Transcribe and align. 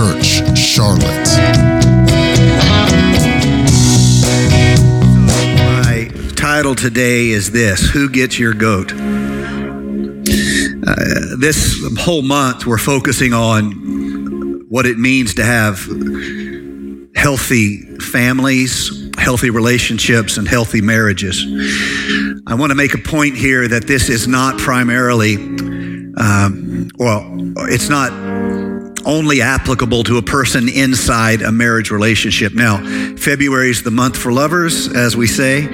Church, 0.00 0.56
Charlotte. 0.56 1.28
My 5.58 6.10
title 6.36 6.74
today 6.74 7.28
is 7.28 7.50
this 7.50 7.90
Who 7.90 8.08
Gets 8.08 8.38
Your 8.38 8.54
Goat? 8.54 8.94
Uh, 8.94 8.96
this 11.38 11.84
whole 11.98 12.22
month, 12.22 12.64
we're 12.64 12.78
focusing 12.78 13.34
on 13.34 14.64
what 14.70 14.86
it 14.86 14.96
means 14.96 15.34
to 15.34 15.44
have 15.44 15.80
healthy 17.14 17.82
families, 17.98 19.10
healthy 19.18 19.50
relationships, 19.50 20.38
and 20.38 20.48
healthy 20.48 20.80
marriages. 20.80 21.44
I 22.46 22.54
want 22.54 22.70
to 22.70 22.74
make 22.74 22.94
a 22.94 22.98
point 22.98 23.36
here 23.36 23.68
that 23.68 23.86
this 23.86 24.08
is 24.08 24.26
not 24.26 24.56
primarily, 24.56 25.36
um, 26.16 26.88
well, 26.96 27.36
it's 27.68 27.90
not 27.90 28.29
only 29.04 29.40
applicable 29.40 30.04
to 30.04 30.18
a 30.18 30.22
person 30.22 30.68
inside 30.68 31.42
a 31.42 31.52
marriage 31.52 31.90
relationship. 31.90 32.54
Now, 32.54 32.78
February 33.16 33.70
is 33.70 33.82
the 33.82 33.90
month 33.90 34.16
for 34.16 34.32
lovers, 34.32 34.88
as 34.94 35.16
we 35.16 35.26
say, 35.26 35.64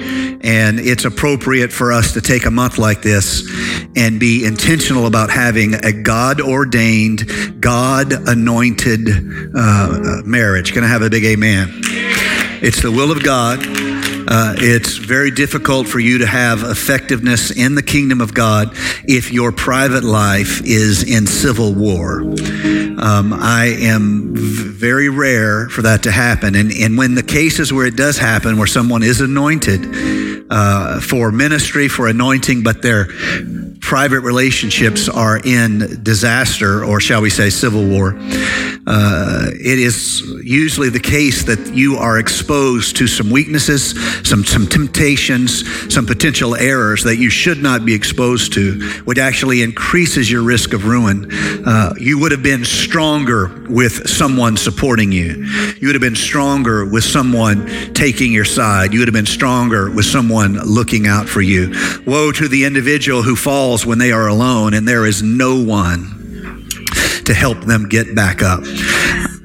and 0.41 0.79
it's 0.79 1.05
appropriate 1.05 1.71
for 1.71 1.91
us 1.91 2.13
to 2.13 2.21
take 2.21 2.45
a 2.45 2.51
month 2.51 2.77
like 2.77 3.01
this 3.01 3.47
and 3.95 4.19
be 4.19 4.45
intentional 4.45 5.05
about 5.05 5.29
having 5.29 5.73
a 5.73 5.91
God 5.91 6.41
ordained, 6.41 7.61
God 7.61 8.13
anointed 8.27 9.07
uh, 9.55 10.21
marriage. 10.25 10.73
Can 10.73 10.83
I 10.83 10.87
have 10.87 11.01
a 11.01 11.09
big 11.09 11.25
amen? 11.25 11.69
It's 12.61 12.81
the 12.81 12.91
will 12.91 13.11
of 13.11 13.23
God. 13.23 13.59
Uh, 14.29 14.55
it's 14.57 14.97
very 14.97 15.31
difficult 15.31 15.87
for 15.87 15.99
you 15.99 16.17
to 16.17 16.25
have 16.25 16.63
effectiveness 16.63 17.49
in 17.49 17.75
the 17.75 17.83
kingdom 17.83 18.19
of 18.19 18.33
God 18.33 18.71
if 19.05 19.31
your 19.31 19.53
private 19.53 20.03
life 20.03 20.61
is 20.65 21.03
in 21.03 21.25
civil 21.25 21.73
war. 21.73 22.23
Um, 22.97 23.31
I 23.31 23.75
am 23.79 24.35
very 24.35 25.09
rare 25.09 25.69
for 25.69 25.83
that 25.83 26.03
to 26.03 26.11
happen. 26.11 26.55
And, 26.55 26.71
and 26.71 26.97
when 26.97 27.13
the 27.13 27.23
cases 27.23 27.71
where 27.71 27.85
it 27.85 27.95
does 27.95 28.17
happen, 28.17 28.57
where 28.57 28.67
someone 28.67 29.03
is 29.03 29.21
anointed 29.21 30.47
uh, 30.49 30.99
for 30.99 31.31
ministry, 31.31 31.87
for 31.87 32.07
anointing, 32.07 32.63
but 32.63 32.81
their 32.81 33.07
private 33.87 34.19
relationships 34.19 35.07
are 35.07 35.39
in 35.45 36.03
disaster, 36.03 36.83
or 36.83 36.99
shall 36.99 37.21
we 37.21 37.29
say, 37.29 37.49
civil 37.49 37.87
war, 37.87 38.13
uh, 38.85 39.47
it 39.53 39.79
is 39.79 40.21
usually 40.43 40.89
the 40.89 40.99
case 40.99 41.45
that 41.45 41.73
you 41.73 41.95
are 41.95 42.19
exposed 42.19 42.97
to 42.97 43.07
some 43.07 43.29
weaknesses, 43.29 43.91
some, 44.27 44.43
some 44.43 44.67
temptations, 44.67 45.63
some 45.93 46.05
potential 46.05 46.53
errors 46.55 47.03
that 47.03 47.15
you 47.15 47.29
should 47.29 47.63
not 47.63 47.85
be 47.85 47.93
exposed 47.93 48.51
to, 48.53 48.79
which 49.05 49.17
actually 49.17 49.61
increases 49.61 50.29
your 50.29 50.43
risk 50.43 50.73
of 50.73 50.85
ruin. 50.85 51.29
Uh, 51.65 51.93
you 51.97 52.19
would 52.19 52.33
have 52.33 52.43
been 52.43 52.65
stronger 52.65 53.65
with 53.69 54.09
someone 54.09 54.57
supporting 54.57 55.13
you. 55.13 55.45
You 55.79 55.87
would 55.87 55.95
have 55.95 56.01
been 56.01 56.15
stronger 56.15 56.85
with 56.85 57.05
someone 57.05 57.67
taking 57.93 58.33
your 58.33 58.45
side. 58.45 58.91
You 58.91 58.99
would 58.99 59.07
have 59.07 59.13
been 59.13 59.25
stronger 59.25 59.89
with 59.89 60.05
someone 60.05 60.53
looking 60.65 61.07
out 61.07 61.27
for 61.29 61.41
you. 61.41 61.73
Woe 62.05 62.33
to 62.33 62.47
the 62.47 62.65
individual 62.65 63.21
who 63.21 63.35
falls 63.35 63.76
when 63.85 63.99
they 63.99 64.11
are 64.11 64.27
alone 64.27 64.73
and 64.73 64.87
there 64.87 65.05
is 65.05 65.21
no 65.21 65.61
one 65.61 66.67
to 67.25 67.33
help 67.33 67.59
them 67.61 67.87
get 67.89 68.15
back 68.15 68.41
up. 68.41 68.63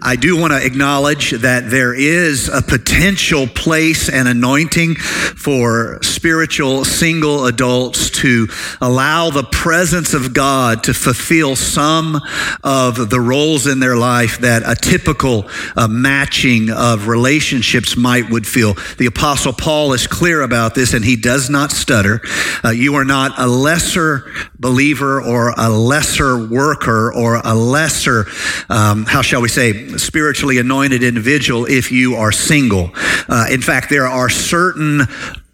I 0.04 0.16
do 0.16 0.36
want 0.36 0.52
to 0.52 0.64
acknowledge 0.64 1.30
that 1.30 1.70
there 1.70 1.94
is 1.94 2.48
a 2.48 2.60
potential 2.60 3.46
place 3.46 4.08
and 4.08 4.26
anointing 4.26 4.96
for 4.96 6.02
spiritual 6.02 6.84
single 6.84 7.46
adults 7.46 8.10
to 8.10 8.48
allow 8.80 9.30
the 9.30 9.44
presence 9.44 10.12
of 10.12 10.34
God 10.34 10.82
to 10.84 10.94
fulfill 10.94 11.54
some 11.54 12.20
of 12.64 13.10
the 13.10 13.20
roles 13.20 13.68
in 13.68 13.78
their 13.78 13.96
life 13.96 14.38
that 14.38 14.62
a 14.66 14.74
typical 14.74 15.48
uh, 15.76 15.86
matching 15.86 16.68
of 16.70 17.06
relationships 17.06 17.96
might 17.96 18.28
would 18.28 18.46
feel. 18.46 18.74
The 18.98 19.06
apostle 19.06 19.52
Paul 19.52 19.92
is 19.92 20.08
clear 20.08 20.42
about 20.42 20.74
this 20.74 20.94
and 20.94 21.04
he 21.04 21.14
does 21.14 21.48
not 21.48 21.70
stutter. 21.70 22.20
Uh, 22.64 22.70
you 22.70 22.96
are 22.96 23.04
not 23.04 23.38
a 23.38 23.46
lesser 23.46 24.30
believer 24.58 25.22
or 25.22 25.54
a 25.56 25.70
lesser 25.70 26.44
worker 26.44 27.12
or 27.12 27.40
a 27.44 27.54
lesser, 27.54 28.26
um, 28.68 29.04
how 29.04 29.22
shall 29.22 29.40
we 29.40 29.48
say, 29.48 29.91
spiritually 29.98 30.58
anointed 30.58 31.02
individual 31.02 31.66
if 31.66 31.92
you 31.92 32.14
are 32.14 32.32
single. 32.32 32.90
Uh, 33.28 33.46
in 33.50 33.60
fact, 33.60 33.90
there 33.90 34.06
are 34.06 34.28
certain 34.28 35.02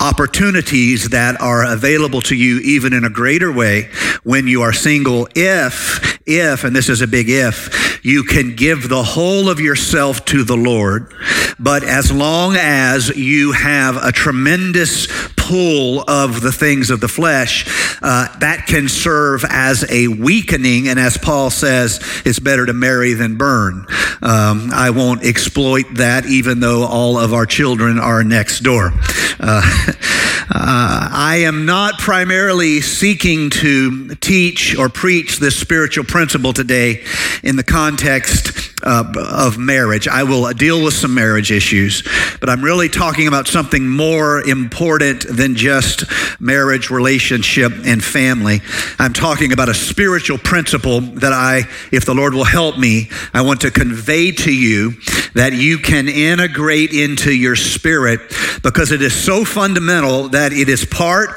opportunities 0.00 1.09
that 1.10 1.41
are 1.41 1.64
available 1.64 2.20
to 2.22 2.36
you 2.36 2.60
even 2.60 2.92
in 2.92 3.04
a 3.04 3.10
greater 3.10 3.53
way 3.53 3.91
when 4.22 4.47
you 4.47 4.62
are 4.62 4.72
single. 4.72 5.28
If 5.34 6.20
if 6.28 6.64
and 6.64 6.76
this 6.76 6.88
is 6.88 7.00
a 7.00 7.06
big 7.06 7.28
if 7.28 8.04
you 8.04 8.22
can 8.22 8.54
give 8.54 8.88
the 8.88 9.03
whole 9.03 9.48
of 9.48 9.58
yourself 9.58 10.25
to 10.26 10.44
the 10.44 10.56
lord 10.56 11.12
but 11.58 11.82
as 11.82 12.12
long 12.12 12.54
as 12.56 13.08
you 13.16 13.53
have 13.53 13.97
a 13.97 14.12
tremendous 14.12 15.08
pull 15.37 16.04
of 16.08 16.42
the 16.42 16.53
things 16.53 16.91
of 16.91 17.00
the 17.00 17.08
flesh 17.08 17.64
uh, 18.03 18.38
that 18.38 18.66
can 18.66 18.88
serve 18.88 19.44
as 19.48 19.91
a 19.91 20.06
weakening. 20.08 20.88
And 20.88 21.00
as 21.00 21.16
paul 21.16 21.50
says 21.50 22.00
it's 22.25 22.38
better 22.38 22.66
to 22.66 22.72
marry 22.72 23.14
than 23.14 23.37
burn. 23.37 23.87
Um, 24.20 24.70
i 24.72 24.91
won't 24.91 25.25
exploit 25.25 25.87
that 25.94 26.26
even 26.26 26.60
though 26.60 26.84
all 26.84 27.19
of 27.19 27.32
our 27.32 27.47
children 27.47 27.98
are 27.98 28.22
next 28.22 28.60
door. 28.60 28.92
Uh, 29.41 29.87
uh, 29.88 31.09
I 31.12 31.43
am 31.44 31.66
not 31.66 31.99
primarily 31.99 32.81
seeking 32.81 33.50
to 33.50 34.15
teach 34.16 34.76
or 34.76 34.88
preach 34.88 35.38
this 35.38 35.59
spiritual 35.59 36.04
principle 36.04 36.53
today 36.53 37.04
in 37.43 37.56
the 37.56 37.65
context 37.65 38.77
uh, 38.82 39.12
of 39.16 39.58
marriage. 39.58 40.08
I 40.08 40.22
will 40.22 40.52
deal 40.52 40.82
with 40.82 40.94
some 40.94 41.14
marriage 41.14 41.50
issues, 41.50 42.02
but 42.40 42.48
I'm 42.48 42.62
really 42.62 42.88
talking 42.88 43.28
about 43.28 43.46
something 43.46 43.88
more 43.88 44.40
important 44.42 45.26
than 45.28 45.54
just 45.54 46.04
marriage, 46.40 46.90
relationship, 46.90 47.72
and 47.84 48.02
family. 48.02 48.60
I'm 48.98 49.12
talking 49.12 49.52
about 49.52 49.68
a 49.68 49.74
spiritual 49.74 50.38
principle 50.38 51.00
that 51.00 51.32
I, 51.32 51.62
if 51.92 52.04
the 52.04 52.14
Lord 52.14 52.34
will 52.34 52.44
help 52.44 52.78
me, 52.78 53.10
I 53.34 53.42
want 53.42 53.60
to 53.62 53.70
convey 53.70 54.32
to 54.32 54.52
you 54.52 54.92
that 55.34 55.52
you 55.52 55.78
can 55.78 56.08
integrate 56.08 56.92
into 56.92 57.32
your 57.32 57.56
spirit 57.56 58.20
because 58.62 58.92
it 58.92 59.02
is 59.02 59.14
so 59.14 59.44
fundamental 59.44 60.28
that 60.30 60.52
it 60.52 60.68
is 60.68 60.84
part 60.84 61.30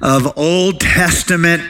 of 0.00 0.36
Old 0.36 0.80
Testament 0.80 1.62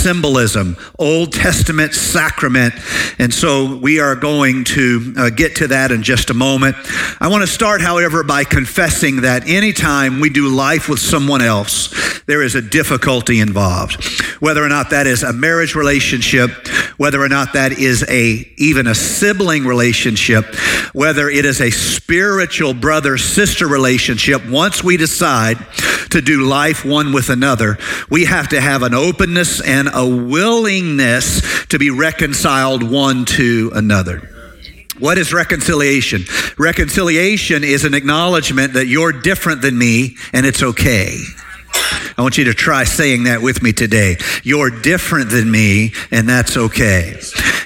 symbolism, 0.00 0.76
Old 0.98 1.32
Testament 1.32 1.94
sacrament. 1.94 2.74
And 3.18 3.32
so 3.32 3.76
we 3.76 4.00
are 4.00 4.16
going 4.16 4.64
to 4.64 4.69
uh, 5.16 5.30
get 5.30 5.56
to 5.56 5.68
that 5.68 5.90
in 5.90 6.02
just 6.02 6.30
a 6.30 6.34
moment. 6.34 6.76
I 7.20 7.28
want 7.28 7.42
to 7.42 7.46
start, 7.46 7.80
however, 7.80 8.22
by 8.22 8.44
confessing 8.44 9.22
that 9.22 9.48
anytime 9.48 10.20
we 10.20 10.30
do 10.30 10.48
life 10.48 10.88
with 10.88 11.00
someone 11.00 11.42
else, 11.42 11.92
there 12.26 12.42
is 12.42 12.54
a 12.54 12.62
difficulty 12.62 13.40
involved. 13.40 14.04
Whether 14.40 14.62
or 14.62 14.68
not 14.68 14.90
that 14.90 15.06
is 15.06 15.22
a 15.22 15.32
marriage 15.32 15.74
relationship, 15.74 16.50
whether 16.96 17.20
or 17.20 17.28
not 17.28 17.54
that 17.54 17.72
is 17.72 18.04
a 18.08 18.52
even 18.56 18.86
a 18.86 18.94
sibling 18.94 19.64
relationship, 19.64 20.54
whether 20.92 21.28
it 21.28 21.44
is 21.44 21.60
a 21.60 21.70
spiritual 21.70 22.74
brother 22.74 23.18
sister 23.18 23.66
relationship, 23.66 24.46
once 24.48 24.84
we 24.84 24.96
decide 24.96 25.58
to 26.10 26.20
do 26.20 26.46
life 26.46 26.84
one 26.84 27.12
with 27.12 27.30
another, 27.30 27.78
we 28.10 28.24
have 28.26 28.48
to 28.48 28.60
have 28.60 28.82
an 28.82 28.94
openness 28.94 29.60
and 29.60 29.88
a 29.92 30.06
willingness 30.06 31.66
to 31.66 31.78
be 31.78 31.90
reconciled 31.90 32.82
one 32.82 33.24
to 33.24 33.70
another. 33.74 34.39
What 35.00 35.16
is 35.16 35.32
reconciliation? 35.32 36.24
Reconciliation 36.58 37.64
is 37.64 37.84
an 37.84 37.94
acknowledgement 37.94 38.74
that 38.74 38.86
you're 38.86 39.12
different 39.12 39.62
than 39.62 39.76
me 39.76 40.16
and 40.34 40.44
it's 40.44 40.62
okay. 40.62 41.16
I 42.20 42.22
want 42.22 42.36
you 42.36 42.44
to 42.44 42.52
try 42.54 42.84
saying 42.84 43.24
that 43.24 43.40
with 43.40 43.62
me 43.62 43.72
today. 43.72 44.18
You're 44.42 44.68
different 44.68 45.30
than 45.30 45.50
me, 45.50 45.94
and 46.10 46.28
that's 46.28 46.54
okay. 46.54 47.18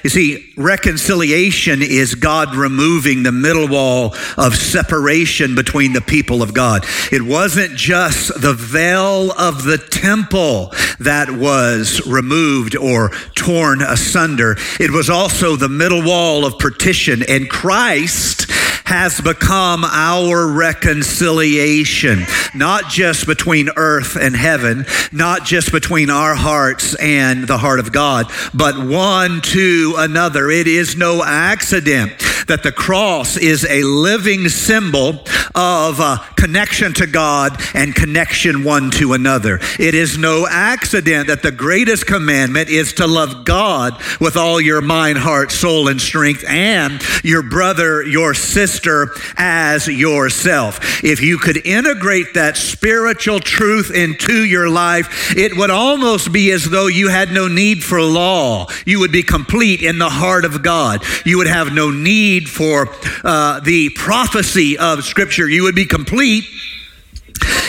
You 0.05 0.11
see, 0.11 0.55
reconciliation 0.56 1.82
is 1.82 2.14
God 2.14 2.55
removing 2.55 3.25
the 3.25 3.32
middle 3.32 3.67
wall 3.67 4.14
of 4.38 4.55
separation 4.55 5.56
between 5.56 5.93
the 5.93 6.00
people 6.00 6.40
of 6.40 6.55
God. 6.55 6.87
It 7.11 7.23
wasn't 7.23 7.75
just 7.75 8.40
the 8.40 8.55
veil 8.55 9.32
of 9.32 9.64
the 9.64 9.79
temple 9.79 10.73
that 11.00 11.32
was 11.32 12.06
removed 12.06 12.76
or 12.76 13.08
torn 13.34 13.82
asunder, 13.82 14.55
it 14.79 14.93
was 14.93 15.11
also 15.11 15.56
the 15.56 15.69
middle 15.69 16.05
wall 16.05 16.46
of 16.46 16.61
partition, 16.61 17.25
and 17.29 17.50
Christ 17.50 18.44
has 18.84 19.20
become 19.20 19.82
our 19.84 20.46
reconciliation, 20.46 22.25
not 22.55 22.88
just 22.90 23.26
between 23.26 23.70
earth 23.76 24.17
and 24.17 24.37
heaven, 24.37 24.44
not 25.12 25.44
just 25.44 25.73
between 25.73 26.11
our 26.11 26.35
hearts 26.35 26.94
and 26.96 27.46
the 27.46 27.58
heart 27.58 27.81
of 27.81 27.93
God, 27.93 28.26
but 28.52 28.79
one 28.79 29.41
to 29.41 29.94
another. 29.96 30.50
It 30.50 30.67
is 30.67 30.96
no 30.96 31.23
accident 31.25 32.12
that 32.46 32.62
the 32.62 32.73
cross 32.73 33.37
is 33.37 33.64
a 33.64 33.82
living 33.82 34.49
symbol 34.49 35.25
of 35.55 36.00
uh, 36.00 36.19
connection 36.37 36.93
to 36.93 37.06
God 37.06 37.58
and 37.75 37.94
connection 37.94 38.64
one 38.64 38.91
to 38.93 39.14
another. 39.14 39.61
It 39.79 39.94
is 39.94 40.19
no 40.19 40.46
accident 40.49 41.29
that 41.29 41.43
the 41.43 41.52
greatest 41.52 42.06
commandment 42.06 42.69
is 42.69 42.93
to 42.94 43.06
love 43.06 43.44
God 43.44 44.00
with 44.20 44.37
all 44.37 44.61
your 44.61 44.82
mind, 44.82 45.19
heart, 45.19 45.52
soul, 45.52 45.88
and 45.88 46.00
strength, 46.00 46.44
and 46.46 47.02
your 47.25 47.43
brother, 47.43 48.02
your 48.02 48.35
sister 48.35 49.11
as 49.37 49.88
yourself. 49.88 51.02
If 51.02 51.23
you 51.23 51.38
could 51.38 51.64
integrate 51.67 52.35
that 52.35 52.56
spiritual 52.56 53.41
truth 53.41 53.91
into 53.94 54.33
your 54.42 54.69
life, 54.69 55.36
it 55.36 55.56
would 55.56 55.70
almost 55.70 56.32
be 56.32 56.50
as 56.52 56.69
though 56.69 56.86
you 56.86 57.08
had 57.08 57.31
no 57.31 57.48
need 57.48 57.82
for 57.82 58.00
law. 58.02 58.66
You 58.86 59.00
would 59.00 59.12
be 59.12 59.22
complete 59.22 59.82
in 59.82 59.98
the 59.98 60.10
heart 60.10 60.44
of 60.44 60.62
God. 60.62 61.02
You 61.25 61.38
would 61.38 61.46
have 61.46 61.72
no 61.72 61.90
need 61.90 62.48
for 62.48 62.88
uh, 63.22 63.60
the 63.60 63.90
prophecy 63.90 64.78
of 64.78 65.04
Scripture. 65.04 65.48
You 65.48 65.64
would 65.64 65.75
be 65.75 65.86
complete 65.86 66.44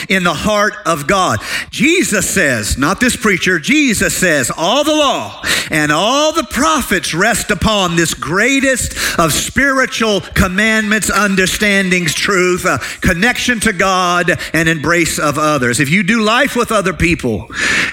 in 0.08 0.24
the 0.24 0.34
heart 0.34 0.74
of 0.84 1.06
God. 1.06 1.40
Jesus 1.70 2.28
says, 2.28 2.78
not 2.78 3.00
this 3.00 3.16
preacher, 3.16 3.58
Jesus 3.58 4.16
says, 4.16 4.50
all 4.56 4.84
the 4.84 4.92
law 4.92 5.42
and 5.70 5.90
all 5.90 6.32
the 6.32 6.44
prophets 6.44 7.14
rest 7.14 7.50
upon 7.50 7.96
this 7.96 8.14
greatest 8.14 8.92
of 9.18 9.32
spiritual 9.32 10.20
commandments, 10.20 11.10
understandings, 11.10 12.14
truth, 12.14 12.64
connection 13.00 13.60
to 13.60 13.72
God, 13.72 14.30
and 14.52 14.68
embrace 14.68 15.18
of 15.18 15.38
others. 15.38 15.80
If 15.80 15.90
you 15.90 16.02
do 16.02 16.22
life 16.22 16.56
with 16.56 16.72
other 16.72 16.92
people, 16.92 17.48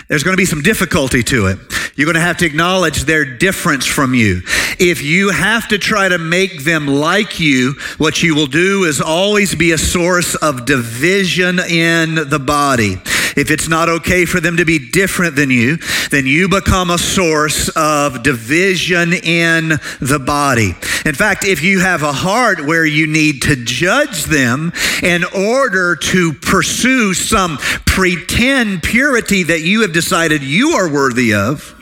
there's 0.08 0.24
going 0.24 0.34
to 0.34 0.42
be 0.42 0.46
some 0.46 0.62
difficulty 0.62 1.24
to 1.24 1.48
it. 1.48 1.60
You're 1.96 2.06
going 2.06 2.16
to 2.16 2.22
have 2.22 2.38
to 2.38 2.46
acknowledge 2.46 3.04
their 3.04 3.24
difference 3.24 3.86
from 3.86 4.16
you. 4.16 4.42
If 4.80 5.04
you 5.04 5.30
have 5.30 5.68
to 5.68 5.78
try 5.78 6.10
to 6.10 6.18
make 6.18 6.64
them 6.64 6.88
like 6.88 7.40
you, 7.40 7.76
what 8.00 8.24
you 8.24 8.34
will 8.34 8.48
do 8.48 8.86
is 8.86 9.00
always 9.00 9.54
be 9.54 9.72
a 9.72 9.78
source 9.78 10.34
of 10.36 10.66
division 10.66 11.60
in 11.60 12.03
the 12.16 12.40
body. 12.40 12.98
If 13.36 13.50
it's 13.50 13.68
not 13.68 13.90
okay 13.90 14.26
for 14.26 14.40
them 14.40 14.58
to 14.58 14.66
be 14.66 14.78
different 14.92 15.36
than 15.36 15.50
you, 15.50 15.78
then 16.12 16.28
you 16.28 16.48
become 16.48 16.92
a 16.92 16.98
source 16.98 17.70
of 17.70 18.22
division 18.22 19.14
in 19.14 19.70
the 20.00 20.22
body. 20.24 20.76
In 21.06 21.16
fact, 21.16 21.44
if 21.44 21.64
you 21.64 21.80
have 21.80 22.04
a 22.04 22.14
heart 22.14 22.66
where 22.66 22.86
you 22.86 23.08
need 23.08 23.42
to 23.44 23.56
judge 23.56 24.26
them 24.26 24.72
in 25.02 25.24
order 25.36 25.96
to 25.96 26.34
pursue 26.34 27.14
some 27.14 27.58
pretend 27.86 28.84
purity 28.84 29.44
that 29.44 29.62
you 29.62 29.82
have 29.82 29.94
decided 29.94 30.44
you 30.44 30.72
are 30.72 30.92
worthy 30.92 31.34
of, 31.34 31.76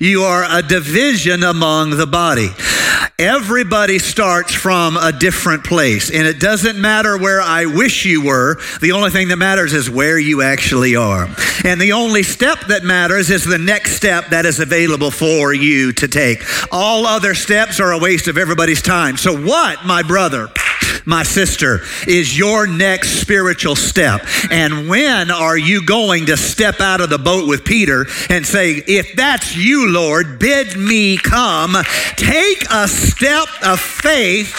you 0.00 0.22
are 0.22 0.44
a 0.48 0.62
division 0.62 1.44
among 1.44 1.90
the 1.90 2.06
body. 2.06 2.48
Everybody 3.20 3.98
starts 3.98 4.54
from 4.54 4.96
a 4.96 5.10
different 5.10 5.64
place, 5.64 6.08
and 6.08 6.24
it 6.24 6.38
doesn't 6.38 6.80
matter 6.80 7.18
where 7.18 7.40
I 7.40 7.66
wish 7.66 8.04
you 8.04 8.24
were. 8.24 8.60
The 8.80 8.92
only 8.92 9.10
thing 9.10 9.26
that 9.28 9.38
matters 9.38 9.72
is 9.72 9.90
where 9.90 10.20
you 10.20 10.40
actually 10.40 10.94
are. 10.94 11.28
And 11.64 11.80
the 11.80 11.94
only 11.94 12.22
step 12.22 12.60
that 12.68 12.84
matters 12.84 13.28
is 13.30 13.44
the 13.44 13.58
next 13.58 13.96
step 13.96 14.28
that 14.28 14.46
is 14.46 14.60
available 14.60 15.10
for 15.10 15.52
you 15.52 15.92
to 15.94 16.06
take. 16.06 16.44
All 16.70 17.08
other 17.08 17.34
steps 17.34 17.80
are 17.80 17.90
a 17.90 17.98
waste 17.98 18.28
of 18.28 18.38
everybody's 18.38 18.82
time. 18.82 19.16
So, 19.16 19.36
what, 19.36 19.84
my 19.84 20.04
brother? 20.04 20.48
My 21.04 21.22
sister, 21.22 21.80
is 22.06 22.36
your 22.36 22.66
next 22.66 23.20
spiritual 23.20 23.76
step? 23.76 24.26
And 24.50 24.88
when 24.88 25.30
are 25.30 25.58
you 25.58 25.84
going 25.84 26.26
to 26.26 26.36
step 26.36 26.80
out 26.80 27.00
of 27.00 27.10
the 27.10 27.18
boat 27.18 27.48
with 27.48 27.64
Peter 27.64 28.06
and 28.30 28.46
say, 28.46 28.82
If 28.86 29.14
that's 29.16 29.56
you, 29.56 29.90
Lord, 29.90 30.38
bid 30.38 30.76
me 30.76 31.16
come? 31.16 31.76
Take 32.16 32.64
a 32.70 32.88
step 32.88 33.48
of 33.62 33.80
faith 33.80 34.54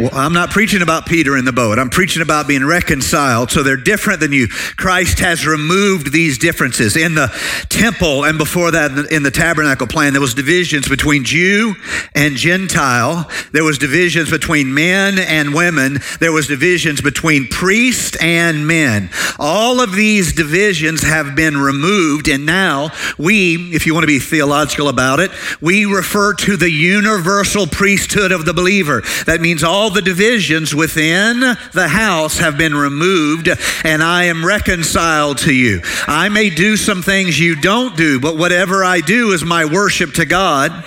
well, 0.00 0.10
I'm 0.12 0.32
not 0.32 0.50
preaching 0.50 0.82
about 0.82 1.06
Peter 1.06 1.36
in 1.36 1.44
the 1.44 1.52
boat. 1.52 1.78
I'm 1.78 1.90
preaching 1.90 2.22
about 2.22 2.46
being 2.46 2.64
reconciled. 2.64 3.50
So 3.50 3.62
they're 3.62 3.76
different 3.76 4.20
than 4.20 4.32
you. 4.32 4.46
Christ 4.48 5.18
has 5.18 5.46
removed 5.46 6.12
these 6.12 6.38
differences. 6.38 6.96
In 6.96 7.14
the 7.14 7.28
temple 7.68 8.24
and 8.24 8.38
before 8.38 8.70
that 8.70 9.10
in 9.10 9.22
the 9.22 9.30
tabernacle 9.30 9.86
plan, 9.86 10.12
there 10.12 10.20
was 10.20 10.34
divisions 10.34 10.88
between 10.88 11.24
Jew 11.24 11.74
and 12.14 12.36
Gentile. 12.36 13.28
There 13.52 13.64
was 13.64 13.78
divisions 13.78 14.30
between 14.30 14.72
men 14.72 15.18
and 15.18 15.52
women. 15.54 15.98
There 16.20 16.32
was 16.32 16.46
divisions 16.46 17.00
between 17.00 17.48
priest 17.48 18.16
and 18.22 18.66
men. 18.66 19.10
All 19.38 19.80
of 19.80 19.92
these 19.92 20.32
divisions 20.32 21.02
have 21.02 21.34
been 21.34 21.56
removed. 21.56 22.28
And 22.28 22.46
now 22.46 22.90
we, 23.18 23.72
if 23.74 23.86
you 23.86 23.94
want 23.94 24.04
to 24.04 24.08
be 24.08 24.18
theological 24.18 24.88
about 24.88 25.20
it, 25.20 25.30
we 25.60 25.84
refer 25.84 26.34
to 26.34 26.56
the 26.56 26.70
universal 26.70 27.66
priesthood 27.66 28.32
of 28.32 28.44
the 28.44 28.54
believer. 28.54 29.02
That 29.26 29.40
means 29.40 29.64
all 29.64 29.87
the 29.90 30.02
divisions 30.02 30.74
within 30.74 31.40
the 31.72 31.88
house 31.88 32.38
have 32.38 32.58
been 32.58 32.74
removed, 32.74 33.48
and 33.84 34.02
I 34.02 34.24
am 34.24 34.44
reconciled 34.44 35.38
to 35.38 35.54
you. 35.54 35.80
I 36.06 36.28
may 36.28 36.50
do 36.50 36.76
some 36.76 37.02
things 37.02 37.38
you 37.38 37.56
don't 37.56 37.96
do, 37.96 38.20
but 38.20 38.36
whatever 38.36 38.84
I 38.84 39.00
do 39.00 39.32
is 39.32 39.44
my 39.44 39.64
worship 39.64 40.14
to 40.14 40.26
God, 40.26 40.84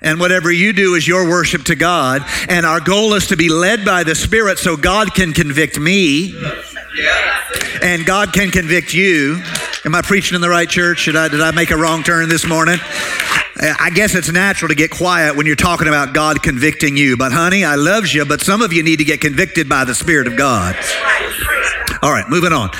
and 0.00 0.18
whatever 0.18 0.50
you 0.50 0.72
do 0.72 0.94
is 0.94 1.06
your 1.06 1.28
worship 1.28 1.64
to 1.64 1.76
God. 1.76 2.24
And 2.48 2.66
our 2.66 2.80
goal 2.80 3.14
is 3.14 3.28
to 3.28 3.36
be 3.36 3.48
led 3.48 3.84
by 3.84 4.04
the 4.04 4.14
Spirit 4.14 4.58
so 4.58 4.76
God 4.76 5.14
can 5.14 5.32
convict 5.32 5.78
me. 5.78 6.34
And 7.82 8.06
God 8.06 8.32
can 8.32 8.50
convict 8.50 8.94
you. 8.94 9.42
Am 9.84 9.94
I 9.94 10.02
preaching 10.02 10.34
in 10.36 10.40
the 10.40 10.48
right 10.48 10.68
church? 10.68 11.00
Should 11.00 11.16
I, 11.16 11.28
did 11.28 11.40
I 11.40 11.50
make 11.50 11.70
a 11.70 11.76
wrong 11.76 12.02
turn 12.02 12.28
this 12.28 12.46
morning? 12.46 12.78
I 13.60 13.90
guess 13.94 14.14
it's 14.14 14.30
natural 14.30 14.68
to 14.68 14.74
get 14.74 14.90
quiet 14.90 15.36
when 15.36 15.46
you're 15.46 15.56
talking 15.56 15.88
about 15.88 16.14
God 16.14 16.42
convicting 16.42 16.96
you. 16.96 17.16
But 17.16 17.32
honey, 17.32 17.64
I 17.64 17.74
loves 17.74 18.14
you, 18.14 18.24
but 18.24 18.40
some 18.40 18.62
of 18.62 18.72
you 18.72 18.82
need 18.82 18.96
to 18.96 19.04
get 19.04 19.20
convicted 19.20 19.68
by 19.68 19.84
the 19.84 19.94
Spirit 19.94 20.26
of 20.26 20.36
God. 20.36 20.74
All 22.02 22.12
right, 22.12 22.28
moving 22.28 22.52
on. 22.52 22.70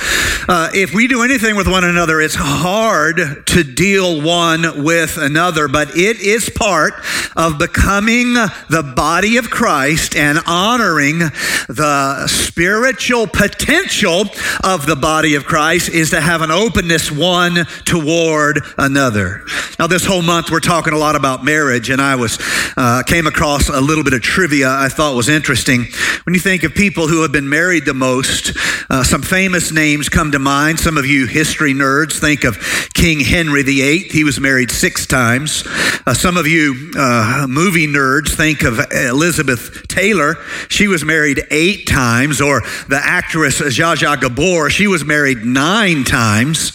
Uh, 0.48 0.70
if 0.74 0.92
we 0.92 1.06
do 1.06 1.22
anything 1.22 1.54
with 1.56 1.68
one 1.68 1.84
another, 1.84 2.20
it's 2.20 2.34
hard 2.34 3.46
to 3.46 3.64
deal 3.64 4.20
one 4.20 4.82
with 4.82 5.16
another, 5.16 5.68
but 5.68 5.96
it 5.96 6.20
is 6.20 6.50
part 6.50 6.94
of 7.36 7.58
becoming 7.58 8.34
the 8.34 8.92
body 8.96 9.36
of 9.36 9.50
Christ 9.50 10.16
and 10.16 10.38
honoring 10.46 11.18
the 11.18 12.26
spiritual 12.26 13.26
potential 13.26 14.24
of 14.64 14.86
the 14.86 14.96
body 14.96 15.34
of 15.36 15.44
Christ 15.44 15.88
is 15.88 16.10
to 16.10 16.20
have 16.20 16.42
an 16.42 16.50
openness 16.50 17.10
one 17.10 17.64
toward 17.84 18.60
another. 18.78 19.44
Now, 19.78 19.86
this 19.86 20.04
whole 20.04 20.22
month 20.22 20.50
we're 20.50 20.60
talking 20.60 20.92
a 20.92 20.98
lot 20.98 21.16
about 21.16 21.44
marriage, 21.44 21.90
and 21.90 22.00
I 22.00 22.16
was 22.16 22.38
uh, 22.76 23.02
came 23.06 23.26
across 23.26 23.68
a 23.68 23.80
little 23.80 24.04
bit 24.04 24.14
of 24.14 24.22
trivia 24.22 24.70
I 24.70 24.88
thought 24.88 25.14
was 25.14 25.28
interesting. 25.28 25.86
When 26.24 26.34
you 26.34 26.40
think 26.40 26.62
of 26.64 26.74
people 26.74 27.08
who 27.08 27.22
have 27.22 27.32
been 27.32 27.48
married 27.48 27.84
the 27.84 27.94
most, 27.94 28.56
uh, 28.92 29.02
some 29.02 29.22
famous 29.22 29.72
names 29.72 30.10
come 30.10 30.32
to 30.32 30.38
mind. 30.38 30.78
Some 30.78 30.98
of 30.98 31.06
you 31.06 31.26
history 31.26 31.72
nerds 31.72 32.20
think 32.20 32.44
of 32.44 32.58
King 32.92 33.20
Henry 33.20 33.62
VIII. 33.62 34.00
He 34.00 34.22
was 34.22 34.38
married 34.38 34.70
six 34.70 35.06
times. 35.06 35.64
Uh, 36.06 36.12
some 36.12 36.36
of 36.36 36.46
you 36.46 36.92
uh, 36.94 37.46
movie 37.48 37.86
nerds 37.86 38.36
think 38.36 38.62
of 38.62 38.78
Elizabeth 38.92 39.88
Taylor. 39.88 40.36
She 40.68 40.88
was 40.88 41.06
married 41.06 41.40
eight 41.50 41.86
times. 41.86 42.42
Or 42.42 42.60
the 42.86 43.00
actress 43.02 43.62
Zsa 43.62 43.96
Zsa 43.96 44.20
Gabor. 44.20 44.68
She 44.68 44.86
was 44.86 45.06
married 45.06 45.42
nine 45.42 46.04
times. 46.04 46.72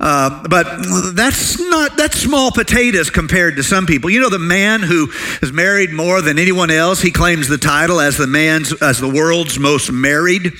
Uh, 0.00 0.42
but 0.48 0.66
that's 1.14 1.60
not 1.60 1.96
that's 1.96 2.18
small 2.18 2.50
potatoes 2.50 3.08
compared 3.08 3.54
to 3.54 3.62
some 3.62 3.86
people. 3.86 4.10
You 4.10 4.20
know, 4.20 4.30
the 4.30 4.40
man 4.40 4.82
who 4.82 5.12
is 5.40 5.52
married 5.52 5.92
more 5.92 6.20
than 6.22 6.40
anyone 6.40 6.72
else. 6.72 7.00
He 7.00 7.12
claims 7.12 7.46
the 7.46 7.56
title 7.56 8.00
as 8.00 8.16
the 8.16 8.26
man's 8.26 8.72
as 8.82 8.98
the 8.98 9.08
world's 9.08 9.60
most 9.60 9.92
married 9.92 10.52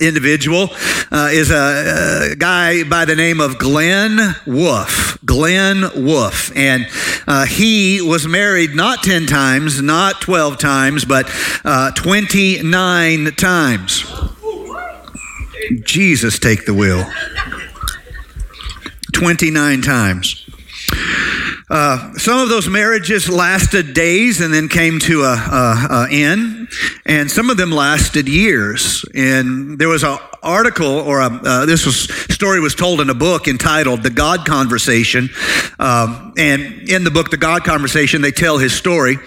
individual 0.00 0.70
uh, 1.10 1.30
is 1.32 1.50
a, 1.50 2.32
a, 2.32 2.36
guy 2.36 2.84
by 2.84 3.04
the 3.04 3.16
name 3.16 3.40
of 3.40 3.58
Glynn 3.58 4.18
Wolfe. 4.46 5.18
Glynn 5.24 5.84
Wolfe. 6.04 6.56
And 6.56 6.86
uh, 7.26 7.46
he 7.46 8.00
was 8.00 8.26
married 8.26 8.74
not 8.74 9.02
10 9.02 9.26
times, 9.26 9.82
not 9.82 10.20
12 10.20 10.58
times, 10.58 11.04
but 11.04 11.30
uh, 11.64 11.90
29 11.92 13.26
times. 13.32 14.04
Jesus, 15.84 16.38
take 16.38 16.64
the 16.64 16.74
wheel. 16.74 17.04
29 19.12 19.82
times. 19.82 20.48
Uh, 21.70 22.12
some 22.14 22.38
of 22.38 22.48
those 22.48 22.68
marriages 22.68 23.28
lasted 23.28 23.92
days 23.92 24.40
and 24.40 24.54
then 24.54 24.68
came 24.68 24.98
to 24.98 25.22
a, 25.22 25.34
a, 25.34 25.86
a 25.90 26.08
end, 26.10 26.68
and 27.04 27.30
some 27.30 27.50
of 27.50 27.56
them 27.56 27.70
lasted 27.70 28.26
years. 28.28 29.04
And 29.14 29.78
there 29.78 29.88
was 29.88 30.02
an 30.02 30.18
article, 30.42 30.86
or 30.86 31.20
a, 31.20 31.26
uh, 31.26 31.66
this 31.66 31.84
was 31.84 32.08
story 32.32 32.60
was 32.60 32.74
told 32.74 33.00
in 33.00 33.10
a 33.10 33.14
book 33.14 33.48
entitled 33.48 34.02
"The 34.02 34.10
God 34.10 34.46
Conversation," 34.46 35.28
um, 35.78 36.32
and 36.38 36.88
in 36.88 37.04
the 37.04 37.10
book 37.10 37.30
"The 37.30 37.36
God 37.36 37.64
Conversation," 37.64 38.22
they 38.22 38.32
tell 38.32 38.56
his 38.56 38.72
story. 38.72 39.18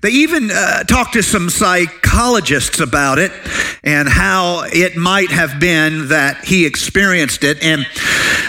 They 0.00 0.10
even 0.10 0.50
uh, 0.52 0.84
talked 0.84 1.14
to 1.14 1.22
some 1.22 1.50
psychologists 1.50 2.78
about 2.78 3.18
it 3.18 3.32
and 3.82 4.08
how 4.08 4.64
it 4.72 4.96
might 4.96 5.30
have 5.30 5.58
been 5.58 6.08
that 6.08 6.44
he 6.44 6.66
experienced 6.66 7.42
it. 7.42 7.62
And 7.62 7.86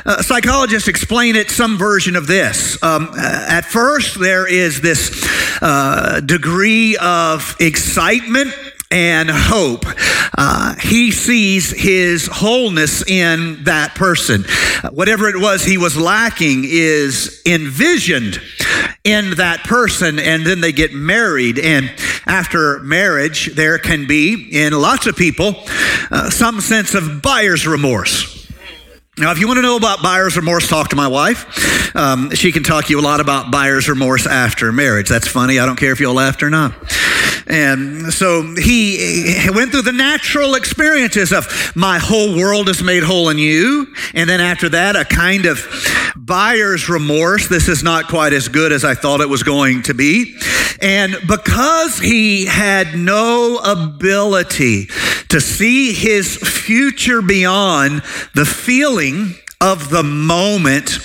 uh, 0.06 0.22
psychologists 0.22 0.88
explain 0.88 1.36
it 1.36 1.50
some 1.50 1.78
version 1.78 2.16
of 2.16 2.28
this. 2.28 2.82
Um, 2.84 3.10
at 3.48 3.66
first, 3.66 4.20
there 4.20 4.48
is 4.48 4.82
this 4.82 5.28
uh, 5.62 6.22
degree 6.26 6.98
of 6.98 7.56
excitement 7.60 8.54
and 8.92 9.30
hope. 9.30 9.86
Uh, 10.38 10.76
he 10.76 11.12
sees 11.12 11.70
his 11.72 12.28
wholeness 12.28 13.08
in 13.08 13.64
that 13.66 13.94
person. 13.96 14.46
Whatever 14.92 15.28
it 15.28 15.40
was 15.40 15.64
he 15.64 15.78
was 15.78 15.98
lacking 15.98 16.64
is 16.66 17.42
envisioned 17.46 18.42
in 19.04 19.36
that 19.36 19.64
person, 19.64 20.18
and 20.20 20.46
then 20.46 20.62
they 20.62 20.72
get 20.72 20.94
married. 20.94 21.60
And 21.60 21.92
after 22.26 22.80
marriage, 22.80 23.54
there 23.56 23.78
can 23.78 24.08
be, 24.08 24.50
in 24.52 24.74
lots 24.74 25.08
of 25.08 25.16
people, 25.16 25.56
uh, 26.12 26.30
some 26.30 26.62
sense 26.62 26.96
of 26.96 27.22
buyer's 27.22 27.68
remorse. 27.68 28.39
Now, 29.20 29.32
if 29.32 29.40
you 29.40 29.48
want 29.48 29.58
to 29.58 29.62
know 29.62 29.76
about 29.76 30.02
buyer's 30.02 30.38
remorse, 30.38 30.70
talk 30.70 30.90
to 30.90 30.96
my 30.96 31.08
wife. 31.08 31.94
Um, 31.94 32.34
she 32.34 32.54
can 32.54 32.64
talk 32.64 32.86
to 32.86 32.92
you 32.92 33.02
a 33.02 33.04
lot 33.04 33.20
about 33.20 33.52
buyer's 33.52 33.90
remorse 33.90 34.26
after 34.26 34.72
marriage. 34.72 35.10
That's 35.10 35.28
funny. 35.28 35.60
I 35.60 35.66
don't 35.66 35.76
care 35.76 35.92
if 35.92 36.00
you'll 36.00 36.14
laugh 36.14 36.42
or 36.42 36.50
not. 36.50 36.74
And 37.46 38.14
so 38.14 38.56
he 38.56 39.36
went 39.54 39.72
through 39.72 39.82
the 39.82 39.92
natural 39.92 40.56
experiences 40.56 41.34
of 41.34 41.48
my 41.76 42.00
whole 42.00 42.38
world 42.38 42.70
is 42.70 42.82
made 42.82 43.04
whole 43.04 43.28
in 43.28 43.38
you. 43.38 43.94
And 44.14 44.30
then 44.30 44.40
after 44.40 44.70
that, 44.70 44.96
a 44.96 45.04
kind 45.04 45.46
of 45.48 45.68
buyer's 46.16 46.88
remorse. 46.88 47.50
This 47.50 47.68
is 47.68 47.84
not 47.84 48.08
quite 48.08 48.32
as 48.32 48.48
good 48.48 48.72
as 48.72 48.86
I 48.86 48.94
thought 48.94 49.20
it 49.20 49.28
was 49.28 49.44
going 49.44 49.82
to 49.84 49.94
be. 49.94 50.38
And 50.82 51.18
because 51.28 51.98
he 51.98 52.46
had 52.46 52.96
no 52.96 53.58
ability 53.58 54.88
to 55.30 55.40
see 55.40 55.94
his 55.94 56.38
future 56.38 57.22
beyond 57.22 58.02
the 58.34 58.46
feeling 58.46 59.09
of 59.62 59.90
the 59.90 60.04
moment 60.04 60.98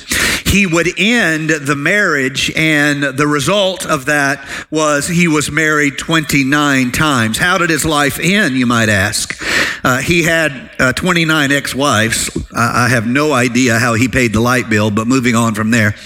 he 0.54 0.66
would 0.66 0.88
end 0.96 1.50
the 1.50 1.74
marriage, 1.74 2.52
and 2.54 3.02
the 3.02 3.26
result 3.26 3.84
of 3.84 4.04
that 4.06 4.48
was 4.70 5.08
he 5.08 5.26
was 5.26 5.50
married 5.50 5.98
29 5.98 6.92
times. 6.92 7.38
How 7.38 7.58
did 7.58 7.70
his 7.70 7.84
life 7.84 8.20
end, 8.20 8.54
you 8.54 8.64
might 8.64 8.88
ask? 8.88 9.36
Uh, 9.82 9.98
he 9.98 10.22
had 10.22 10.70
uh, 10.78 10.92
29 10.92 11.50
ex 11.50 11.74
wives. 11.74 12.30
I 12.56 12.88
have 12.88 13.04
no 13.04 13.32
idea 13.32 13.80
how 13.80 13.94
he 13.94 14.06
paid 14.06 14.32
the 14.32 14.40
light 14.40 14.70
bill, 14.70 14.92
but 14.92 15.08
moving 15.08 15.34
on 15.34 15.54
from 15.54 15.72
there 15.72 15.96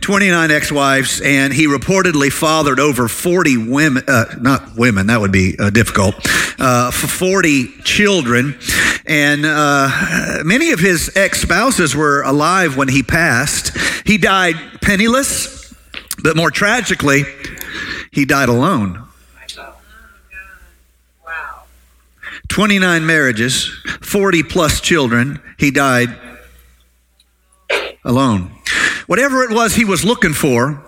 29 0.00 0.50
ex 0.50 0.72
wives, 0.72 1.20
and 1.20 1.52
he 1.52 1.66
reportedly 1.66 2.32
fathered 2.32 2.80
over 2.80 3.08
40 3.08 3.68
women, 3.68 4.04
uh, 4.08 4.36
not 4.40 4.76
women, 4.76 5.08
that 5.08 5.20
would 5.20 5.32
be 5.32 5.56
uh, 5.58 5.70
difficult, 5.70 6.14
uh, 6.58 6.90
40 6.90 7.82
children. 7.82 8.58
And 9.08 9.46
uh, 9.46 10.42
many 10.44 10.72
of 10.72 10.80
his 10.80 11.10
ex 11.16 11.40
spouses 11.40 11.96
were 11.96 12.20
alive 12.22 12.76
when 12.76 12.88
he 12.88 13.02
passed. 13.02 13.76
He 14.06 14.18
died 14.18 14.54
penniless, 14.82 15.74
but 16.22 16.36
more 16.36 16.50
tragically, 16.50 17.24
he 18.12 18.26
died 18.26 18.50
alone. 18.50 19.02
29 22.48 23.06
marriages, 23.06 23.70
40 24.02 24.42
plus 24.42 24.80
children. 24.80 25.40
He 25.58 25.70
died 25.70 26.08
alone. 28.04 28.50
Whatever 29.06 29.42
it 29.42 29.50
was 29.50 29.74
he 29.74 29.84
was 29.86 30.04
looking 30.04 30.34
for, 30.34 30.82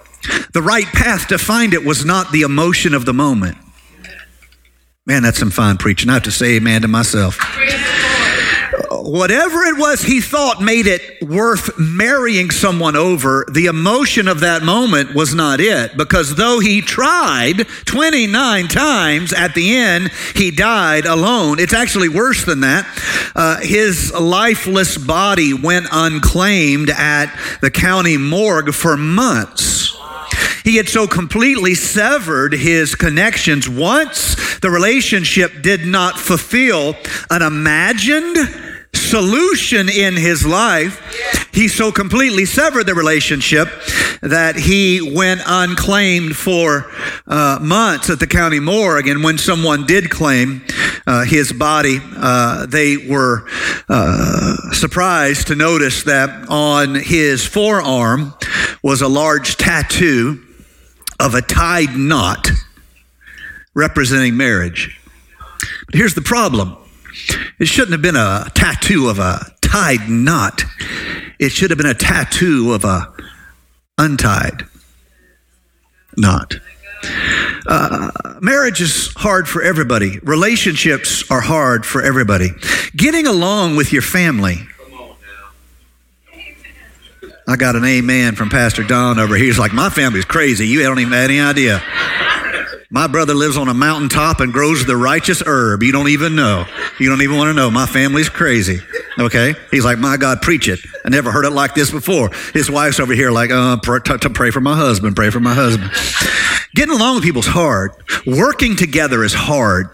the 0.52 0.62
right 0.62 0.86
path 0.86 1.28
to 1.28 1.38
find 1.38 1.72
it 1.72 1.84
was 1.84 2.04
not 2.04 2.32
the 2.32 2.42
emotion 2.42 2.92
of 2.92 3.06
the 3.06 3.14
moment. 3.14 3.56
Man, 5.06 5.22
that's 5.22 5.38
some 5.38 5.50
fine 5.50 5.78
preaching. 5.78 6.10
I 6.10 6.14
have 6.14 6.24
to 6.24 6.30
say 6.30 6.56
amen 6.56 6.82
to 6.82 6.88
myself 6.88 7.38
whatever 9.02 9.62
it 9.62 9.78
was 9.78 10.02
he 10.02 10.20
thought 10.20 10.60
made 10.60 10.86
it 10.86 11.22
worth 11.22 11.78
marrying 11.78 12.50
someone 12.50 12.96
over, 12.96 13.46
the 13.50 13.66
emotion 13.66 14.28
of 14.28 14.40
that 14.40 14.62
moment 14.62 15.14
was 15.14 15.34
not 15.34 15.60
it. 15.60 15.96
Because 15.96 16.34
though 16.34 16.60
he 16.60 16.80
tried 16.80 17.66
29 17.86 18.68
times, 18.68 19.32
at 19.32 19.54
the 19.54 19.76
end, 19.76 20.10
he 20.34 20.50
died 20.50 21.06
alone. 21.06 21.58
It's 21.58 21.74
actually 21.74 22.08
worse 22.08 22.44
than 22.44 22.60
that. 22.60 22.86
Uh, 23.34 23.60
his 23.60 24.12
lifeless 24.12 24.98
body 24.98 25.54
went 25.54 25.86
unclaimed 25.92 26.90
at 26.90 27.34
the 27.60 27.70
county 27.70 28.16
morgue 28.16 28.72
for 28.72 28.96
months. 28.96 29.96
He 30.64 30.76
had 30.76 30.88
so 30.88 31.06
completely 31.06 31.74
severed 31.74 32.52
his 32.52 32.94
connections 32.94 33.68
once 33.68 34.58
the 34.60 34.70
relationship 34.70 35.62
did 35.62 35.86
not 35.86 36.18
fulfill 36.18 36.96
an 37.30 37.42
imagined 37.42 38.36
solution 38.94 39.88
in 39.88 40.16
his 40.16 40.46
life, 40.46 41.00
he 41.52 41.68
so 41.68 41.90
completely 41.90 42.44
severed 42.44 42.84
the 42.84 42.94
relationship 42.94 43.68
that 44.22 44.56
he 44.56 45.00
went 45.14 45.40
unclaimed 45.46 46.36
for 46.36 46.90
uh, 47.26 47.58
months 47.60 48.10
at 48.10 48.20
the 48.20 48.26
county 48.26 48.60
morgue. 48.60 49.08
And 49.08 49.24
when 49.24 49.38
someone 49.38 49.86
did 49.86 50.10
claim 50.10 50.62
uh, 51.06 51.24
his 51.24 51.52
body, 51.52 51.98
uh, 52.16 52.66
they 52.66 52.96
were 52.96 53.48
uh, 53.88 54.54
surprised 54.72 55.48
to 55.48 55.54
notice 55.54 56.04
that 56.04 56.48
on 56.48 56.94
his 56.94 57.44
forearm 57.46 58.34
was 58.82 59.02
a 59.02 59.08
large 59.08 59.56
tattoo 59.56 60.40
of 61.18 61.34
a 61.34 61.42
tied 61.42 61.96
knot 61.96 62.48
representing 63.74 64.36
marriage. 64.36 65.00
But 65.86 65.94
here's 65.94 66.14
the 66.14 66.22
problem 66.22 66.76
it 67.58 67.66
shouldn't 67.66 67.92
have 67.92 68.02
been 68.02 68.16
a 68.16 68.50
tattoo 68.54 69.08
of 69.08 69.18
a 69.18 69.54
tied 69.60 70.08
knot. 70.08 70.64
It 71.38 71.52
should 71.52 71.70
have 71.70 71.78
been 71.78 71.86
a 71.86 71.94
tattoo 71.94 72.72
of 72.72 72.84
a 72.84 73.12
untied 73.98 74.66
knot. 76.16 76.54
Uh, 77.66 78.10
marriage 78.40 78.80
is 78.80 79.12
hard 79.16 79.48
for 79.48 79.62
everybody. 79.62 80.18
Relationships 80.20 81.30
are 81.30 81.40
hard 81.40 81.86
for 81.86 82.02
everybody. 82.02 82.50
Getting 82.96 83.26
along 83.26 83.76
with 83.76 83.92
your 83.92 84.02
family. 84.02 84.56
I 87.48 87.56
got 87.56 87.74
an 87.74 87.84
amen 87.84 88.36
from 88.36 88.48
Pastor 88.48 88.84
Don 88.84 89.18
over 89.18 89.34
here. 89.34 89.46
He's 89.46 89.58
like, 89.58 89.72
My 89.72 89.90
family's 89.90 90.24
crazy. 90.24 90.68
You 90.68 90.82
don't 90.82 91.00
even 91.00 91.12
have 91.12 91.30
any 91.30 91.40
idea. 91.40 91.82
My 92.92 93.06
brother 93.06 93.34
lives 93.34 93.56
on 93.56 93.68
a 93.68 93.74
mountaintop 93.74 94.40
and 94.40 94.52
grows 94.52 94.84
the 94.84 94.96
righteous 94.96 95.40
herb. 95.46 95.84
You 95.84 95.92
don't 95.92 96.08
even 96.08 96.34
know. 96.34 96.64
You 96.98 97.08
don't 97.08 97.22
even 97.22 97.36
want 97.36 97.48
to 97.48 97.54
know. 97.54 97.70
My 97.70 97.86
family's 97.86 98.28
crazy. 98.28 98.80
Okay? 99.16 99.54
He's 99.70 99.84
like, 99.84 99.98
my 99.98 100.16
God, 100.16 100.42
preach 100.42 100.68
it. 100.68 100.80
I 101.04 101.08
never 101.08 101.30
heard 101.30 101.44
it 101.44 101.50
like 101.50 101.76
this 101.76 101.92
before. 101.92 102.30
His 102.52 102.68
wife's 102.68 102.98
over 102.98 103.14
here 103.14 103.30
like, 103.30 103.52
uh, 103.52 103.76
pr- 103.76 103.98
to, 103.98 104.18
to 104.18 104.30
pray 104.30 104.50
for 104.50 104.60
my 104.60 104.74
husband, 104.74 105.14
pray 105.14 105.30
for 105.30 105.38
my 105.38 105.54
husband. 105.54 105.92
Getting 106.74 106.96
along 106.96 107.14
with 107.14 107.24
people's 107.24 107.46
hard. 107.46 107.92
Working 108.26 108.74
together 108.74 109.22
is 109.22 109.34
hard. 109.34 109.86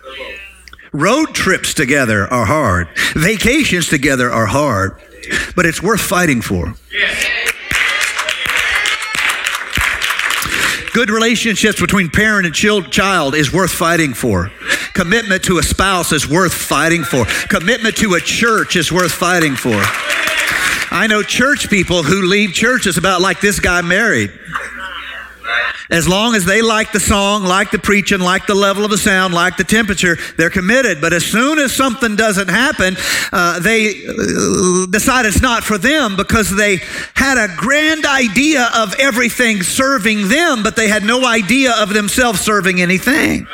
Road 0.92 1.34
trips 1.34 1.74
together 1.74 2.26
are 2.32 2.46
hard. 2.46 2.88
Vacations 3.14 3.88
together 3.88 4.30
are 4.30 4.46
hard. 4.46 4.98
But 5.54 5.66
it's 5.66 5.82
worth 5.82 6.00
fighting 6.00 6.40
for. 6.40 6.72
Good 10.96 11.10
relationships 11.10 11.78
between 11.78 12.08
parent 12.08 12.46
and 12.46 12.54
child 12.54 13.34
is 13.34 13.52
worth 13.52 13.70
fighting 13.70 14.14
for. 14.14 14.50
Commitment 14.94 15.44
to 15.44 15.58
a 15.58 15.62
spouse 15.62 16.10
is 16.10 16.26
worth 16.26 16.54
fighting 16.54 17.04
for. 17.04 17.26
Commitment 17.50 17.98
to 17.98 18.14
a 18.14 18.20
church 18.20 18.76
is 18.76 18.90
worth 18.90 19.12
fighting 19.12 19.56
for. 19.56 19.76
I 20.90 21.06
know 21.06 21.22
church 21.22 21.68
people 21.68 22.02
who 22.02 22.22
leave 22.22 22.54
churches 22.54 22.96
about 22.96 23.20
like 23.20 23.42
this 23.42 23.60
guy 23.60 23.82
married. 23.82 24.32
As 25.90 26.08
long 26.08 26.34
as 26.34 26.44
they 26.44 26.62
like 26.62 26.92
the 26.92 27.00
song, 27.00 27.44
like 27.44 27.70
the 27.70 27.78
preaching, 27.78 28.20
like 28.20 28.46
the 28.46 28.54
level 28.54 28.84
of 28.84 28.90
the 28.90 28.98
sound, 28.98 29.34
like 29.34 29.56
the 29.56 29.64
temperature, 29.64 30.16
they're 30.36 30.50
committed. 30.50 31.00
But 31.00 31.12
as 31.12 31.24
soon 31.24 31.58
as 31.58 31.74
something 31.74 32.16
doesn't 32.16 32.48
happen, 32.48 32.96
uh, 33.32 33.60
they 33.60 34.04
uh, 34.06 34.86
decide 34.90 35.26
it's 35.26 35.42
not 35.42 35.62
for 35.62 35.78
them 35.78 36.16
because 36.16 36.54
they 36.54 36.78
had 37.14 37.38
a 37.38 37.54
grand 37.56 38.04
idea 38.04 38.68
of 38.74 38.94
everything 38.98 39.62
serving 39.62 40.28
them, 40.28 40.62
but 40.62 40.74
they 40.74 40.88
had 40.88 41.04
no 41.04 41.24
idea 41.24 41.72
of 41.78 41.94
themselves 41.94 42.40
serving 42.40 42.80
anything. 42.80 43.46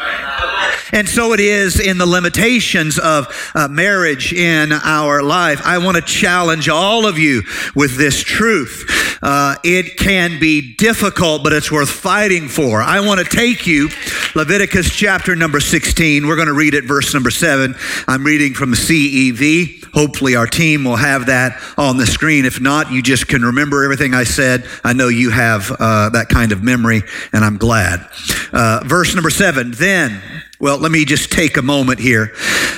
And 0.92 1.08
so 1.08 1.32
it 1.32 1.40
is 1.40 1.80
in 1.80 1.96
the 1.98 2.06
limitations 2.06 2.98
of 2.98 3.26
uh, 3.54 3.68
marriage 3.68 4.32
in 4.32 4.72
our 4.72 5.22
life. 5.22 5.62
I 5.64 5.78
want 5.78 5.96
to 5.96 6.02
challenge 6.02 6.68
all 6.68 7.06
of 7.06 7.18
you 7.18 7.42
with 7.74 7.96
this 7.96 8.22
truth. 8.22 9.18
Uh, 9.22 9.54
it 9.64 9.96
can 9.96 10.38
be 10.38 10.74
difficult, 10.74 11.44
but 11.44 11.52
it's 11.52 11.72
worth 11.72 11.90
fighting 11.90 12.48
for. 12.48 12.82
I 12.82 13.00
want 13.00 13.20
to 13.20 13.24
take 13.26 13.66
you, 13.66 13.88
Leviticus 14.34 14.90
chapter 14.90 15.36
number 15.36 15.60
16. 15.60 16.26
We're 16.26 16.36
going 16.36 16.48
to 16.48 16.54
read 16.54 16.74
it, 16.74 16.84
verse 16.84 17.14
number 17.14 17.30
7. 17.30 17.74
I'm 18.08 18.24
reading 18.24 18.52
from 18.52 18.70
the 18.70 18.76
CEV. 18.76 19.92
Hopefully, 19.94 20.36
our 20.36 20.46
team 20.46 20.84
will 20.84 20.96
have 20.96 21.26
that 21.26 21.62
on 21.78 21.98
the 21.98 22.06
screen. 22.06 22.44
If 22.44 22.60
not, 22.60 22.90
you 22.90 23.02
just 23.02 23.28
can 23.28 23.42
remember 23.42 23.84
everything 23.84 24.12
I 24.12 24.24
said. 24.24 24.66
I 24.82 24.92
know 24.92 25.08
you 25.08 25.30
have 25.30 25.70
uh, 25.70 26.08
that 26.10 26.28
kind 26.28 26.50
of 26.50 26.62
memory, 26.62 27.02
and 27.32 27.44
I'm 27.44 27.58
glad. 27.58 28.08
Uh, 28.52 28.80
verse 28.84 29.14
number 29.14 29.30
7 29.30 29.70
Then 29.72 30.20
Well, 30.62 30.78
let 30.78 30.92
me 30.92 31.04
just 31.04 31.32
take 31.32 31.56
a 31.56 31.62
moment 31.62 31.98
here. 31.98 32.32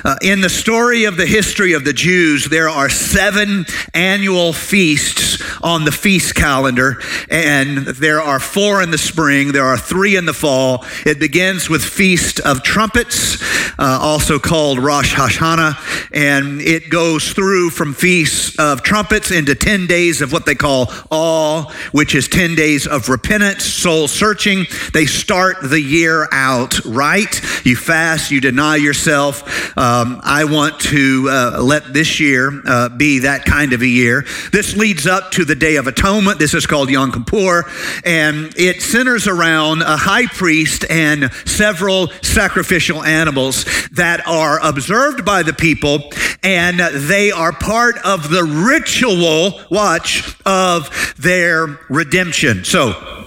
Uh, 0.06 0.16
in 0.22 0.40
the 0.40 0.48
story 0.48 1.04
of 1.04 1.18
the 1.18 1.26
history 1.26 1.74
of 1.74 1.84
the 1.84 1.92
Jews, 1.92 2.46
there 2.46 2.70
are 2.70 2.88
seven 2.88 3.66
annual 3.92 4.54
feasts 4.54 5.42
on 5.62 5.84
the 5.84 5.92
feast 5.92 6.34
calendar, 6.34 7.02
and 7.28 7.86
there 7.86 8.22
are 8.22 8.40
four 8.40 8.82
in 8.82 8.90
the 8.90 8.96
spring, 8.96 9.52
there 9.52 9.64
are 9.64 9.76
three 9.76 10.16
in 10.16 10.24
the 10.24 10.32
fall. 10.32 10.86
It 11.04 11.18
begins 11.18 11.68
with 11.68 11.84
Feast 11.84 12.40
of 12.40 12.62
Trumpets, 12.62 13.42
uh, 13.78 13.98
also 14.00 14.38
called 14.38 14.78
Rosh 14.78 15.14
Hashanah, 15.14 16.08
and 16.12 16.62
it 16.62 16.88
goes 16.88 17.32
through 17.32 17.68
from 17.70 17.92
Feast 17.92 18.58
of 18.58 18.82
Trumpets 18.82 19.30
into 19.30 19.54
10 19.54 19.86
days 19.86 20.22
of 20.22 20.32
what 20.32 20.46
they 20.46 20.54
call 20.54 20.90
all, 21.10 21.70
which 21.92 22.14
is 22.14 22.28
10 22.28 22.54
days 22.54 22.86
of 22.86 23.10
repentance, 23.10 23.64
soul 23.64 24.08
searching. 24.08 24.66
They 24.94 25.04
start 25.04 25.56
the 25.62 25.80
year 25.80 26.28
out 26.32 26.82
right. 26.84 27.40
You 27.64 27.73
you 27.74 27.80
fast, 27.80 28.30
you 28.30 28.40
deny 28.40 28.76
yourself. 28.76 29.42
Um, 29.76 30.20
I 30.22 30.44
want 30.44 30.78
to 30.82 31.26
uh, 31.28 31.60
let 31.60 31.92
this 31.92 32.20
year 32.20 32.62
uh, 32.64 32.88
be 32.88 33.20
that 33.20 33.44
kind 33.44 33.72
of 33.72 33.82
a 33.82 33.86
year. 33.86 34.24
This 34.52 34.76
leads 34.76 35.08
up 35.08 35.32
to 35.32 35.44
the 35.44 35.56
Day 35.56 35.74
of 35.74 35.88
Atonement. 35.88 36.38
This 36.38 36.54
is 36.54 36.66
called 36.66 36.88
Yom 36.88 37.10
Kippur, 37.10 37.64
and 38.04 38.54
it 38.56 38.80
centers 38.80 39.26
around 39.26 39.82
a 39.82 39.96
high 39.96 40.26
priest 40.26 40.84
and 40.88 41.32
several 41.44 42.10
sacrificial 42.22 43.02
animals 43.02 43.64
that 43.90 44.24
are 44.28 44.60
observed 44.64 45.24
by 45.24 45.42
the 45.42 45.52
people, 45.52 46.12
and 46.44 46.78
they 46.78 47.32
are 47.32 47.52
part 47.52 47.96
of 48.04 48.30
the 48.30 48.44
ritual, 48.44 49.60
watch, 49.68 50.36
of 50.46 51.14
their 51.18 51.80
redemption. 51.88 52.62
So, 52.64 53.23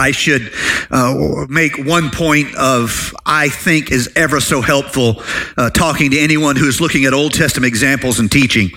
I 0.00 0.12
should 0.12 0.50
uh, 0.90 1.46
make 1.48 1.76
one 1.76 2.10
point 2.10 2.54
of, 2.56 3.14
I 3.26 3.50
think, 3.50 3.92
is 3.92 4.10
ever 4.16 4.40
so 4.40 4.62
helpful 4.62 5.22
uh, 5.58 5.68
talking 5.68 6.12
to 6.12 6.18
anyone 6.18 6.56
who's 6.56 6.80
looking 6.80 7.04
at 7.04 7.12
Old 7.12 7.34
Testament 7.34 7.68
examples 7.68 8.18
and 8.18 8.32
teaching. 8.32 8.70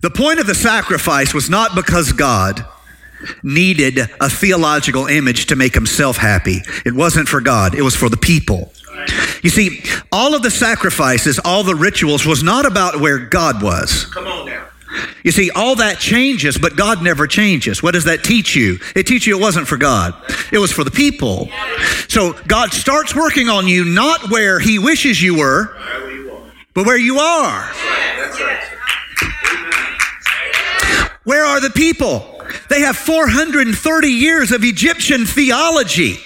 The 0.00 0.12
point 0.14 0.38
of 0.38 0.46
the 0.46 0.54
sacrifice 0.54 1.34
was 1.34 1.50
not 1.50 1.74
because 1.74 2.12
God 2.12 2.64
needed 3.42 3.98
a 4.20 4.30
theological 4.30 5.06
image 5.06 5.46
to 5.46 5.56
make 5.56 5.74
himself 5.74 6.16
happy. 6.16 6.60
It 6.86 6.94
wasn't 6.94 7.28
for 7.28 7.40
God, 7.40 7.74
it 7.74 7.82
was 7.82 7.96
for 7.96 8.08
the 8.08 8.16
people. 8.16 8.72
You 9.42 9.50
see, 9.50 9.82
all 10.12 10.34
of 10.34 10.42
the 10.42 10.50
sacrifices, 10.50 11.40
all 11.44 11.64
the 11.64 11.74
rituals 11.74 12.24
was 12.24 12.44
not 12.44 12.66
about 12.66 13.00
where 13.00 13.18
God 13.18 13.62
was. 13.62 14.04
Come 14.06 14.28
on 14.28 14.46
now. 14.46 14.67
You 15.22 15.30
see, 15.30 15.50
all 15.50 15.76
that 15.76 15.98
changes, 15.98 16.56
but 16.56 16.76
God 16.76 17.02
never 17.02 17.26
changes. 17.26 17.82
What 17.82 17.92
does 17.92 18.04
that 18.04 18.24
teach 18.24 18.54
you? 18.56 18.78
It 18.94 19.06
teaches 19.06 19.26
you 19.26 19.38
it 19.38 19.40
wasn't 19.40 19.68
for 19.68 19.76
God, 19.76 20.14
it 20.52 20.58
was 20.58 20.72
for 20.72 20.84
the 20.84 20.90
people. 20.90 21.48
So 22.08 22.34
God 22.46 22.72
starts 22.72 23.14
working 23.14 23.48
on 23.48 23.66
you 23.66 23.84
not 23.84 24.30
where 24.30 24.58
He 24.58 24.78
wishes 24.78 25.20
you 25.20 25.38
were, 25.38 25.76
but 26.74 26.86
where 26.86 26.98
you 26.98 27.18
are. 27.18 27.70
Where 31.24 31.44
are 31.44 31.60
the 31.60 31.70
people? 31.70 32.42
They 32.70 32.80
have 32.80 32.96
430 32.96 34.08
years 34.08 34.50
of 34.50 34.64
Egyptian 34.64 35.26
theology. 35.26 36.20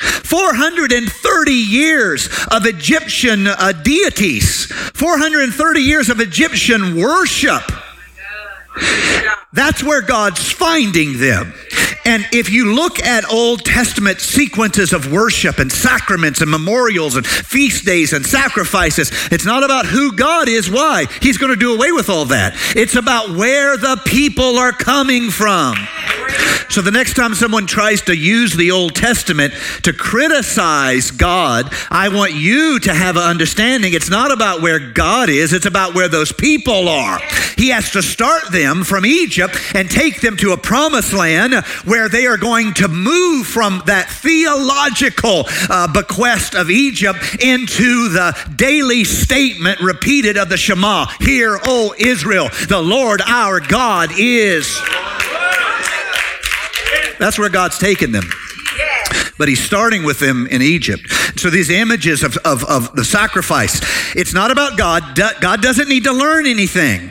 430 0.00 1.52
years 1.52 2.28
of 2.50 2.66
Egyptian 2.66 3.46
uh, 3.46 3.72
deities, 3.72 4.66
430 4.66 5.80
years 5.80 6.08
of 6.08 6.20
Egyptian 6.20 6.96
worship. 6.96 7.62
That's 9.52 9.82
where 9.82 10.02
God's 10.02 10.50
finding 10.50 11.18
them. 11.18 11.52
And 12.04 12.26
if 12.32 12.50
you 12.50 12.74
look 12.74 12.98
at 13.00 13.30
Old 13.30 13.64
Testament 13.64 14.20
sequences 14.20 14.92
of 14.92 15.12
worship 15.12 15.58
and 15.58 15.70
sacraments 15.70 16.40
and 16.40 16.50
memorials 16.50 17.16
and 17.16 17.26
feast 17.26 17.84
days 17.84 18.12
and 18.12 18.24
sacrifices, 18.24 19.10
it's 19.30 19.44
not 19.44 19.64
about 19.64 19.86
who 19.86 20.12
God 20.12 20.48
is. 20.48 20.70
Why? 20.70 21.06
He's 21.20 21.36
going 21.36 21.52
to 21.52 21.58
do 21.58 21.74
away 21.74 21.92
with 21.92 22.08
all 22.08 22.24
that. 22.26 22.54
It's 22.74 22.96
about 22.96 23.36
where 23.36 23.76
the 23.76 24.00
people 24.06 24.56
are 24.58 24.72
coming 24.72 25.30
from. 25.30 25.76
So 26.70 26.80
the 26.80 26.92
next 26.92 27.14
time 27.14 27.34
someone 27.34 27.66
tries 27.66 28.00
to 28.02 28.16
use 28.16 28.54
the 28.54 28.70
Old 28.70 28.94
Testament 28.94 29.52
to 29.82 29.92
criticize 29.92 31.10
God, 31.10 31.68
I 31.90 32.08
want 32.08 32.34
you 32.34 32.78
to 32.80 32.94
have 32.94 33.16
an 33.16 33.22
understanding. 33.22 33.92
It's 33.92 34.08
not 34.08 34.32
about 34.32 34.62
where 34.62 34.78
God 34.78 35.28
is, 35.28 35.52
it's 35.52 35.66
about 35.66 35.94
where 35.94 36.08
those 36.08 36.30
people 36.30 36.88
are. 36.88 37.18
He 37.56 37.70
has 37.70 37.90
to 37.90 38.02
start 38.02 38.52
them 38.52 38.84
from 38.84 39.04
Egypt 39.04 39.56
and 39.74 39.90
take 39.90 40.20
them 40.20 40.36
to 40.38 40.52
a 40.52 40.56
promised 40.56 41.12
land 41.12 41.54
where 41.84 42.08
they 42.08 42.26
are 42.26 42.36
going 42.36 42.72
to 42.74 42.88
move 42.88 43.46
from 43.46 43.82
that 43.86 44.08
theological 44.08 45.44
uh, 45.68 45.92
bequest 45.92 46.54
of 46.54 46.70
Egypt 46.70 47.18
into 47.42 48.08
the 48.08 48.34
daily 48.56 49.04
statement 49.04 49.80
repeated 49.80 50.36
of 50.36 50.48
the 50.48 50.56
Shema 50.56 51.06
Hear, 51.20 51.58
O 51.64 51.94
Israel, 51.98 52.48
the 52.68 52.80
Lord 52.80 53.20
our 53.22 53.60
God 53.60 54.10
is. 54.16 54.80
That's 57.20 57.38
where 57.38 57.50
God's 57.50 57.78
taken 57.78 58.12
them. 58.12 58.24
But 59.38 59.48
he's 59.48 59.62
starting 59.62 60.04
with 60.04 60.18
them 60.18 60.46
in 60.46 60.62
Egypt. 60.62 61.08
So 61.36 61.50
these 61.50 61.70
images 61.70 62.22
of, 62.22 62.36
of, 62.38 62.64
of 62.64 62.94
the 62.96 63.04
sacrifice, 63.04 63.80
it's 64.16 64.34
not 64.34 64.50
about 64.50 64.76
God. 64.76 65.18
God 65.40 65.62
doesn't 65.62 65.88
need 65.88 66.04
to 66.04 66.12
learn 66.12 66.46
anything. 66.46 67.10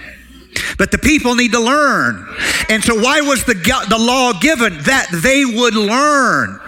But 0.78 0.92
the 0.92 0.98
people 0.98 1.36
need 1.36 1.52
to 1.52 1.60
learn. 1.60 2.28
And 2.70 2.84
so, 2.84 2.96
why 2.96 3.22
was 3.22 3.46
the, 3.46 3.54
the 3.54 3.98
law 3.98 4.34
given? 4.34 4.78
That 4.84 5.08
they 5.12 5.46
would 5.46 5.76
learn. 5.76 6.60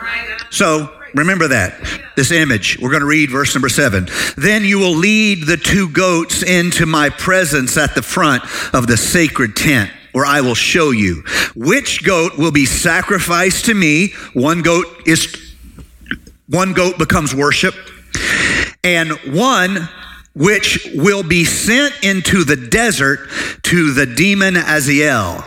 So, 0.49 0.93
remember 1.15 1.47
that. 1.47 1.75
This 2.15 2.31
image. 2.31 2.77
We're 2.79 2.91
going 2.91 3.01
to 3.01 3.07
read 3.07 3.31
verse 3.31 3.55
number 3.55 3.69
seven. 3.69 4.07
Then 4.37 4.63
you 4.63 4.79
will 4.79 4.95
lead 4.95 5.47
the 5.47 5.57
two 5.57 5.89
goats 5.89 6.43
into 6.43 6.85
my 6.85 7.09
presence 7.09 7.75
at 7.77 7.95
the 7.95 8.03
front 8.03 8.43
of 8.73 8.87
the 8.87 8.97
sacred 8.97 9.55
tent 9.55 9.91
or 10.13 10.25
I 10.25 10.41
will 10.41 10.55
show 10.55 10.91
you 10.91 11.23
which 11.55 12.03
goat 12.03 12.37
will 12.37 12.51
be 12.51 12.65
sacrificed 12.65 13.65
to 13.65 13.73
me. 13.73 14.13
One 14.33 14.61
goat 14.61 14.85
is 15.05 15.35
one 16.47 16.73
goat 16.73 16.97
becomes 16.97 17.33
worship, 17.33 17.75
and 18.83 19.11
one 19.33 19.87
which 20.33 20.87
will 20.95 21.23
be 21.23 21.45
sent 21.45 21.93
into 22.03 22.43
the 22.43 22.55
desert 22.55 23.29
to 23.63 23.93
the 23.93 24.05
demon 24.05 24.55
Azazel. 24.57 25.43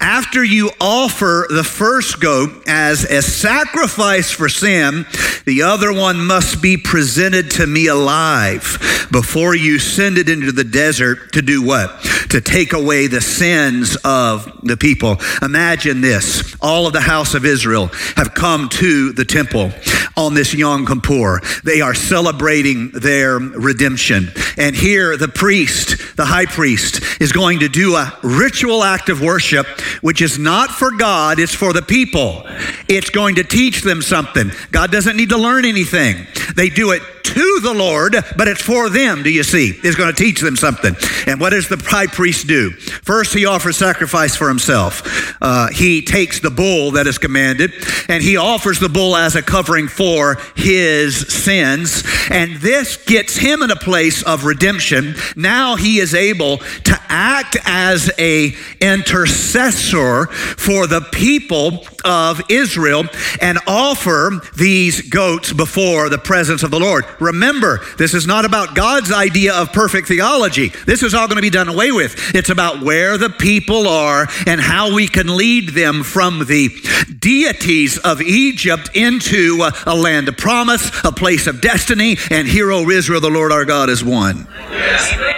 After 0.00 0.42
you 0.42 0.70
offer 0.80 1.46
the 1.48 1.64
first 1.64 2.20
goat 2.20 2.62
as 2.66 3.04
a 3.04 3.22
sacrifice 3.22 4.30
for 4.30 4.48
sin, 4.48 5.06
the 5.44 5.62
other 5.62 5.92
one 5.92 6.24
must 6.24 6.62
be 6.62 6.76
presented 6.76 7.50
to 7.52 7.66
me 7.66 7.86
alive 7.86 9.08
before 9.10 9.54
you 9.54 9.78
send 9.78 10.18
it 10.18 10.28
into 10.28 10.52
the 10.52 10.64
desert 10.64 11.32
to 11.32 11.42
do 11.42 11.62
what? 11.62 12.02
To 12.30 12.40
take 12.40 12.72
away 12.72 13.06
the 13.06 13.20
sins 13.20 13.96
of 14.04 14.60
the 14.62 14.76
people. 14.76 15.16
Imagine 15.42 16.00
this. 16.00 16.56
All 16.60 16.86
of 16.86 16.92
the 16.92 17.00
house 17.00 17.34
of 17.34 17.44
Israel 17.44 17.88
have 18.16 18.34
come 18.34 18.68
to 18.70 19.12
the 19.12 19.24
temple 19.24 19.72
on 20.16 20.34
this 20.34 20.54
Yom 20.54 20.86
Kippur. 20.86 21.40
They 21.64 21.80
are 21.80 21.94
celebrating 21.94 22.90
their 22.90 23.38
redemption. 23.38 24.28
And 24.56 24.76
here 24.76 25.16
the 25.16 25.28
priest, 25.28 26.16
the 26.16 26.24
high 26.26 26.46
priest, 26.46 27.00
is 27.20 27.32
going 27.32 27.60
to 27.60 27.68
do 27.68 27.96
a 27.96 28.18
ritual 28.22 28.84
act 28.84 29.08
of 29.08 29.20
worship, 29.20 29.59
which 30.00 30.22
is 30.22 30.38
not 30.38 30.70
for 30.70 30.90
God, 30.90 31.38
it's 31.38 31.54
for 31.54 31.72
the 31.72 31.82
people. 31.82 32.44
It's 32.88 33.10
going 33.10 33.36
to 33.36 33.44
teach 33.44 33.82
them 33.82 34.02
something. 34.02 34.50
God 34.70 34.90
doesn't 34.90 35.16
need 35.16 35.30
to 35.30 35.38
learn 35.38 35.64
anything. 35.64 36.26
They 36.54 36.68
do 36.68 36.92
it 36.92 37.02
to 37.22 37.60
the 37.60 37.72
Lord, 37.72 38.16
but 38.36 38.48
it's 38.48 38.62
for 38.62 38.88
them, 38.88 39.22
do 39.22 39.30
you 39.30 39.44
see? 39.44 39.78
It's 39.82 39.96
going 39.96 40.12
to 40.12 40.24
teach 40.24 40.40
them 40.40 40.56
something. 40.56 40.96
And 41.26 41.40
what 41.40 41.50
does 41.50 41.68
the 41.68 41.76
high 41.76 42.08
priest 42.08 42.48
do? 42.48 42.70
First, 42.70 43.32
he 43.32 43.46
offers 43.46 43.76
sacrifice 43.76 44.34
for 44.34 44.48
himself. 44.48 45.36
Uh, 45.40 45.68
he 45.68 46.02
takes 46.02 46.40
the 46.40 46.50
bull 46.50 46.92
that 46.92 47.06
is 47.06 47.18
commanded, 47.18 47.72
and 48.08 48.22
he 48.22 48.36
offers 48.36 48.80
the 48.80 48.88
bull 48.88 49.16
as 49.16 49.36
a 49.36 49.42
covering 49.42 49.86
for 49.86 50.38
his 50.56 51.28
sins. 51.28 52.02
And 52.30 52.56
this 52.56 52.96
gets 52.96 53.36
him 53.36 53.62
in 53.62 53.70
a 53.70 53.76
place 53.76 54.22
of 54.24 54.44
redemption. 54.44 55.14
Now 55.36 55.76
he 55.76 55.98
is 55.98 56.14
able 56.14 56.58
to 56.58 56.99
act 57.10 57.56
as 57.64 58.10
a 58.18 58.54
intercessor 58.80 60.26
for 60.26 60.86
the 60.86 61.00
people 61.12 61.84
of 62.04 62.40
Israel 62.48 63.04
and 63.40 63.58
offer 63.66 64.40
these 64.56 65.02
goats 65.08 65.52
before 65.52 66.08
the 66.08 66.18
presence 66.18 66.62
of 66.62 66.70
the 66.70 66.80
Lord. 66.80 67.04
Remember, 67.20 67.80
this 67.98 68.14
is 68.14 68.26
not 68.26 68.44
about 68.44 68.74
God's 68.74 69.12
idea 69.12 69.54
of 69.54 69.72
perfect 69.72 70.08
theology. 70.08 70.68
This 70.86 71.02
is 71.02 71.14
all 71.14 71.26
going 71.26 71.36
to 71.36 71.42
be 71.42 71.50
done 71.50 71.68
away 71.68 71.92
with. 71.92 72.34
It's 72.34 72.50
about 72.50 72.82
where 72.82 73.18
the 73.18 73.30
people 73.30 73.86
are 73.88 74.26
and 74.46 74.60
how 74.60 74.94
we 74.94 75.08
can 75.08 75.36
lead 75.36 75.70
them 75.70 76.02
from 76.02 76.46
the 76.46 76.70
deities 77.18 77.98
of 77.98 78.22
Egypt 78.22 78.90
into 78.94 79.62
a, 79.62 79.72
a 79.90 79.94
land 79.94 80.28
of 80.28 80.36
promise, 80.36 80.90
a 81.04 81.12
place 81.12 81.46
of 81.46 81.60
destiny, 81.60 82.16
and 82.30 82.46
Hear, 82.48 82.72
O 82.72 82.88
Israel, 82.88 83.20
the 83.20 83.30
Lord 83.30 83.52
our 83.52 83.64
God 83.64 83.90
is 83.90 84.04
one. 84.04 84.46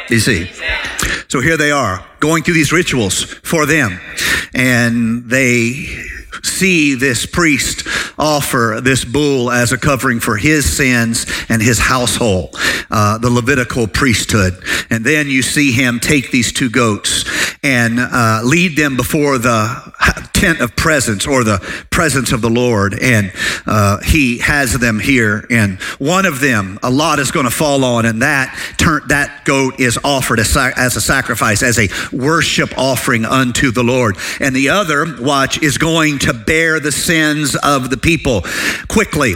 You 0.08 0.20
see? 0.20 0.50
So 1.32 1.40
here 1.40 1.56
they 1.56 1.70
are 1.70 2.04
going 2.20 2.42
through 2.42 2.52
these 2.52 2.72
rituals 2.72 3.24
for 3.24 3.64
them. 3.64 3.98
And 4.52 5.30
they 5.30 6.04
see 6.42 6.94
this 6.94 7.26
priest 7.26 7.86
offer 8.18 8.80
this 8.82 9.04
bull 9.04 9.50
as 9.50 9.72
a 9.72 9.78
covering 9.78 10.20
for 10.20 10.36
his 10.36 10.76
sins 10.76 11.26
and 11.48 11.62
his 11.62 11.78
household, 11.78 12.54
uh, 12.90 13.18
the 13.18 13.30
Levitical 13.30 13.86
priesthood. 13.86 14.54
And 14.90 15.04
then 15.04 15.28
you 15.28 15.42
see 15.42 15.72
him 15.72 16.00
take 16.00 16.30
these 16.30 16.52
two 16.52 16.70
goats 16.70 17.24
and 17.62 17.98
uh, 17.98 18.40
lead 18.44 18.76
them 18.76 18.96
before 18.96 19.38
the 19.38 19.92
tent 20.32 20.60
of 20.60 20.74
presence 20.74 21.26
or 21.26 21.44
the 21.44 21.58
presence 21.90 22.32
of 22.32 22.42
the 22.42 22.50
Lord. 22.50 22.98
And 23.00 23.32
uh, 23.64 24.00
he 24.00 24.38
has 24.38 24.72
them 24.78 24.98
here. 24.98 25.46
And 25.48 25.80
one 25.98 26.26
of 26.26 26.40
them, 26.40 26.80
a 26.82 26.90
lot 26.90 27.20
is 27.20 27.30
going 27.30 27.44
to 27.44 27.50
fall 27.50 27.84
on, 27.84 28.04
and 28.04 28.22
that 28.22 28.52
that 29.06 29.44
goat 29.44 29.78
is 29.78 29.98
offered 30.02 30.40
as, 30.40 30.56
as 30.56 30.96
a 30.96 31.00
sacrifice, 31.00 31.62
as 31.62 31.78
a 31.78 31.88
worship 32.12 32.76
offering 32.76 33.24
unto 33.24 33.70
the 33.70 33.84
Lord. 33.84 34.16
And 34.40 34.54
the 34.54 34.70
other, 34.70 35.06
watch, 35.20 35.62
is 35.62 35.78
going 35.78 36.18
to 36.22 36.32
bear 36.32 36.78
the 36.80 36.92
sins 36.92 37.56
of 37.56 37.90
the 37.90 37.96
people 37.96 38.44
quickly. 38.88 39.34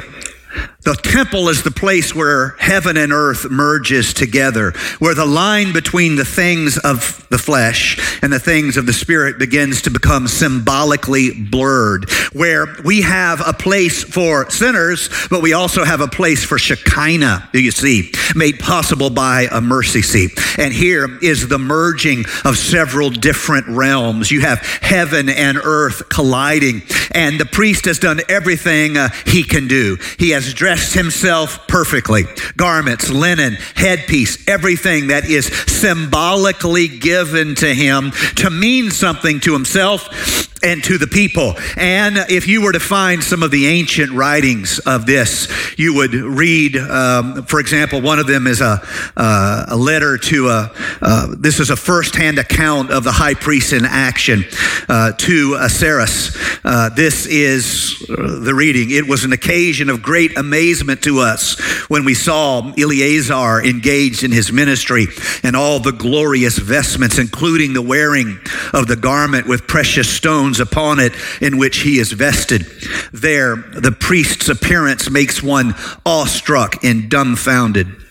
The 0.87 0.95
temple 0.95 1.49
is 1.49 1.65
the 1.65 1.73
place 1.73 2.15
where 2.15 2.51
heaven 2.61 2.97
and 2.97 3.13
earth 3.13 3.51
merges 3.51 4.15
together, 4.15 4.71
where 5.01 5.17
the 5.17 5.27
line 5.27 5.73
between 5.73 6.15
the 6.15 6.25
things 6.25 6.79
of 6.79 7.27
the 7.29 7.39
flesh 7.39 7.99
and 8.23 8.33
the 8.33 8.39
things 8.39 8.77
of 8.77 8.87
the 8.87 8.93
spirit 8.93 9.37
begins 9.37 9.83
to 9.83 9.91
become 9.91 10.29
symbolically 10.29 11.33
blurred, 11.33 12.09
where 12.33 12.69
we 12.85 13.03
have 13.03 13.43
a 13.45 13.53
place 13.53 14.05
for 14.05 14.49
sinners, 14.49 15.11
but 15.29 15.43
we 15.43 15.55
also 15.55 15.85
have 15.85 16.01
a 16.01 16.07
place 16.07 16.45
for 16.45 16.57
Shekinah, 16.57 17.49
do 17.53 17.61
you 17.61 17.73
see, 17.73 18.13
made 18.37 18.61
possible 18.61 19.11
by 19.11 19.49
a 19.51 19.61
mercy 19.61 20.03
seat. 20.03 20.39
And 20.57 20.73
here 20.73 21.19
is 21.21 21.49
the 21.49 21.59
merging 21.59 22.27
of 22.45 22.57
several 22.57 23.11
different 23.11 23.67
realms. 23.67 24.31
You 24.31 24.43
have 24.43 24.61
heaven 24.61 25.31
and 25.31 25.59
earth 25.59 26.09
colliding, 26.11 26.83
and 27.11 27.41
the 27.41 27.45
priest 27.45 27.87
has 27.87 27.99
done 27.99 28.21
everything 28.29 28.97
uh, 28.97 29.09
he 29.27 29.43
can 29.43 29.67
do. 29.67 29.99
He 30.17 30.31
has 30.31 30.55
dressed 30.55 30.76
dressed 30.77 30.93
himself 30.93 31.67
perfectly. 31.69 32.25
Garments, 32.59 33.09
linen, 33.09 33.55
headpiece, 33.77 34.47
everything 34.47 35.07
that 35.07 35.25
is 35.25 35.47
symbolically 35.47 36.87
given 36.87 37.55
to 37.55 37.73
him 37.73 38.11
to 38.37 38.51
mean 38.51 38.91
something 38.91 39.41
to 39.41 39.55
himself 39.55 40.46
and 40.67 40.83
to 40.83 40.99
the 40.99 41.07
people. 41.07 41.55
And 41.77 42.19
if 42.29 42.49
you 42.49 42.61
were 42.61 42.73
to 42.73 42.81
find 42.81 43.23
some 43.23 43.43
of 43.43 43.51
the 43.51 43.67
ancient 43.67 44.13
writings 44.13 44.81
of 44.81 45.07
this, 45.07 45.49
you 45.79 45.95
would 45.95 46.13
read, 46.13 46.77
um, 46.77 47.45
for 47.45 47.61
example, 47.61 48.01
one 48.01 48.19
of 48.19 48.27
them 48.27 48.47
is 48.47 48.61
a, 48.61 48.81
uh, 49.17 49.67
a 49.69 49.77
letter 49.77 50.19
to 50.19 50.49
a, 50.49 50.73
uh, 51.01 51.35
this 51.39 51.61
is 51.61 51.71
a 51.71 51.77
firsthand 51.77 52.39
account 52.39 52.91
of 52.91 53.05
the 53.05 53.13
high 53.13 53.35
priest 53.35 53.73
in 53.73 53.85
action 53.85 54.45
uh, 54.89 55.13
to 55.13 55.55
Ahasuerus. 55.55 56.37
Uh, 56.65 56.89
this 56.91 57.27
is 57.27 57.99
the 58.09 58.53
reading. 58.55 58.91
It 58.91 59.07
was 59.07 59.25
an 59.25 59.33
occasion 59.33 59.89
of 59.89 60.03
great 60.03 60.37
amazement 60.37 61.03
to 61.03 61.21
us 61.21 61.61
when 61.89 62.05
we 62.05 62.15
saw 62.15 62.73
Eleazar 62.77 63.65
engaged 63.65 64.25
in 64.25 64.33
his 64.33 64.51
ministry 64.51 65.07
and 65.45 65.55
all 65.55 65.79
the 65.79 65.93
glorious 65.93 66.59
vestments, 66.59 67.19
including 67.19 67.73
the 67.73 67.83
wearing 67.83 68.41
of 68.73 68.89
the 68.89 68.97
garment 68.97 69.47
with 69.47 69.69
precious 69.69 70.09
stones 70.09 70.56
upon 70.61 71.01
it 71.01 71.13
in 71.41 71.59
which 71.59 71.79
he 71.79 71.99
is 71.99 72.13
vested. 72.13 72.67
There, 73.13 73.57
the 73.57 73.93
priest's 73.93 74.49
appearance 74.49 75.11
makes 75.11 75.43
one 75.43 75.75
awestruck 76.05 76.85
and 76.85 77.11
dumbfounded 77.11 78.06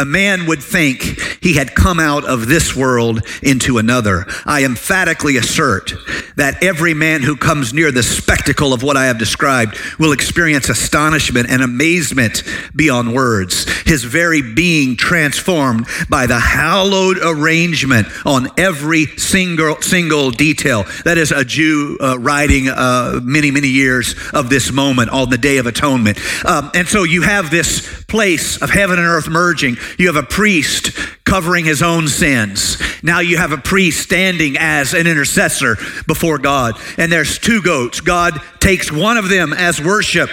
a 0.00 0.04
man 0.04 0.46
would 0.46 0.62
think 0.62 1.02
he 1.42 1.54
had 1.54 1.74
come 1.74 2.00
out 2.00 2.24
of 2.24 2.46
this 2.46 2.74
world 2.74 3.20
into 3.42 3.76
another. 3.76 4.24
I 4.46 4.64
emphatically 4.64 5.36
assert 5.36 5.92
that 6.36 6.62
every 6.62 6.94
man 6.94 7.22
who 7.22 7.36
comes 7.36 7.74
near 7.74 7.92
the 7.92 8.02
spectacle 8.02 8.72
of 8.72 8.82
what 8.82 8.96
I 8.96 9.06
have 9.06 9.18
described 9.18 9.76
will 9.98 10.12
experience 10.12 10.70
astonishment 10.70 11.50
and 11.50 11.62
amazement 11.62 12.42
beyond 12.74 13.14
words. 13.14 13.68
His 13.82 14.04
very 14.04 14.40
being 14.40 14.96
transformed 14.96 15.86
by 16.08 16.26
the 16.26 16.40
hallowed 16.40 17.18
arrangement 17.22 18.08
on 18.24 18.48
every 18.56 19.06
single 19.18 19.80
single 19.82 20.30
detail. 20.30 20.84
That 21.04 21.18
is 21.18 21.30
a 21.30 21.44
Jew 21.44 21.98
uh, 22.00 22.18
writing 22.18 22.68
uh, 22.68 23.20
many 23.22 23.50
many 23.50 23.68
years 23.68 24.14
of 24.32 24.48
this 24.48 24.72
moment 24.72 25.10
on 25.10 25.28
the 25.28 25.38
Day 25.38 25.58
of 25.58 25.66
Atonement, 25.66 26.18
um, 26.46 26.70
and 26.74 26.88
so 26.88 27.02
you 27.02 27.22
have 27.22 27.50
this 27.50 28.04
place 28.04 28.60
of 28.60 28.70
heaven 28.70 28.98
and 28.98 29.06
earth 29.06 29.28
merging 29.28 29.76
you 29.98 30.12
have 30.12 30.22
a 30.22 30.26
priest 30.26 30.90
covering 31.24 31.64
his 31.64 31.82
own 31.82 32.08
sins. 32.08 32.80
Now 33.02 33.20
you 33.20 33.36
have 33.36 33.52
a 33.52 33.58
priest 33.58 34.00
standing 34.00 34.56
as 34.58 34.94
an 34.94 35.06
intercessor 35.06 35.76
before 36.06 36.38
God. 36.38 36.74
And 36.98 37.10
there's 37.10 37.38
two 37.38 37.62
goats. 37.62 38.00
God 38.00 38.40
takes 38.58 38.90
one 38.90 39.16
of 39.16 39.28
them 39.28 39.52
as 39.52 39.80
worship. 39.80 40.30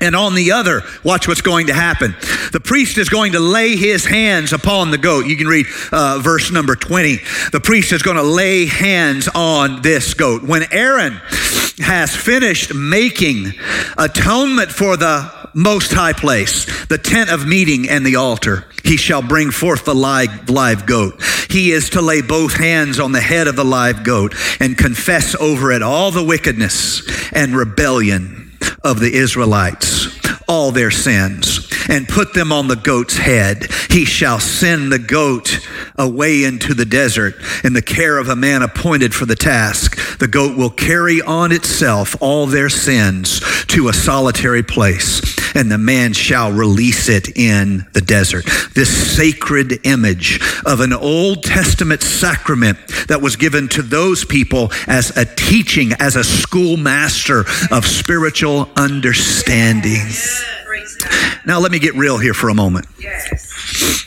And 0.00 0.16
on 0.16 0.34
the 0.34 0.52
other, 0.52 0.82
watch 1.04 1.28
what's 1.28 1.42
going 1.42 1.66
to 1.66 1.74
happen. 1.74 2.14
The 2.52 2.60
priest 2.60 2.96
is 2.96 3.08
going 3.08 3.32
to 3.32 3.40
lay 3.40 3.76
his 3.76 4.04
hands 4.04 4.52
upon 4.52 4.90
the 4.90 4.98
goat. 4.98 5.26
You 5.26 5.36
can 5.36 5.46
read 5.46 5.66
uh, 5.92 6.20
verse 6.22 6.50
number 6.50 6.74
20. 6.74 7.18
The 7.52 7.60
priest 7.60 7.92
is 7.92 8.02
going 8.02 8.16
to 8.16 8.22
lay 8.22 8.66
hands 8.66 9.28
on 9.34 9.82
this 9.82 10.14
goat. 10.14 10.42
When 10.42 10.62
Aaron 10.72 11.20
has 11.80 12.14
finished 12.16 12.72
making 12.72 13.52
atonement 13.98 14.70
for 14.70 14.96
the 14.96 15.39
most 15.54 15.92
high 15.92 16.12
place, 16.12 16.86
the 16.86 16.98
tent 16.98 17.30
of 17.30 17.46
meeting 17.46 17.88
and 17.88 18.04
the 18.04 18.16
altar. 18.16 18.66
He 18.84 18.96
shall 18.96 19.22
bring 19.22 19.50
forth 19.50 19.84
the 19.84 19.94
live, 19.94 20.48
live 20.48 20.86
goat. 20.86 21.22
He 21.48 21.72
is 21.72 21.90
to 21.90 22.02
lay 22.02 22.22
both 22.22 22.54
hands 22.54 22.98
on 22.98 23.12
the 23.12 23.20
head 23.20 23.48
of 23.48 23.56
the 23.56 23.64
live 23.64 24.04
goat 24.04 24.34
and 24.60 24.76
confess 24.76 25.34
over 25.34 25.72
it 25.72 25.82
all 25.82 26.10
the 26.10 26.24
wickedness 26.24 27.02
and 27.32 27.56
rebellion 27.56 28.52
of 28.82 29.00
the 29.00 29.14
Israelites, 29.14 30.19
all 30.50 30.72
their 30.72 30.90
sins 30.90 31.70
and 31.88 32.08
put 32.08 32.34
them 32.34 32.52
on 32.52 32.66
the 32.66 32.76
goat's 32.76 33.16
head. 33.16 33.68
He 33.88 34.04
shall 34.04 34.40
send 34.40 34.92
the 34.92 34.98
goat 34.98 35.64
away 35.96 36.42
into 36.42 36.74
the 36.74 36.84
desert 36.84 37.34
in 37.62 37.72
the 37.72 37.82
care 37.82 38.18
of 38.18 38.28
a 38.28 38.36
man 38.36 38.62
appointed 38.62 39.14
for 39.14 39.26
the 39.26 39.36
task. 39.36 40.18
The 40.18 40.28
goat 40.28 40.56
will 40.56 40.70
carry 40.70 41.22
on 41.22 41.52
itself 41.52 42.16
all 42.20 42.46
their 42.46 42.68
sins 42.68 43.40
to 43.66 43.88
a 43.88 43.92
solitary 43.92 44.64
place, 44.64 45.20
and 45.54 45.70
the 45.70 45.78
man 45.78 46.12
shall 46.12 46.52
release 46.52 47.08
it 47.08 47.36
in 47.36 47.86
the 47.92 48.00
desert. 48.00 48.44
This 48.74 49.16
sacred 49.16 49.86
image 49.86 50.40
of 50.66 50.80
an 50.80 50.92
Old 50.92 51.44
Testament 51.44 52.02
sacrament 52.02 52.78
that 53.06 53.22
was 53.22 53.36
given 53.36 53.68
to 53.68 53.82
those 53.82 54.24
people 54.24 54.72
as 54.88 55.16
a 55.16 55.24
teaching, 55.24 55.92
as 56.00 56.16
a 56.16 56.24
schoolmaster 56.24 57.44
of 57.70 57.86
spiritual 57.86 58.68
understanding. 58.76 60.08
Now, 61.46 61.58
let 61.60 61.72
me 61.72 61.78
get 61.78 61.94
real 61.94 62.18
here 62.18 62.34
for 62.34 62.48
a 62.48 62.54
moment. 62.54 62.86
Yes. 62.98 64.06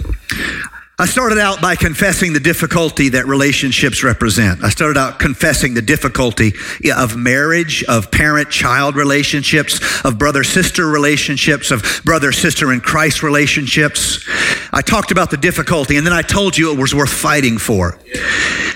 I 1.00 1.06
started 1.06 1.40
out 1.40 1.60
by 1.60 1.76
confessing 1.76 2.34
the 2.34 2.40
difficulty 2.40 3.10
that 3.10 3.26
relationships 3.26 4.04
represent. 4.04 4.64
I 4.64 4.70
started 4.70 4.98
out 4.98 5.18
confessing 5.18 5.74
the 5.74 5.82
difficulty 5.82 6.54
of 6.96 7.18
marriage, 7.18 7.84
of 7.86 8.12
parent 8.12 8.52
child 8.52 8.96
relationships, 8.96 9.80
of 10.06 10.20
brother 10.20 10.44
sister 10.44 10.88
relationships, 10.88 11.72
of 11.72 12.02
brother 12.06 12.32
sister 12.32 12.72
in 12.72 12.80
Christ 12.80 13.24
relationships. 13.24 14.24
I 14.72 14.82
talked 14.82 15.10
about 15.10 15.32
the 15.32 15.38
difficulty 15.38 15.98
and 15.98 16.06
then 16.06 16.14
I 16.14 16.22
told 16.22 16.58
you 16.58 16.72
it 16.72 16.80
was 16.80 16.94
worth 16.94 17.12
fighting 17.12 17.58
for. 17.58 17.98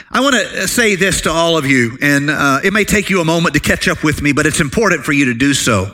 I 0.10 0.20
want 0.22 0.36
to 0.36 0.68
say 0.68 0.96
this 0.96 1.22
to 1.22 1.30
all 1.30 1.58
of 1.58 1.68
you, 1.68 1.98
and 2.02 2.32
uh, 2.32 2.62
it 2.64 2.74
may 2.74 2.86
take 2.86 3.12
you 3.12 3.22
a 3.22 3.26
moment 3.26 3.54
to 3.54 3.62
catch 3.62 3.88
up 3.88 4.04
with 4.04 4.22
me, 4.22 4.32
but 4.32 4.48
it's 4.48 4.60
important 4.60 5.06
for 5.06 5.12
you 5.12 5.26
to 5.26 5.34
do 5.36 5.54
so. 5.54 5.94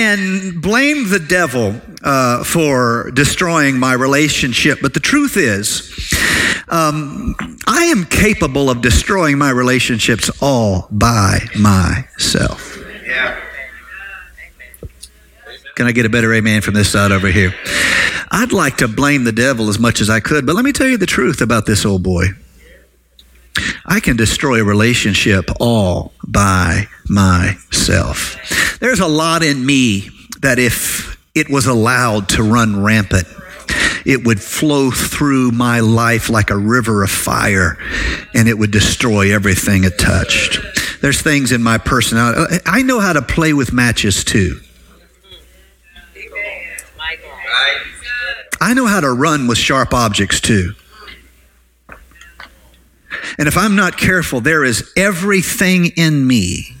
Can 0.00 0.60
blame 0.60 1.10
the 1.10 1.18
devil 1.18 1.78
uh, 2.02 2.42
for 2.42 3.10
destroying 3.10 3.78
my 3.78 3.92
relationship, 3.92 4.78
but 4.80 4.94
the 4.94 5.00
truth 5.00 5.36
is, 5.36 5.92
um, 6.68 7.36
I 7.66 7.84
am 7.94 8.06
capable 8.06 8.70
of 8.70 8.80
destroying 8.80 9.36
my 9.36 9.50
relationships 9.50 10.30
all 10.40 10.88
by 10.90 11.40
myself. 11.54 12.78
Can 15.74 15.86
I 15.86 15.92
get 15.92 16.06
a 16.06 16.08
better 16.08 16.32
amen 16.32 16.62
from 16.62 16.72
this 16.72 16.90
side 16.90 17.12
over 17.12 17.28
here? 17.28 17.54
I'd 18.30 18.54
like 18.54 18.78
to 18.78 18.88
blame 18.88 19.24
the 19.24 19.32
devil 19.32 19.68
as 19.68 19.78
much 19.78 20.00
as 20.00 20.08
I 20.08 20.20
could, 20.20 20.46
but 20.46 20.56
let 20.56 20.64
me 20.64 20.72
tell 20.72 20.88
you 20.88 20.96
the 20.96 21.04
truth 21.04 21.42
about 21.42 21.66
this 21.66 21.84
old 21.84 22.02
boy. 22.02 22.28
I 23.84 24.00
can 24.00 24.16
destroy 24.16 24.60
a 24.60 24.64
relationship 24.64 25.50
all 25.58 26.12
by 26.26 26.86
myself. 27.08 28.78
There's 28.80 29.00
a 29.00 29.08
lot 29.08 29.42
in 29.42 29.64
me 29.64 30.10
that 30.40 30.58
if 30.58 31.18
it 31.34 31.50
was 31.50 31.66
allowed 31.66 32.28
to 32.30 32.42
run 32.42 32.82
rampant, 32.82 33.26
it 34.06 34.24
would 34.24 34.40
flow 34.40 34.90
through 34.90 35.50
my 35.52 35.80
life 35.80 36.30
like 36.30 36.50
a 36.50 36.56
river 36.56 37.02
of 37.02 37.10
fire 37.10 37.76
and 38.34 38.48
it 38.48 38.58
would 38.58 38.70
destroy 38.70 39.34
everything 39.34 39.84
it 39.84 39.98
touched. 39.98 40.58
There's 41.02 41.20
things 41.20 41.52
in 41.52 41.62
my 41.62 41.78
personality. 41.78 42.58
I 42.66 42.82
know 42.82 43.00
how 43.00 43.12
to 43.12 43.22
play 43.22 43.52
with 43.52 43.72
matches 43.72 44.24
too. 44.24 44.60
I 48.62 48.74
know 48.74 48.86
how 48.86 49.00
to 49.00 49.10
run 49.10 49.46
with 49.46 49.56
sharp 49.56 49.94
objects 49.94 50.40
too. 50.40 50.74
And 53.38 53.48
if 53.48 53.56
I'm 53.56 53.76
not 53.76 53.96
careful, 53.96 54.40
there 54.40 54.64
is 54.64 54.92
everything 54.96 55.86
in 55.96 56.26
me 56.26 56.76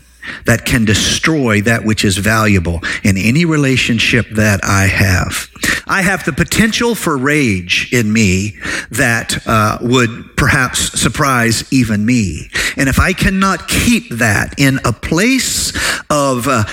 that 0.46 0.64
can 0.64 0.84
destroy 0.84 1.60
that 1.62 1.84
which 1.84 2.04
is 2.04 2.16
valuable 2.18 2.80
in 3.02 3.16
any 3.16 3.44
relationship 3.44 4.26
that 4.30 4.60
I 4.64 4.86
have. 4.86 5.48
I 5.86 6.02
have 6.02 6.24
the 6.24 6.32
potential 6.32 6.94
for 6.94 7.16
rage 7.16 7.92
in 7.92 8.12
me 8.12 8.56
that 8.90 9.46
uh, 9.46 9.78
would 9.80 10.36
perhaps 10.36 11.00
surprise 11.00 11.64
even 11.72 12.04
me. 12.06 12.48
And 12.76 12.88
if 12.88 12.98
I 12.98 13.12
cannot 13.12 13.68
keep 13.68 14.08
that 14.10 14.54
in 14.58 14.78
a 14.84 14.92
place 14.92 15.72
of 16.08 16.46
uh, 16.46 16.64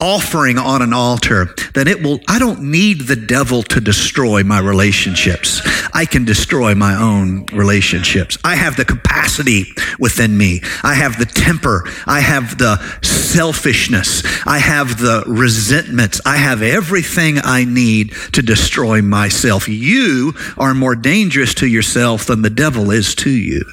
offering 0.00 0.58
on 0.58 0.82
an 0.82 0.92
altar, 0.92 1.54
then 1.74 1.88
it 1.88 2.02
will, 2.02 2.20
I 2.28 2.38
don't 2.38 2.70
need 2.70 3.02
the 3.02 3.16
devil 3.16 3.62
to 3.64 3.80
destroy 3.80 4.42
my 4.42 4.58
relationships. 4.58 5.60
I 5.94 6.04
can 6.04 6.24
destroy 6.24 6.74
my 6.74 6.94
own 6.94 7.46
relationships. 7.46 8.38
I 8.44 8.56
have 8.56 8.76
the 8.76 8.84
capacity 8.84 9.72
within 9.98 10.36
me. 10.36 10.60
I 10.82 10.94
have 10.94 11.18
the 11.18 11.26
temper. 11.26 11.84
I 12.06 12.20
have 12.20 12.58
the 12.58 12.76
selfishness. 13.02 14.22
I 14.46 14.58
have 14.58 14.98
the 14.98 15.24
resentments. 15.26 16.20
I 16.26 16.36
have 16.36 16.62
everything 16.62 17.38
I 17.42 17.64
need 17.64 18.12
to 18.32 18.42
destroy 18.42 19.00
myself. 19.02 19.68
You 19.68 20.34
are 20.58 20.74
more 20.74 20.96
dangerous 20.96 21.54
to 21.54 21.66
yourself 21.66 22.26
than 22.26 22.42
the 22.42 22.50
devil 22.50 22.90
is 22.90 23.14
to 23.16 23.30
you. 23.30 23.64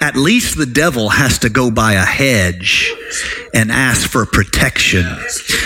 At 0.00 0.16
least 0.16 0.56
the 0.56 0.66
devil 0.66 1.08
has 1.08 1.38
to 1.40 1.48
go 1.48 1.70
by 1.70 1.94
a 1.94 2.04
hedge 2.04 2.92
and 3.54 3.72
ask 3.72 4.08
for 4.08 4.26
protection 4.26 5.06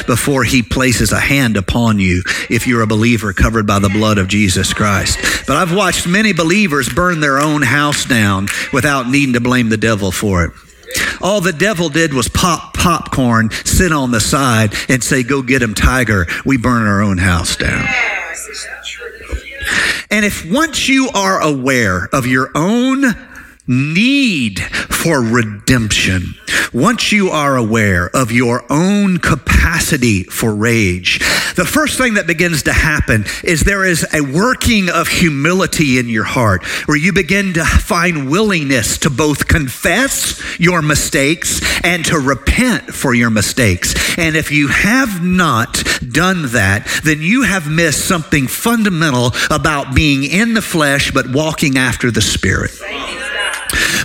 before 0.07 0.45
he 0.45 0.62
places 0.62 0.91
a 1.00 1.20
hand 1.20 1.57
upon 1.57 1.98
you 1.98 2.22
if 2.50 2.66
you're 2.66 2.83
a 2.83 2.87
believer 2.87 3.33
covered 3.33 3.66
by 3.66 3.78
the 3.78 3.88
blood 3.88 4.18
of 4.18 4.28
Jesus 4.28 4.74
Christ. 4.74 5.18
But 5.46 5.57
I've 5.57 5.74
watched 5.74 6.07
many 6.07 6.33
believers 6.33 6.88
burn 6.88 7.20
their 7.20 7.38
own 7.38 7.62
house 7.62 8.05
down 8.05 8.48
without 8.72 9.09
needing 9.09 9.33
to 9.35 9.40
blame 9.40 9.68
the 9.68 9.76
devil 9.76 10.12
for 10.12 10.44
it. 10.44 10.52
All 11.22 11.40
the 11.40 11.52
devil 11.52 11.88
did 11.88 12.12
was 12.12 12.28
pop 12.28 12.74
popcorn, 12.74 13.50
sit 13.64 13.92
on 13.92 14.11
the 14.11 14.20
side, 14.20 14.74
and 14.88 15.02
say, 15.02 15.22
Go 15.22 15.42
get 15.42 15.62
him, 15.62 15.74
tiger. 15.74 16.26
We 16.44 16.57
burn 16.57 16.87
our 16.87 17.00
own 17.00 17.18
house 17.18 17.57
down. 17.57 17.87
And 20.11 20.26
if 20.26 20.44
once 20.44 20.88
you 20.88 21.09
are 21.14 21.40
aware 21.40 22.09
of 22.12 22.26
your 22.26 22.50
own 22.55 23.05
need 23.72 24.61
for 24.61 25.22
redemption, 25.22 26.35
once 26.72 27.11
you 27.11 27.30
are 27.30 27.56
aware 27.56 28.08
of 28.14 28.30
your 28.30 28.64
own 28.70 29.18
capacity 29.18 30.22
for 30.24 30.54
rage, 30.54 31.18
the 31.54 31.64
first 31.64 31.98
thing 31.98 32.14
that 32.14 32.26
begins 32.26 32.62
to 32.64 32.72
happen 32.72 33.24
is 33.44 33.62
there 33.62 33.85
is 33.85 34.06
a 34.14 34.20
working 34.20 34.88
of 34.88 35.08
humility 35.08 35.98
in 35.98 36.08
your 36.08 36.24
heart 36.24 36.64
where 36.87 36.96
you 36.96 37.12
begin 37.12 37.54
to 37.54 37.64
find 37.64 38.30
willingness 38.30 38.98
to 38.98 39.11
both 39.11 39.48
confess 39.48 40.40
your 40.58 40.82
mistakes 40.82 41.61
and 41.85 42.04
to 42.06 42.18
repent 42.18 42.94
for 42.94 43.14
your 43.14 43.30
mistakes. 43.30 43.94
And 44.18 44.37
if 44.37 44.50
you 44.50 44.68
have 44.68 45.22
not 45.24 45.82
done 46.11 46.52
that, 46.52 46.87
then 47.04 47.20
you 47.20 47.42
have 47.42 47.70
missed 47.70 48.06
something 48.06 48.46
fundamental 48.46 49.32
about 49.50 49.94
being 49.94 50.24
in 50.24 50.54
the 50.54 50.62
flesh 50.62 51.11
but 51.11 51.30
walking 51.30 51.76
after 51.76 52.11
the 52.11 52.22
Spirit 52.22 52.70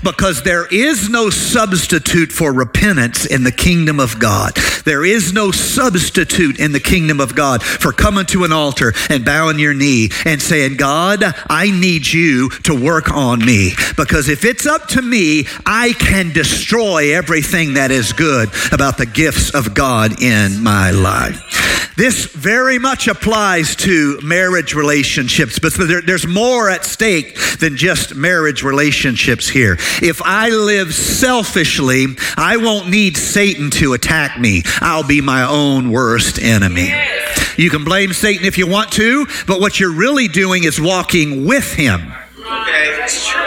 because 0.04 0.44
there 0.44 0.68
is 0.68 1.10
no 1.10 1.30
substitute 1.30 2.32
for 2.32 2.54
repentance 2.54 3.26
in 3.26 3.44
the 3.44 3.52
kingdom 3.52 4.00
of 4.00 4.20
God. 4.20 4.56
There 4.86 5.06
is 5.06 5.34
no 5.34 5.52
substitute 5.52 6.60
in 6.60 6.72
the 6.72 6.80
kingdom 6.80 7.20
of 7.20 7.36
God 7.36 7.64
for 7.64 7.92
coming 7.92 8.26
to 8.28 8.44
an 8.44 8.52
altar 8.52 8.94
and 9.10 9.26
bowing 9.26 9.60
your 9.60 9.74
knee 9.74 10.10
and 10.26 10.42
saying, 10.42 10.78
God, 10.78 11.24
I 11.50 11.72
need 11.72 12.08
you 12.08 12.50
to 12.64 12.74
work 12.74 13.12
on 13.12 13.40
me. 13.40 13.72
Because 13.96 14.30
if 14.30 14.46
it's 14.46 14.66
up 14.66 14.88
to 14.90 15.02
me, 15.02 15.46
I 15.66 15.94
can 15.94 16.32
destroy 16.32 17.16
everything 17.16 17.74
that 17.74 17.92
is 17.92 18.14
good 18.14 18.50
about 18.72 18.98
the 18.98 19.06
gifts 19.06 19.54
of 19.54 19.74
God 19.74 20.22
in 20.22 20.64
my 20.64 20.92
life. 20.92 21.67
This 21.98 22.26
very 22.28 22.78
much 22.78 23.08
applies 23.08 23.76
to 23.78 24.20
marriage 24.22 24.76
relationships, 24.76 25.58
but 25.58 25.74
there, 25.74 26.00
there's 26.00 26.28
more 26.28 26.70
at 26.70 26.86
stake 26.86 27.36
than 27.60 27.76
just 27.76 28.14
marriage 28.14 28.62
relationships 28.62 29.50
here. 29.50 29.78
If 30.04 30.22
I 30.24 30.50
live 30.50 30.94
selfishly, 30.94 32.06
I 32.38 32.58
won't 32.58 32.90
need 32.90 33.18
Satan 33.18 33.72
to 33.72 33.94
attack 33.94 34.40
me. 34.40 34.62
I'll 34.80 35.08
be 35.08 35.22
my 35.22 35.42
own 35.42 35.90
worst 35.90 36.38
enemy. 36.40 36.94
You 37.58 37.72
can 37.72 37.84
blame 37.84 38.14
Satan 38.14 38.46
if 38.46 38.60
you 38.60 38.68
want 38.68 38.92
to, 38.92 39.26
but 39.48 39.60
what 39.60 39.80
you're 39.80 39.92
really 39.92 40.28
doing 40.28 40.66
is 40.66 40.80
walking 40.80 41.48
with 41.48 41.74
him. 41.74 42.14
Okay, 42.38 42.96
that's 42.96 43.28
true. 43.28 43.42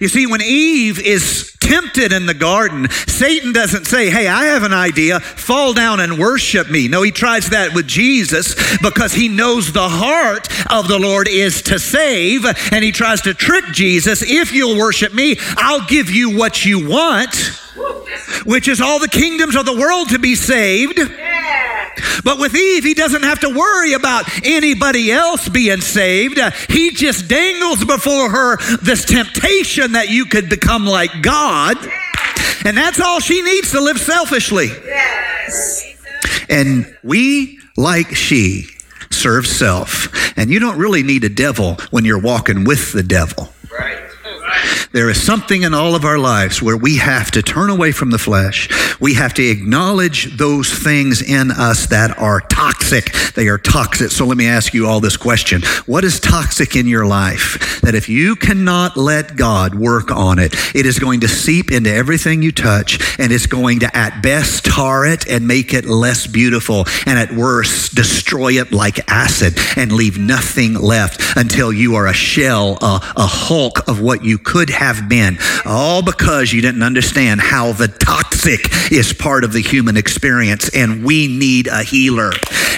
You 0.00 0.08
see, 0.08 0.26
when 0.26 0.42
Eve 0.42 0.98
is 0.98 1.53
tempted 1.64 2.12
in 2.12 2.26
the 2.26 2.34
garden, 2.34 2.88
Satan 2.90 3.52
doesn't 3.52 3.86
say, 3.86 4.10
Hey, 4.10 4.28
I 4.28 4.44
have 4.46 4.62
an 4.62 4.72
idea, 4.72 5.20
fall 5.20 5.72
down 5.72 6.00
and 6.00 6.18
worship 6.18 6.70
me. 6.70 6.88
No, 6.88 7.02
he 7.02 7.10
tries 7.10 7.50
that 7.50 7.74
with 7.74 7.86
Jesus 7.86 8.54
because 8.78 9.12
he 9.12 9.28
knows 9.28 9.72
the 9.72 9.88
heart 9.88 10.48
of 10.70 10.88
the 10.88 10.98
Lord 10.98 11.26
is 11.26 11.62
to 11.62 11.78
save, 11.78 12.44
and 12.70 12.84
he 12.84 12.92
tries 12.92 13.22
to 13.22 13.34
trick 13.34 13.64
Jesus. 13.72 14.22
If 14.22 14.52
you'll 14.52 14.78
worship 14.78 15.14
me, 15.14 15.36
I'll 15.56 15.86
give 15.86 16.10
you 16.10 16.36
what 16.36 16.64
you 16.64 16.88
want, 16.88 17.34
which 18.44 18.68
is 18.68 18.80
all 18.80 18.98
the 18.98 19.08
kingdoms 19.08 19.56
of 19.56 19.64
the 19.64 19.76
world 19.76 20.10
to 20.10 20.18
be 20.18 20.34
saved. 20.34 20.98
But 22.22 22.38
with 22.38 22.54
Eve, 22.54 22.84
he 22.84 22.94
doesn't 22.94 23.22
have 23.22 23.40
to 23.40 23.50
worry 23.50 23.92
about 23.92 24.24
anybody 24.44 25.12
else 25.12 25.48
being 25.48 25.80
saved. 25.80 26.38
He 26.68 26.90
just 26.90 27.28
dangles 27.28 27.84
before 27.84 28.30
her 28.30 28.56
this 28.78 29.04
temptation 29.04 29.92
that 29.92 30.10
you 30.10 30.26
could 30.26 30.48
become 30.48 30.86
like 30.86 31.22
God. 31.22 31.76
And 32.64 32.76
that's 32.76 33.00
all 33.00 33.20
she 33.20 33.42
needs 33.42 33.72
to 33.72 33.80
live 33.80 33.98
selfishly. 33.98 34.68
Yes. 34.68 35.96
And 36.48 36.96
we, 37.02 37.58
like 37.76 38.14
she, 38.14 38.66
serve 39.10 39.46
self. 39.46 40.08
And 40.36 40.50
you 40.50 40.58
don't 40.58 40.78
really 40.78 41.02
need 41.02 41.24
a 41.24 41.28
devil 41.28 41.76
when 41.90 42.04
you're 42.04 42.20
walking 42.20 42.64
with 42.64 42.92
the 42.92 43.02
devil. 43.02 43.52
There 44.92 45.10
is 45.10 45.22
something 45.22 45.62
in 45.62 45.74
all 45.74 45.94
of 45.94 46.04
our 46.04 46.18
lives 46.18 46.62
where 46.62 46.76
we 46.76 46.98
have 46.98 47.30
to 47.32 47.42
turn 47.42 47.70
away 47.70 47.92
from 47.92 48.10
the 48.10 48.18
flesh. 48.18 48.68
We 49.00 49.14
have 49.14 49.34
to 49.34 49.42
acknowledge 49.44 50.36
those 50.36 50.72
things 50.72 51.20
in 51.20 51.50
us 51.50 51.86
that 51.86 52.16
are 52.18 52.40
toxic. 52.40 53.12
They 53.34 53.48
are 53.48 53.58
toxic. 53.58 54.10
So 54.10 54.24
let 54.24 54.36
me 54.36 54.46
ask 54.46 54.72
you 54.72 54.86
all 54.86 55.00
this 55.00 55.16
question. 55.16 55.62
What 55.86 56.04
is 56.04 56.20
toxic 56.20 56.76
in 56.76 56.86
your 56.86 57.06
life 57.06 57.80
that 57.82 57.94
if 57.94 58.08
you 58.08 58.36
cannot 58.36 58.96
let 58.96 59.36
God 59.36 59.74
work 59.74 60.10
on 60.10 60.38
it, 60.38 60.54
it 60.74 60.86
is 60.86 60.98
going 60.98 61.20
to 61.20 61.28
seep 61.28 61.70
into 61.70 61.92
everything 61.92 62.42
you 62.42 62.52
touch 62.52 63.18
and 63.18 63.32
it's 63.32 63.46
going 63.46 63.80
to 63.80 63.96
at 63.96 64.22
best 64.22 64.64
tar 64.64 65.06
it 65.06 65.26
and 65.28 65.46
make 65.46 65.74
it 65.74 65.84
less 65.84 66.26
beautiful 66.26 66.84
and 67.06 67.18
at 67.18 67.32
worst 67.32 67.94
destroy 67.94 68.52
it 68.52 68.72
like 68.72 69.10
acid 69.10 69.54
and 69.76 69.92
leave 69.92 70.18
nothing 70.18 70.74
left 70.74 71.20
until 71.36 71.72
you 71.72 71.96
are 71.96 72.06
a 72.06 72.14
shell, 72.14 72.78
a, 72.80 73.00
a 73.16 73.26
hulk 73.26 73.88
of 73.88 74.00
what 74.00 74.24
you 74.24 74.38
could 74.38 74.53
have 74.70 75.08
been, 75.08 75.38
all 75.64 76.02
because 76.02 76.52
you 76.52 76.62
didn't 76.62 76.82
understand 76.82 77.40
how 77.40 77.72
the 77.72 77.88
toxic 77.88 78.70
is 78.92 79.12
part 79.12 79.44
of 79.44 79.52
the 79.52 79.60
human 79.60 79.96
experience. 79.96 80.70
And 80.74 81.04
we 81.04 81.28
need 81.28 81.66
a 81.66 81.82
healer 81.82 82.30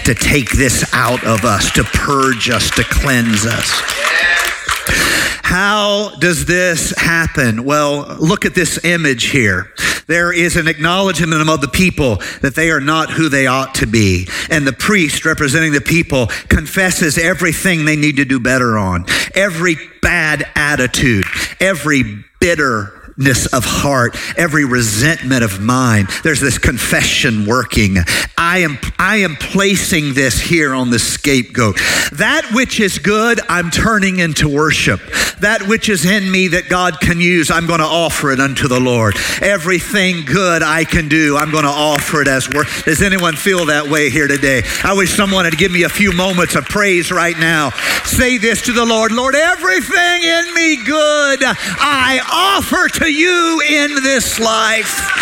to 0.05 0.15
take 0.15 0.51
this 0.53 0.89
out 0.95 1.25
of 1.25 1.45
us, 1.45 1.71
to 1.73 1.85
purge 1.85 2.49
us, 2.49 2.71
to 2.77 2.85
cleanse 2.85 3.45
us. 3.45 5.16
How 5.47 6.11
does 6.19 6.45
this 6.45 6.91
happen? 6.99 7.63
Well, 7.63 8.17
look 8.19 8.45
at 8.45 8.57
this 8.57 8.85
image 8.85 9.27
here. 9.27 9.73
There 10.09 10.33
is 10.33 10.57
an 10.57 10.67
acknowledgement 10.67 11.49
of 11.49 11.61
the 11.61 11.69
people 11.69 12.17
that 12.43 12.57
they 12.57 12.69
are 12.73 12.81
not 12.81 13.11
who 13.11 13.29
they 13.29 13.47
ought 13.47 13.77
to 13.77 13.87
be. 13.87 14.27
And 14.51 14.67
the 14.67 14.73
priest 14.73 15.25
representing 15.25 15.71
the 15.71 15.81
people 15.81 16.27
confesses 16.49 17.17
everything 17.17 17.85
they 17.85 17.95
need 17.95 18.17
to 18.17 18.25
do 18.25 18.41
better 18.41 18.77
on, 18.77 19.07
every 19.37 19.77
bad 20.03 20.45
attitude, 20.57 21.27
every 21.61 22.25
bitter 22.41 23.06
hardness 23.17 23.47
of 23.47 23.65
heart, 23.65 24.17
every 24.37 24.65
resentment 24.65 25.43
of 25.43 25.61
mind. 25.61 26.09
There's 26.23 26.41
this 26.41 26.59
confession 26.59 27.47
working. 27.47 27.97
I 28.37 28.59
am, 28.59 28.79
I 28.99 29.19
am 29.19 29.37
placing 29.37 30.15
this 30.15 30.41
here 30.41 30.75
on 30.75 30.91
the 30.91 30.99
scapegoat. 30.99 31.77
That 32.13 32.51
which 32.53 32.79
is 32.79 32.99
good, 32.99 33.41
I'm 33.49 33.71
turning 33.71 34.19
into 34.19 34.49
worship. 34.49 35.01
That 35.41 35.67
which 35.67 35.89
is 35.89 36.05
in 36.05 36.31
me 36.31 36.49
that 36.49 36.69
God 36.69 37.01
can 37.01 37.21
use, 37.21 37.51
I'm 37.51 37.67
going 37.67 37.81
to 37.81 37.87
offer 37.87 38.33
it 38.33 38.41
unto 38.41 38.69
the 38.69 38.81
Lord. 38.81 39.17
Everything 39.41 40.25
good 40.25 40.63
I 40.63 40.85
can 40.85 41.09
do, 41.09 41.37
I'm 41.37 41.51
going 41.51 41.65
to 41.65 41.71
offer 41.71 42.23
it 42.23 42.29
as 42.29 42.49
work. 42.51 42.69
Does 42.85 43.03
anyone 43.03 43.35
feel 43.35 43.67
that 43.67 43.89
way 43.89 44.11
here 44.11 44.29
today? 44.29 44.63
I 44.85 44.95
wish 44.95 45.15
someone 45.15 45.45
had 45.45 45.57
give 45.57 45.73
me 45.73 45.85
a 45.85 45.89
few 45.89 46.13
moments 46.13 46.55
of 46.55 46.65
praise 46.65 47.11
right 47.11 47.39
now. 47.39 47.71
Say 48.05 48.39
this 48.39 48.63
to 48.63 48.73
the 48.73 48.85
Lord 48.85 49.13
Lord, 49.13 49.35
everything 49.35 50.23
in 50.23 50.55
me 50.55 50.85
good, 50.85 51.41
I 51.43 52.21
offer 52.31 52.89
to 53.01 53.06
you 53.09 53.63
in 53.69 53.95
this 54.03 54.39
life. 54.39 55.17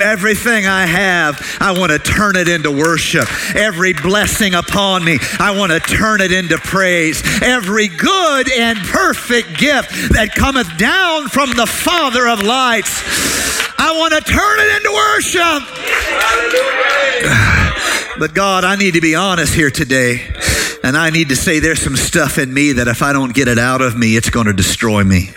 Everything 0.00 0.66
I 0.66 0.86
have, 0.86 1.58
I 1.60 1.76
want 1.76 1.90
to 1.90 1.98
turn 1.98 2.36
it 2.36 2.46
into 2.48 2.70
worship. 2.70 3.26
Every 3.56 3.92
blessing 3.92 4.54
upon 4.54 5.04
me, 5.04 5.18
I 5.40 5.56
want 5.56 5.72
to 5.72 5.80
turn 5.80 6.20
it 6.20 6.30
into 6.30 6.56
praise. 6.58 7.20
Every 7.42 7.88
good 7.88 8.50
and 8.52 8.78
perfect 8.78 9.58
gift 9.58 9.90
that 10.12 10.34
cometh 10.36 10.78
down 10.78 11.28
from 11.28 11.50
the 11.50 11.66
Father 11.66 12.28
of 12.28 12.42
lights, 12.42 13.02
I 13.76 13.92
want 13.98 14.14
to 14.14 14.20
turn 14.20 14.58
it 14.60 14.76
into 14.76 14.92
worship. 14.92 15.62
But 18.18 18.34
God, 18.34 18.64
I 18.64 18.74
need 18.74 18.94
to 18.94 19.00
be 19.00 19.14
honest 19.14 19.54
here 19.54 19.70
today. 19.70 20.26
And 20.82 20.96
I 20.96 21.10
need 21.10 21.28
to 21.28 21.36
say 21.36 21.60
there's 21.60 21.80
some 21.80 21.94
stuff 21.96 22.36
in 22.38 22.52
me 22.52 22.72
that 22.72 22.88
if 22.88 23.00
I 23.00 23.12
don't 23.12 23.32
get 23.32 23.46
it 23.46 23.58
out 23.58 23.80
of 23.80 23.96
me, 23.96 24.16
it's 24.16 24.28
going 24.28 24.46
to 24.46 24.52
destroy 24.52 25.04
me. 25.04 25.30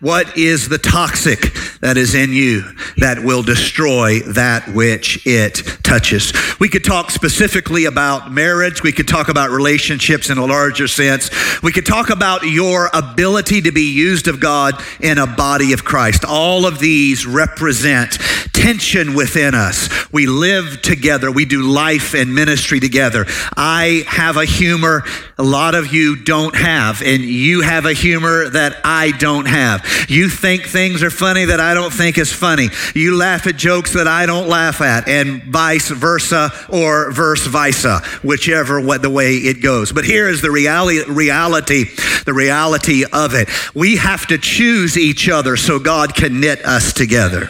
What 0.00 0.38
is 0.38 0.68
the 0.68 0.78
toxic 0.78 1.52
that 1.80 1.96
is 1.96 2.14
in 2.14 2.32
you 2.32 2.62
that 2.98 3.24
will 3.24 3.42
destroy 3.42 4.20
that 4.20 4.68
which 4.68 5.26
it 5.26 5.56
touches? 5.82 6.32
We 6.60 6.68
could 6.68 6.84
talk 6.84 7.10
specifically 7.10 7.84
about 7.86 8.30
marriage. 8.30 8.82
We 8.82 8.92
could 8.92 9.08
talk 9.08 9.28
about 9.28 9.50
relationships 9.50 10.30
in 10.30 10.38
a 10.38 10.46
larger 10.46 10.86
sense. 10.86 11.30
We 11.62 11.72
could 11.72 11.86
talk 11.86 12.10
about 12.10 12.44
your 12.44 12.90
ability 12.94 13.62
to 13.62 13.72
be 13.72 13.92
used 13.92 14.28
of 14.28 14.38
God 14.38 14.80
in 15.00 15.18
a 15.18 15.26
body 15.26 15.72
of 15.72 15.84
Christ. 15.84 16.24
All 16.24 16.64
of 16.64 16.78
these 16.78 17.26
represent 17.26 18.18
tension 18.52 19.14
within 19.14 19.54
us. 19.54 19.88
We 20.12 20.26
live 20.26 20.80
together. 20.82 21.32
We 21.32 21.44
do 21.44 21.62
life 21.62 22.14
and 22.14 22.34
ministry 22.34 22.78
together. 22.78 23.26
I 23.56 24.04
have 24.06 24.36
a 24.36 24.44
humor 24.44 25.04
a 25.40 25.44
lot 25.44 25.76
of 25.76 25.94
you 25.94 26.16
don't 26.16 26.56
have, 26.56 27.00
and 27.00 27.22
you 27.22 27.60
have 27.60 27.86
a 27.86 27.92
humor 27.92 28.48
that 28.48 28.80
I 28.82 29.12
don't 29.12 29.46
have. 29.46 29.84
You 30.08 30.28
think 30.28 30.66
things 30.66 31.02
are 31.02 31.10
funny 31.10 31.46
that 31.46 31.60
I 31.60 31.74
don't 31.74 31.92
think 31.92 32.18
is 32.18 32.32
funny. 32.32 32.68
You 32.94 33.16
laugh 33.16 33.46
at 33.46 33.56
jokes 33.56 33.94
that 33.94 34.06
I 34.06 34.26
don't 34.26 34.48
laugh 34.48 34.80
at, 34.80 35.08
and 35.08 35.42
vice 35.44 35.88
versa 35.88 36.50
or 36.68 37.10
verse 37.10 37.46
versa, 37.46 38.00
whichever 38.22 38.80
what 38.80 39.02
the 39.02 39.10
way 39.10 39.36
it 39.36 39.62
goes. 39.62 39.92
But 39.92 40.04
here 40.04 40.28
is 40.28 40.42
the 40.42 40.50
reality, 40.50 41.02
reality, 41.10 41.84
the 42.24 42.34
reality 42.34 43.04
of 43.12 43.34
it. 43.34 43.48
We 43.74 43.96
have 43.96 44.26
to 44.28 44.38
choose 44.38 44.96
each 44.96 45.28
other 45.28 45.56
so 45.56 45.78
God 45.78 46.14
can 46.14 46.40
knit 46.40 46.64
us 46.64 46.92
together. 46.92 47.48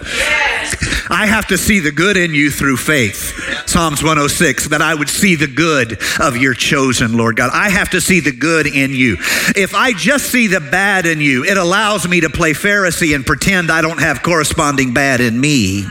I 1.11 1.27
have 1.27 1.47
to 1.49 1.59
see 1.59 1.81
the 1.81 1.93
good 1.93 2.17
in 2.17 2.35
you 2.35 2.51
through 2.51 2.77
faith. 2.77 3.35
Psalms 3.67 4.03
106, 4.03 4.69
that 4.69 4.83
I 4.83 4.95
would 4.95 5.09
see 5.09 5.35
the 5.35 5.47
good 5.47 6.01
of 6.21 6.37
your 6.37 6.55
chosen, 6.55 7.17
Lord 7.17 7.37
God. 7.37 7.51
I 7.53 7.71
have 7.71 7.91
to 7.91 8.01
see 8.01 8.21
the 8.21 8.33
good 8.33 8.67
in 8.67 8.93
you. 8.93 9.17
If 9.57 9.75
I 9.75 9.93
just 9.93 10.27
see 10.27 10.47
the 10.47 10.61
bad 10.61 11.07
in 11.07 11.21
you, 11.21 11.45
it 11.45 11.57
allows 11.57 12.09
me 12.09 12.21
to 12.21 12.31
play 12.31 12.53
Pharisee 12.53 13.15
and 13.15 13.25
pretend 13.25 13.71
I 13.71 13.83
don't 13.83 14.01
have 14.01 14.23
corresponding 14.23 14.95
bad 14.95 15.21
in 15.21 15.41
me. 15.41 15.85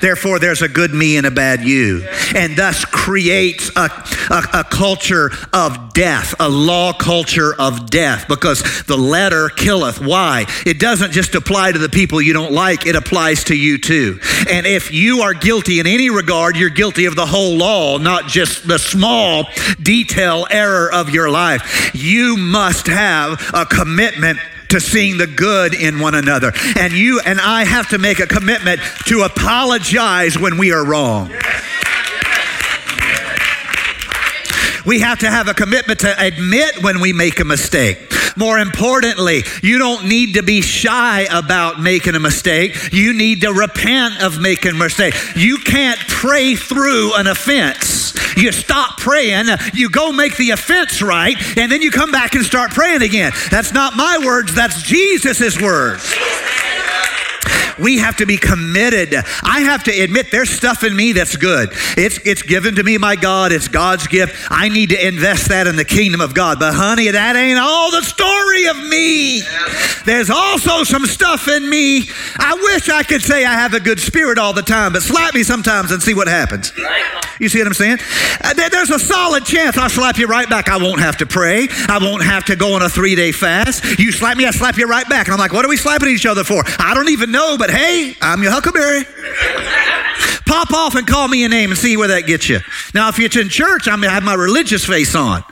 Therefore, 0.00 0.38
there's 0.38 0.62
a 0.62 0.68
good 0.68 0.92
me 0.92 1.16
and 1.16 1.26
a 1.26 1.30
bad 1.30 1.62
you. 1.62 2.06
And 2.34 2.56
thus 2.56 2.84
creates 2.84 3.70
a, 3.76 3.90
a, 4.30 4.60
a, 4.60 4.64
culture 4.64 5.30
of 5.52 5.92
death, 5.92 6.34
a 6.40 6.48
law 6.48 6.92
culture 6.92 7.54
of 7.58 7.90
death, 7.90 8.26
because 8.26 8.62
the 8.84 8.96
letter 8.96 9.50
killeth. 9.50 10.00
Why? 10.00 10.46
It 10.64 10.78
doesn't 10.78 11.12
just 11.12 11.34
apply 11.34 11.72
to 11.72 11.78
the 11.78 11.88
people 11.88 12.22
you 12.22 12.32
don't 12.32 12.52
like, 12.52 12.86
it 12.86 12.96
applies 12.96 13.44
to 13.44 13.56
you 13.56 13.78
too. 13.78 14.18
And 14.48 14.59
if 14.66 14.92
you 14.92 15.20
are 15.20 15.34
guilty 15.34 15.80
in 15.80 15.86
any 15.86 16.10
regard, 16.10 16.56
you're 16.56 16.70
guilty 16.70 17.04
of 17.04 17.14
the 17.14 17.26
whole 17.26 17.56
law, 17.56 17.98
not 17.98 18.26
just 18.26 18.66
the 18.66 18.78
small 18.78 19.46
detail 19.82 20.46
error 20.50 20.92
of 20.92 21.10
your 21.10 21.30
life. 21.30 21.90
You 21.94 22.36
must 22.36 22.86
have 22.86 23.40
a 23.54 23.64
commitment 23.66 24.38
to 24.70 24.80
seeing 24.80 25.18
the 25.18 25.26
good 25.26 25.74
in 25.74 26.00
one 26.00 26.14
another. 26.14 26.52
And 26.76 26.92
you 26.92 27.20
and 27.20 27.40
I 27.40 27.64
have 27.64 27.88
to 27.90 27.98
make 27.98 28.20
a 28.20 28.26
commitment 28.26 28.80
to 29.06 29.22
apologize 29.22 30.38
when 30.38 30.56
we 30.58 30.72
are 30.72 30.84
wrong. 30.84 31.30
We 34.86 35.00
have 35.00 35.18
to 35.20 35.30
have 35.30 35.48
a 35.48 35.54
commitment 35.54 36.00
to 36.00 36.14
admit 36.18 36.82
when 36.82 37.00
we 37.00 37.12
make 37.12 37.40
a 37.40 37.44
mistake. 37.44 37.98
More 38.36 38.58
importantly, 38.58 39.42
you 39.62 39.78
don't 39.78 40.06
need 40.06 40.34
to 40.34 40.42
be 40.42 40.60
shy 40.60 41.26
about 41.30 41.80
making 41.80 42.14
a 42.14 42.20
mistake. 42.20 42.92
You 42.92 43.12
need 43.12 43.42
to 43.42 43.52
repent 43.52 44.22
of 44.22 44.40
making 44.40 44.72
a 44.72 44.78
mistake. 44.78 45.14
You 45.36 45.58
can't 45.58 45.98
pray 46.08 46.54
through 46.54 47.14
an 47.16 47.26
offense. 47.26 48.14
You 48.36 48.52
stop 48.52 48.98
praying, 48.98 49.46
you 49.74 49.90
go 49.90 50.12
make 50.12 50.36
the 50.36 50.50
offense 50.50 51.02
right, 51.02 51.36
and 51.58 51.70
then 51.70 51.82
you 51.82 51.90
come 51.90 52.12
back 52.12 52.34
and 52.34 52.44
start 52.44 52.70
praying 52.70 53.02
again. 53.02 53.32
That's 53.50 53.72
not 53.72 53.96
my 53.96 54.18
words, 54.24 54.54
that's 54.54 54.82
Jesus' 54.82 55.60
words. 55.60 56.14
We 57.80 57.98
have 57.98 58.16
to 58.16 58.26
be 58.26 58.36
committed. 58.36 59.14
I 59.42 59.60
have 59.60 59.84
to 59.84 59.90
admit 59.90 60.30
there's 60.30 60.50
stuff 60.50 60.84
in 60.84 60.94
me 60.94 61.12
that's 61.12 61.36
good. 61.36 61.70
It's, 61.96 62.18
it's 62.24 62.42
given 62.42 62.76
to 62.76 62.82
me 62.82 62.98
by 62.98 63.16
God. 63.16 63.52
It's 63.52 63.68
God's 63.68 64.06
gift. 64.06 64.36
I 64.50 64.68
need 64.68 64.90
to 64.90 65.06
invest 65.06 65.48
that 65.48 65.66
in 65.66 65.76
the 65.76 65.84
kingdom 65.84 66.20
of 66.20 66.34
God. 66.34 66.58
But 66.58 66.74
honey, 66.74 67.10
that 67.10 67.36
ain't 67.36 67.58
all 67.58 67.90
the 67.90 68.02
story 68.02 68.66
of 68.66 68.76
me. 68.88 69.42
There's 70.04 70.30
also 70.30 70.84
some 70.84 71.06
stuff 71.06 71.48
in 71.48 71.68
me. 71.68 72.08
I 72.36 72.54
wish 72.62 72.88
I 72.88 73.02
could 73.02 73.22
say 73.22 73.44
I 73.44 73.54
have 73.54 73.74
a 73.74 73.80
good 73.80 74.00
spirit 74.00 74.38
all 74.38 74.52
the 74.52 74.62
time, 74.62 74.92
but 74.92 75.02
slap 75.02 75.34
me 75.34 75.42
sometimes 75.42 75.90
and 75.90 76.02
see 76.02 76.14
what 76.14 76.28
happens. 76.28 76.72
You 77.38 77.48
see 77.48 77.58
what 77.58 77.68
I'm 77.68 77.74
saying? 77.74 77.98
Uh, 78.44 78.52
there's 78.68 78.90
a 78.90 78.98
solid 78.98 79.46
chance 79.46 79.78
I'll 79.78 79.88
slap 79.88 80.18
you 80.18 80.26
right 80.26 80.48
back. 80.48 80.68
I 80.68 80.76
won't 80.76 81.00
have 81.00 81.16
to 81.18 81.26
pray. 81.26 81.68
I 81.88 81.98
won't 82.00 82.22
have 82.22 82.44
to 82.46 82.56
go 82.56 82.74
on 82.74 82.82
a 82.82 82.88
three 82.88 83.14
day 83.14 83.32
fast. 83.32 83.98
You 83.98 84.12
slap 84.12 84.36
me, 84.36 84.44
I 84.44 84.50
slap 84.50 84.76
you 84.76 84.86
right 84.86 85.08
back. 85.08 85.26
And 85.26 85.32
I'm 85.32 85.38
like, 85.38 85.52
what 85.52 85.64
are 85.64 85.68
we 85.68 85.78
slapping 85.78 86.08
each 86.08 86.26
other 86.26 86.44
for? 86.44 86.62
I 86.78 86.92
don't 86.92 87.08
even 87.08 87.30
know, 87.30 87.56
but 87.56 87.69
hey, 87.70 88.16
I'm 88.20 88.42
your 88.42 88.52
huckleberry. 88.52 89.04
Pop 90.46 90.72
off 90.72 90.94
and 90.96 91.06
call 91.06 91.28
me 91.28 91.44
a 91.44 91.48
name 91.48 91.70
and 91.70 91.78
see 91.78 91.96
where 91.96 92.08
that 92.08 92.26
gets 92.26 92.48
you. 92.48 92.58
Now, 92.92 93.08
if 93.08 93.18
you're 93.18 93.30
in 93.42 93.48
church, 93.48 93.86
I'm 93.86 94.00
gonna 94.00 94.12
have 94.12 94.24
my 94.24 94.34
religious 94.34 94.84
face 94.84 95.14
on. 95.14 95.44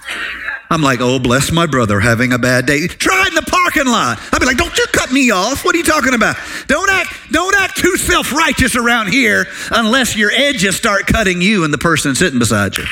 I'm 0.71 0.83
like, 0.83 1.01
oh, 1.01 1.19
bless 1.19 1.51
my 1.51 1.67
brother 1.67 1.99
having 1.99 2.33
a 2.33 2.39
bad 2.39 2.67
day. 2.67 2.87
Try 2.89 3.23
it 3.23 3.29
in 3.29 3.35
the 3.35 3.51
parking 3.51 3.87
lot. 3.87 4.21
I'd 4.33 4.39
be 4.39 4.45
like, 4.45 4.59
don't 4.59 4.77
you 4.77 4.87
cut 4.93 5.11
me 5.11 5.31
off. 5.31 5.65
What 5.65 5.75
are 5.75 5.79
you 5.79 5.85
talking 5.85 6.13
about? 6.13 6.37
Don't 6.67 6.91
act, 6.91 7.15
don't 7.31 7.55
act 7.57 7.79
too 7.79 7.97
self-righteous 7.97 8.77
around 8.77 9.09
here 9.09 9.47
unless 9.71 10.15
your 10.15 10.31
edges 10.31 10.77
start 10.77 11.07
cutting 11.07 11.41
you 11.41 11.65
and 11.65 11.73
the 11.73 11.79
person 11.79 12.15
sitting 12.15 12.39
beside 12.39 12.77
you. 12.77 12.85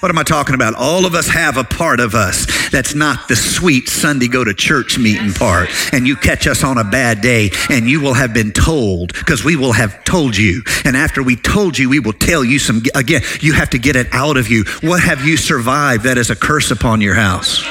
What 0.00 0.10
am 0.10 0.18
I 0.18 0.22
talking 0.22 0.54
about? 0.54 0.74
All 0.74 1.06
of 1.06 1.14
us 1.14 1.26
have 1.28 1.56
a 1.56 1.64
part 1.64 1.98
of 1.98 2.14
us 2.14 2.46
that's 2.70 2.94
not 2.94 3.26
the 3.26 3.34
sweet 3.34 3.88
Sunday 3.88 4.28
go 4.28 4.44
to 4.44 4.54
church 4.54 4.96
meeting 4.96 5.32
part. 5.32 5.68
And 5.92 6.06
you 6.06 6.14
catch 6.14 6.46
us 6.46 6.62
on 6.62 6.78
a 6.78 6.84
bad 6.84 7.20
day 7.20 7.50
and 7.68 7.88
you 7.90 8.00
will 8.00 8.14
have 8.14 8.32
been 8.32 8.52
told 8.52 9.12
because 9.12 9.44
we 9.44 9.56
will 9.56 9.72
have 9.72 10.04
told 10.04 10.36
you. 10.36 10.62
And 10.84 10.96
after 10.96 11.22
we 11.22 11.34
told 11.34 11.76
you, 11.76 11.88
we 11.88 11.98
will 11.98 12.12
tell 12.12 12.44
you 12.44 12.60
some, 12.60 12.82
again, 12.94 13.22
you 13.40 13.54
have 13.54 13.70
to 13.70 13.78
get 13.78 13.96
it 13.96 14.06
out 14.12 14.36
of 14.36 14.48
you. 14.48 14.64
What 14.82 15.02
have 15.02 15.24
you 15.24 15.36
survived 15.36 16.04
that 16.04 16.16
is 16.16 16.30
a 16.30 16.36
curse 16.36 16.70
upon 16.70 17.00
your 17.00 17.14
house? 17.14 17.64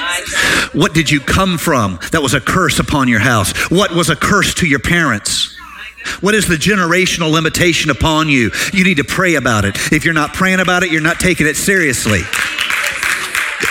What 0.74 0.94
did 0.94 1.10
you 1.10 1.22
come 1.22 1.58
from 1.58 1.98
that 2.12 2.22
was 2.22 2.34
a 2.34 2.42
curse 2.42 2.80
upon 2.80 3.08
your 3.08 3.20
house? 3.20 3.54
What 3.72 3.92
was 3.92 4.10
a 4.10 4.16
curse 4.16 4.54
to 4.56 4.68
your 4.68 4.80
parents? 4.80 5.57
What 6.22 6.36
is 6.36 6.48
the 6.48 6.56
generational 6.56 7.32
limitation 7.32 7.92
upon 7.92 8.30
you? 8.30 8.52
You 8.74 8.84
need 8.84 8.98
to 8.98 9.04
pray 9.04 9.36
about 9.36 9.66
it. 9.66 9.76
If 9.92 10.06
you're 10.06 10.14
not 10.14 10.34
praying 10.34 10.60
about 10.60 10.84
it, 10.84 10.92
you're 10.92 11.02
not 11.02 11.20
taking 11.20 11.48
it 11.48 11.56
seriously. 11.56 12.22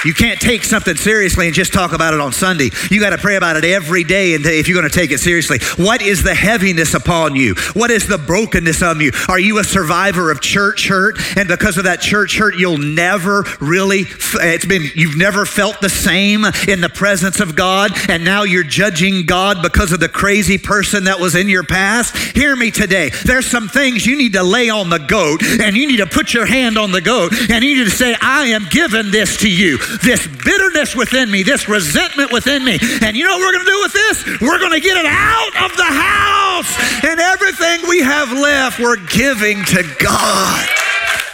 You 0.05 0.15
can't 0.15 0.41
take 0.41 0.65
something 0.65 0.97
seriously 0.97 1.47
and 1.47 1.55
just 1.55 1.73
talk 1.73 1.93
about 1.93 2.15
it 2.15 2.21
on 2.21 2.33
Sunday. 2.33 2.71
You 2.91 3.01
got 3.01 3.11
to 3.11 3.19
pray 3.19 3.37
about 3.37 3.57
it 3.57 3.65
every 3.65 4.05
day 4.05 4.35
if 4.35 4.69
you're 4.69 4.81
going 4.81 4.91
to 4.91 4.97
take 4.97 5.11
it 5.11 5.19
seriously. 5.19 5.59
What 5.77 6.03
is 6.03 6.23
the 6.23 6.35
heaviness 6.35 6.95
upon 6.95 7.37
you? 7.37 7.55
What 7.75 7.91
is 7.91 8.07
the 8.07 8.19
brokenness 8.19 8.83
on 8.83 9.01
you? 9.01 9.13
Are 9.29 9.39
you 9.39 9.59
a 9.59 9.65
survivor 9.65 10.31
of 10.31 10.41
church 10.41 10.89
hurt? 10.89 11.19
And 11.37 11.49
because 11.49 11.77
of 11.77 11.85
that 11.85 12.01
church 12.01 12.39
hurt, 12.39 12.57
you'll 12.57 12.79
never 12.79 13.45
really, 13.61 14.05
it's 14.35 14.67
been, 14.67 14.85
you've 14.95 15.17
never 15.17 15.45
felt 15.47 15.81
the 15.81 15.89
same 15.89 16.45
in 16.69 16.81
the 16.81 16.91
presence 16.93 17.41
of 17.41 17.57
God. 17.57 17.93
And 18.09 18.25
now 18.25 18.43
you're 18.45 18.65
judging 18.65 19.27
God 19.27 19.63
because 19.63 19.93
of 19.93 20.01
the 20.01 20.09
crazy 20.09 20.59
person 20.59 21.05
that 21.05 21.21
was 21.21 21.35
in 21.35 21.49
your 21.49 21.65
past. 21.65 22.17
Hear 22.17 22.55
me 22.55 22.71
today. 22.71 23.11
There's 23.25 23.47
some 23.47 23.69
things 23.69 24.07
you 24.07 24.17
need 24.17 24.35
to 24.35 24.43
lay 24.43 24.71
on 24.71 24.91
the 24.91 24.99
goat 24.99 25.43
and 25.43 25.77
you 25.77 25.87
need 25.87 25.99
to 25.99 26.07
put 26.07 26.35
your 26.35 26.47
hand 26.47 26.79
on 26.79 26.93
the 26.93 27.01
goat 27.01 27.33
and 27.51 27.65
you 27.65 27.77
need 27.77 27.85
to 27.85 27.97
say, 27.97 28.17
I 28.21 28.47
am 28.47 28.67
giving 28.71 29.11
this 29.11 29.39
to 29.39 29.51
you 29.51 29.76
this 30.03 30.27
bitterness 30.27 30.95
within 30.95 31.31
me, 31.31 31.43
this 31.43 31.69
resentment 31.69 32.33
within 32.33 32.65
me. 32.65 32.79
And 33.03 33.17
you 33.17 33.25
know 33.25 33.37
what 33.37 33.41
we're 33.41 33.53
going 33.53 33.67
to 33.67 33.71
do 33.71 33.81
with 33.81 33.93
this? 33.93 34.41
We're 34.41 34.59
going 34.59 34.73
to 34.73 34.81
get 34.81 34.97
it 34.97 35.07
out 35.07 35.53
of 35.65 35.77
the 35.77 35.85
house. 35.85 37.05
And 37.05 37.21
everything 37.21 37.89
we 37.89 38.01
have 38.01 38.33
left, 38.33 38.79
we're 38.79 39.05
giving 39.07 39.65
to 39.65 39.83
God 39.99 40.69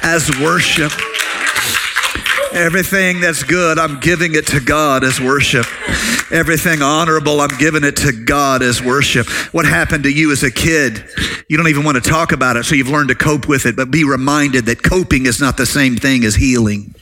as 0.03 0.31
worship. 0.41 0.93
Everything 2.53 3.21
that's 3.21 3.43
good, 3.43 3.79
I'm 3.79 3.99
giving 4.01 4.35
it 4.35 4.47
to 4.49 4.61
God 4.61 5.05
as 5.05 5.19
worship. 5.19 5.67
Everything 6.31 6.83
honorable, 6.83 7.41
I'm 7.41 7.57
giving 7.59 7.83
it 7.85 7.97
to 7.97 8.13
God 8.13 8.63
as 8.63 8.83
worship. 8.83 9.29
What 9.53 9.65
happened 9.65 10.05
to 10.05 10.11
you 10.11 10.33
as 10.33 10.43
a 10.43 10.51
kid? 10.51 11.05
You 11.49 11.57
don't 11.57 11.69
even 11.69 11.85
want 11.85 12.03
to 12.03 12.09
talk 12.09 12.33
about 12.33 12.57
it, 12.57 12.65
so 12.65 12.75
you've 12.75 12.89
learned 12.89 13.09
to 13.09 13.15
cope 13.15 13.49
with 13.49 13.65
it, 13.65 13.77
but 13.77 13.91
be 13.91 14.05
reminded 14.05 14.67
that 14.67 14.83
coping 14.83 15.27
is 15.27 15.41
not 15.41 15.57
the 15.57 15.67
same 15.67 15.97
thing 15.97 16.25
as 16.25 16.35
healing. 16.35 16.95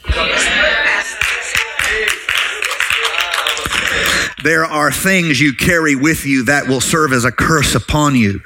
There 4.43 4.65
are 4.65 4.91
things 4.91 5.41
you 5.41 5.55
carry 5.55 5.95
with 5.95 6.25
you 6.25 6.45
that 6.45 6.67
will 6.67 6.81
serve 6.81 7.13
as 7.13 7.25
a 7.25 7.33
curse 7.33 7.75
upon 7.75 8.15
you. 8.15 8.41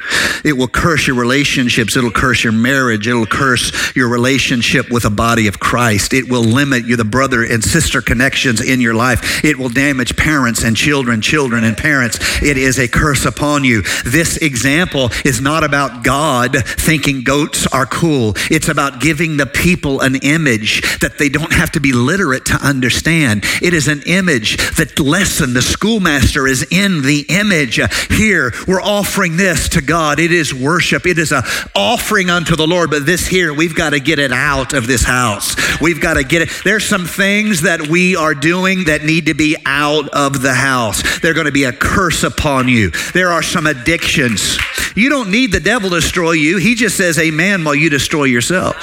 It 0.45 0.55
will 0.55 0.69
curse 0.69 1.07
your 1.07 1.17
relationships. 1.17 1.97
It'll 1.97 2.11
curse 2.11 2.45
your 2.45 2.53
marriage. 2.53 3.07
It'll 3.07 3.27
curse 3.27 3.95
your 3.97 4.09
relationship 4.09 4.91
with 4.91 5.05
the 5.05 5.11
body 5.11 5.47
of 5.47 5.61
Christ. 5.61 6.13
It 6.13 6.29
will 6.29 6.43
limit 6.43 6.87
you, 6.87 6.97
the 6.97 7.05
brother 7.05 7.45
and 7.45 7.63
sister 7.63 8.03
connections 8.03 8.61
in 8.61 8.81
your 8.81 8.95
life. 8.95 9.45
It 9.45 9.59
will 9.59 9.69
damage 9.69 10.17
parents 10.17 10.65
and 10.65 10.77
children, 10.77 11.21
children 11.21 11.65
and 11.65 11.77
parents. 11.77 12.19
It 12.43 12.59
is 12.59 12.79
a 12.79 12.89
curse 12.89 13.25
upon 13.25 13.65
you. 13.65 13.83
This 14.05 14.37
example 14.39 15.11
is 15.25 15.41
not 15.41 15.65
about 15.65 16.05
God 16.05 16.57
thinking 16.67 17.23
goats 17.23 17.67
are 17.69 17.87
cool. 17.87 18.35
It's 18.51 18.69
about 18.69 19.01
giving 19.01 19.37
the 19.37 19.47
people 19.47 20.01
an 20.01 20.17
image 20.17 20.99
that 21.01 21.19
they 21.19 21.29
don't 21.29 21.53
have 21.53 21.73
to 21.73 21.81
be 21.81 21.93
literate 21.93 22.47
to 22.47 22.55
understand. 22.55 23.45
It 23.63 23.75
is 23.75 23.89
an 23.89 24.03
image 24.07 24.57
that 24.77 24.99
lesson, 24.99 25.55
the 25.55 25.63
schoolmaster 25.85 26.47
is 26.47 26.67
in 26.71 27.03
the 27.03 27.27
image. 27.29 27.79
Here, 28.11 28.55
we're 28.67 28.81
offering 28.81 29.37
this 29.37 29.69
to 29.69 29.83
God. 29.83 30.19
It 30.19 30.33
is 30.33 30.55
worship. 30.55 31.05
It 31.05 31.19
is 31.19 31.31
a 31.31 31.43
offering 31.75 32.31
unto 32.31 32.57
the 32.57 32.67
Lord. 32.67 32.89
But 32.89 33.05
this 33.05 33.27
here, 33.27 33.53
we've 33.53 33.75
got 33.75 33.91
to 33.91 34.01
get 34.01 34.19
it 34.19 34.33
out 34.33 34.73
of 34.73 34.87
this 34.87 35.03
house. 35.05 35.55
We've 35.83 36.01
got 36.01 36.15
to 36.15 36.25
get 36.25 36.41
it. 36.41 36.49
There's 36.65 36.89
some 36.89 37.05
things 37.05 37.61
that 37.63 37.87
we 37.87 38.17
are 38.17 38.35
doing 38.35 38.85
that 38.85 39.05
need 39.05 39.27
to 39.27 39.35
be 39.35 39.59
out 39.67 40.09
of 40.09 40.41
the 40.41 40.55
house. 40.55 41.21
They're 41.21 41.35
going 41.35 41.45
to 41.45 41.53
be 41.53 41.65
a 41.65 41.73
curse 41.73 42.23
upon 42.23 42.67
you. 42.69 42.91
There 43.13 43.31
are 43.31 43.43
some 43.43 43.67
addictions. 43.67 44.57
You 44.97 45.11
don't 45.11 45.31
need 45.31 45.53
the 45.53 45.61
devil 45.61 45.91
to 45.91 45.97
destroy 45.97 46.33
you. 46.33 46.57
He 46.57 46.77
just 46.77 46.97
says 46.97 47.19
amen 47.19 47.63
while 47.63 47.75
you 47.75 47.91
destroy 47.91 48.25
yourself. 48.25 48.75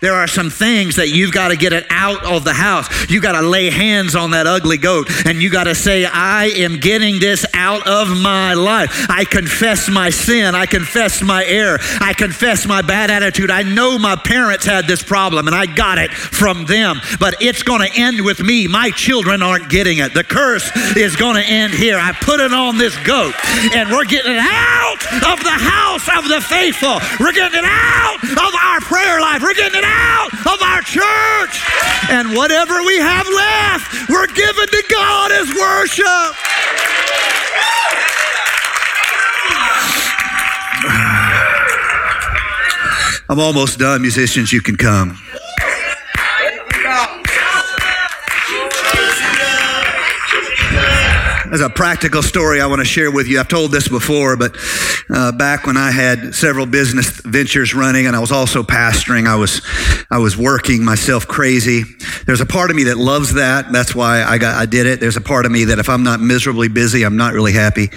There 0.00 0.14
are 0.14 0.26
some 0.26 0.50
things 0.50 0.96
that 0.96 1.08
you've 1.08 1.32
got 1.32 1.48
to 1.48 1.56
get 1.56 1.72
it 1.72 1.86
out 1.90 2.24
of 2.24 2.44
the 2.44 2.52
house. 2.52 2.88
You 3.10 3.20
got 3.20 3.32
to 3.32 3.42
lay 3.42 3.70
hands 3.70 4.14
on 4.14 4.30
that 4.32 4.46
ugly 4.46 4.78
goat 4.78 5.08
and 5.26 5.42
you 5.42 5.50
got 5.50 5.64
to 5.64 5.74
say, 5.74 6.04
I 6.04 6.46
am 6.46 6.78
getting 6.78 7.20
this 7.20 7.44
out 7.54 7.86
of 7.86 8.08
my 8.08 8.54
life. 8.54 9.06
I 9.08 9.24
confess 9.24 9.88
my 9.88 10.10
sin. 10.10 10.54
I 10.54 10.66
confess 10.66 11.22
my 11.22 11.44
error. 11.44 11.78
I 12.00 12.14
confess 12.14 12.66
my 12.66 12.82
bad 12.82 13.10
attitude. 13.10 13.50
I 13.50 13.62
know 13.62 13.98
my 13.98 14.16
parents 14.16 14.64
had 14.64 14.86
this 14.86 15.02
problem 15.02 15.46
and 15.46 15.56
I 15.56 15.66
got 15.66 15.98
it 15.98 16.10
from 16.12 16.64
them, 16.66 17.00
but 17.20 17.40
it's 17.40 17.62
going 17.62 17.80
to 17.80 18.00
end 18.00 18.24
with 18.24 18.40
me. 18.40 18.66
My 18.66 18.90
children 18.90 19.42
aren't 19.42 19.68
getting 19.70 19.98
it. 19.98 20.14
The 20.14 20.24
curse 20.24 20.70
is 20.96 21.16
going 21.16 21.36
to 21.36 21.44
end 21.44 21.74
here. 21.74 21.98
I 21.98 22.12
put 22.12 22.40
it 22.40 22.52
on 22.52 22.78
this 22.78 22.96
goat 23.04 23.34
and 23.74 23.90
we're 23.90 24.04
getting 24.04 24.32
it 24.32 24.38
out 24.38 25.02
of 25.32 25.42
the 25.42 25.50
house 25.50 26.08
of 26.16 26.28
the 26.28 26.40
faithful. 26.40 26.98
We're 27.20 27.32
getting 27.32 27.58
it 27.58 27.68
out 27.68 28.22
of 28.22 28.54
our 28.54 28.80
prayer 28.80 29.20
life. 29.20 29.42
We're 29.42 29.54
getting 29.54 29.67
it 29.74 29.84
out 29.84 30.32
of 30.46 30.62
our 30.62 30.82
church. 30.82 31.62
And 32.10 32.36
whatever 32.36 32.82
we 32.82 32.98
have 32.98 33.26
left, 33.26 34.08
we're 34.08 34.26
giving 34.28 34.66
to 34.66 34.84
God 34.90 35.32
as 35.32 35.48
worship. 35.54 36.04
I'm 43.30 43.40
almost 43.40 43.78
done, 43.78 44.00
musicians. 44.00 44.52
You 44.52 44.62
can 44.62 44.76
come. 44.76 45.18
There's 51.48 51.62
a 51.62 51.70
practical 51.70 52.22
story 52.22 52.60
I 52.60 52.66
want 52.66 52.80
to 52.80 52.84
share 52.84 53.10
with 53.10 53.26
you. 53.26 53.40
I've 53.40 53.48
told 53.48 53.70
this 53.70 53.88
before, 53.88 54.36
but 54.36 54.54
uh, 55.08 55.32
back 55.32 55.66
when 55.66 55.78
I 55.78 55.90
had 55.90 56.34
several 56.34 56.66
business 56.66 57.08
ventures 57.22 57.74
running 57.74 58.06
and 58.06 58.14
I 58.14 58.18
was 58.18 58.30
also 58.30 58.62
pastoring, 58.62 59.26
I 59.26 59.36
was 59.36 59.62
I 60.10 60.18
was 60.18 60.36
working 60.36 60.84
myself 60.84 61.26
crazy. 61.26 61.84
There's 62.26 62.42
a 62.42 62.46
part 62.46 62.68
of 62.68 62.76
me 62.76 62.84
that 62.84 62.98
loves 62.98 63.32
that. 63.34 63.72
That's 63.72 63.94
why 63.94 64.22
I 64.24 64.36
got 64.36 64.56
I 64.56 64.66
did 64.66 64.86
it. 64.86 65.00
There's 65.00 65.16
a 65.16 65.22
part 65.22 65.46
of 65.46 65.52
me 65.52 65.64
that 65.64 65.78
if 65.78 65.88
I'm 65.88 66.02
not 66.02 66.20
miserably 66.20 66.68
busy, 66.68 67.02
I'm 67.02 67.16
not 67.16 67.32
really 67.32 67.54
happy. 67.54 67.88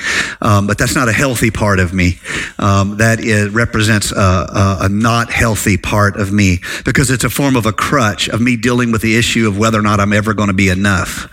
Um, 0.41 0.65
but 0.65 0.77
that's 0.77 0.95
not 0.95 1.09
a 1.09 1.13
healthy 1.13 1.51
part 1.51 1.79
of 1.79 1.93
me. 1.93 2.19
Um, 2.57 2.97
that 2.97 3.19
is, 3.19 3.49
represents 3.49 4.13
a, 4.13 4.15
a, 4.15 4.77
a 4.83 4.89
not 4.89 5.29
healthy 5.29 5.75
part 5.75 6.15
of 6.15 6.31
me 6.31 6.59
because 6.85 7.11
it's 7.11 7.25
a 7.25 7.29
form 7.29 7.57
of 7.57 7.65
a 7.65 7.73
crutch 7.73 8.29
of 8.29 8.39
me 8.39 8.55
dealing 8.55 8.93
with 8.93 9.01
the 9.01 9.17
issue 9.17 9.45
of 9.45 9.57
whether 9.57 9.77
or 9.77 9.83
not 9.83 9.99
I'm 9.99 10.13
ever 10.13 10.33
going 10.33 10.47
to 10.47 10.53
be 10.53 10.69
enough. 10.69 11.27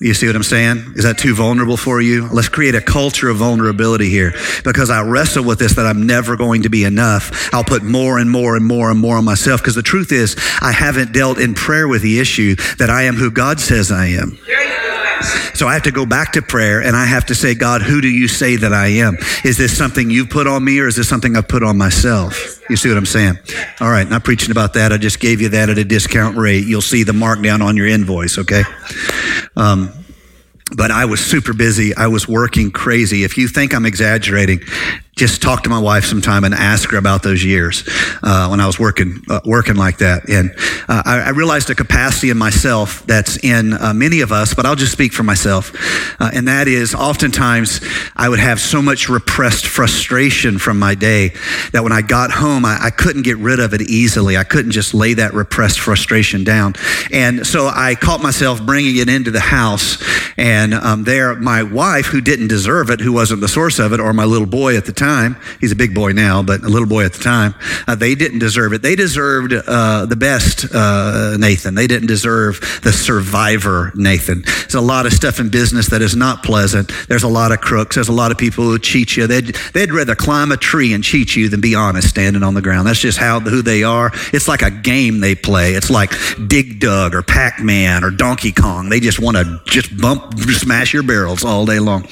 You 0.00 0.14
see 0.14 0.28
what 0.28 0.36
I'm 0.36 0.44
saying? 0.44 0.92
Is 0.94 1.02
that 1.02 1.18
too 1.18 1.34
vulnerable 1.34 1.76
for 1.76 2.00
you? 2.00 2.28
Let's 2.28 2.48
create 2.48 2.76
a 2.76 2.80
culture 2.80 3.28
of 3.28 3.38
vulnerability 3.38 4.08
here 4.08 4.32
because 4.62 4.90
I 4.90 5.02
wrestle 5.02 5.42
with 5.42 5.58
this 5.58 5.74
that 5.74 5.86
I'm 5.86 6.06
never 6.06 6.36
going 6.36 6.62
to 6.62 6.68
be 6.68 6.84
enough. 6.84 7.52
I'll 7.52 7.64
put 7.64 7.82
more 7.82 8.18
and 8.18 8.30
more 8.30 8.54
and 8.54 8.64
more 8.64 8.92
and 8.92 9.00
more 9.00 9.16
on 9.16 9.24
myself 9.24 9.60
because 9.60 9.74
the 9.74 9.82
truth 9.82 10.12
is, 10.12 10.36
I 10.62 10.70
haven't 10.70 11.12
dealt 11.12 11.40
in 11.40 11.54
prayer 11.54 11.88
with 11.88 12.02
the 12.02 12.20
issue 12.20 12.54
that 12.78 12.90
I 12.90 13.02
am 13.02 13.16
who 13.16 13.28
God 13.32 13.58
says 13.58 13.90
I 13.90 14.06
am. 14.06 14.38
So 15.54 15.66
I 15.66 15.74
have 15.74 15.82
to 15.84 15.92
go 15.92 16.06
back 16.06 16.32
to 16.32 16.42
prayer 16.42 16.80
and 16.80 16.96
I 16.96 17.04
have 17.04 17.26
to 17.26 17.34
say, 17.34 17.54
God, 17.54 17.82
who 17.82 18.00
do 18.00 18.08
you 18.08 18.28
say 18.28 18.56
that 18.56 18.72
I 18.72 18.88
am? 18.88 19.16
Is 19.44 19.56
this 19.56 19.76
something 19.76 20.10
you've 20.10 20.30
put 20.30 20.46
on 20.46 20.64
me 20.64 20.78
or 20.78 20.86
is 20.86 20.96
this 20.96 21.08
something 21.08 21.36
I've 21.36 21.48
put 21.48 21.62
on 21.62 21.76
myself? 21.76 22.60
You 22.70 22.76
see 22.76 22.88
what 22.88 22.98
I'm 22.98 23.06
saying? 23.06 23.38
All 23.80 23.90
right, 23.90 24.08
not 24.08 24.24
preaching 24.24 24.50
about 24.50 24.74
that. 24.74 24.92
I 24.92 24.98
just 24.98 25.20
gave 25.20 25.40
you 25.40 25.48
that 25.50 25.70
at 25.70 25.78
a 25.78 25.84
discount 25.84 26.36
rate. 26.36 26.66
You'll 26.66 26.82
see 26.82 27.02
the 27.02 27.12
markdown 27.12 27.62
on 27.62 27.76
your 27.76 27.86
invoice, 27.86 28.38
okay? 28.38 28.62
Um, 29.56 29.92
but 30.76 30.90
I 30.90 31.06
was 31.06 31.20
super 31.20 31.54
busy. 31.54 31.94
I 31.96 32.08
was 32.08 32.28
working 32.28 32.70
crazy. 32.70 33.24
If 33.24 33.38
you 33.38 33.48
think 33.48 33.74
I'm 33.74 33.86
exaggerating, 33.86 34.60
just 35.18 35.42
talk 35.42 35.64
to 35.64 35.68
my 35.68 35.78
wife 35.80 36.04
sometime 36.04 36.44
and 36.44 36.54
ask 36.54 36.90
her 36.90 36.96
about 36.96 37.24
those 37.24 37.44
years 37.44 37.82
uh, 38.22 38.46
when 38.48 38.60
I 38.60 38.66
was 38.66 38.78
working 38.78 39.20
uh, 39.28 39.40
working 39.44 39.74
like 39.74 39.98
that. 39.98 40.28
And 40.28 40.52
uh, 40.88 41.02
I, 41.04 41.20
I, 41.26 41.28
realized 41.30 41.68
a 41.70 41.74
capacity 41.74 42.30
in 42.30 42.38
myself 42.38 43.04
that's 43.06 43.36
in 43.44 43.72
uh, 43.72 43.92
many 43.92 44.20
of 44.20 44.30
us, 44.30 44.54
but 44.54 44.64
I'll 44.64 44.76
just 44.76 44.92
speak 44.92 45.12
for 45.12 45.24
myself. 45.24 45.72
Uh, 46.20 46.30
and 46.32 46.46
that 46.46 46.68
is, 46.68 46.94
oftentimes 46.94 47.80
I 48.16 48.28
would 48.28 48.38
have 48.38 48.60
so 48.60 48.80
much 48.80 49.08
repressed 49.08 49.66
frustration 49.66 50.58
from 50.58 50.78
my 50.78 50.94
day 50.94 51.30
that 51.72 51.82
when 51.82 51.92
I 51.92 52.02
got 52.02 52.30
home, 52.30 52.64
I, 52.64 52.78
I 52.80 52.90
couldn't 52.90 53.22
get 53.22 53.38
rid 53.38 53.58
of 53.58 53.74
it 53.74 53.82
easily. 53.82 54.36
I 54.36 54.44
couldn't 54.44 54.70
just 54.70 54.94
lay 54.94 55.14
that 55.14 55.34
repressed 55.34 55.80
frustration 55.80 56.44
down. 56.44 56.74
And 57.12 57.44
so 57.46 57.66
I 57.66 57.96
caught 57.96 58.22
myself 58.22 58.64
bringing 58.64 58.96
it 58.96 59.08
into 59.08 59.32
the 59.32 59.40
house. 59.40 60.02
And 60.36 60.74
um, 60.74 61.02
there, 61.04 61.34
my 61.34 61.64
wife, 61.64 62.06
who 62.06 62.20
didn't 62.20 62.48
deserve 62.48 62.90
it, 62.90 63.00
who 63.00 63.12
wasn't 63.12 63.40
the 63.40 63.48
source 63.48 63.80
of 63.80 63.92
it, 63.92 63.98
or 63.98 64.12
my 64.12 64.24
little 64.24 64.46
boy 64.46 64.76
at 64.76 64.84
the 64.84 64.92
time 64.92 65.07
time, 65.08 65.36
he's 65.60 65.72
a 65.72 65.76
big 65.76 65.94
boy 65.94 66.12
now, 66.12 66.42
but 66.42 66.62
a 66.62 66.68
little 66.68 66.88
boy 66.88 67.04
at 67.04 67.12
the 67.14 67.22
time, 67.22 67.54
uh, 67.86 67.94
they 67.94 68.14
didn't 68.14 68.40
deserve 68.40 68.72
it. 68.72 68.82
They 68.82 68.94
deserved 68.94 69.52
uh, 69.52 70.06
the 70.06 70.16
best 70.16 70.66
uh, 70.74 71.36
Nathan. 71.38 71.74
They 71.74 71.86
didn't 71.86 72.08
deserve 72.08 72.80
the 72.82 72.92
survivor 72.92 73.90
Nathan. 73.94 74.42
There's 74.42 74.74
a 74.74 74.80
lot 74.80 75.06
of 75.06 75.12
stuff 75.12 75.40
in 75.40 75.48
business 75.48 75.88
that 75.88 76.02
is 76.02 76.14
not 76.14 76.42
pleasant. 76.42 76.92
There's 77.08 77.22
a 77.22 77.28
lot 77.40 77.52
of 77.52 77.60
crooks. 77.60 77.94
There's 77.96 78.08
a 78.08 78.12
lot 78.22 78.30
of 78.30 78.38
people 78.38 78.64
who 78.64 78.78
cheat 78.78 79.16
you. 79.16 79.26
They'd, 79.26 79.54
they'd 79.72 79.92
rather 79.92 80.14
climb 80.14 80.52
a 80.52 80.56
tree 80.56 80.92
and 80.92 81.02
cheat 81.02 81.34
you 81.34 81.48
than 81.48 81.60
be 81.60 81.74
honest 81.74 82.08
standing 82.08 82.42
on 82.42 82.54
the 82.54 82.62
ground. 82.62 82.86
That's 82.86 83.00
just 83.00 83.18
how 83.18 83.40
who 83.40 83.62
they 83.62 83.82
are. 83.84 84.10
It's 84.32 84.48
like 84.48 84.62
a 84.62 84.70
game 84.70 85.20
they 85.20 85.34
play. 85.34 85.72
It's 85.74 85.90
like 85.90 86.12
Dig 86.48 86.80
Dug 86.80 87.14
or 87.14 87.22
Pac 87.22 87.60
Man 87.62 88.04
or 88.04 88.10
Donkey 88.10 88.52
Kong. 88.52 88.88
They 88.88 89.00
just 89.00 89.20
want 89.20 89.36
to 89.36 89.60
just 89.64 89.96
bump, 89.96 90.38
smash 90.38 90.92
your 90.92 91.02
barrels 91.02 91.44
all 91.44 91.64
day 91.64 91.78
long. 91.78 92.06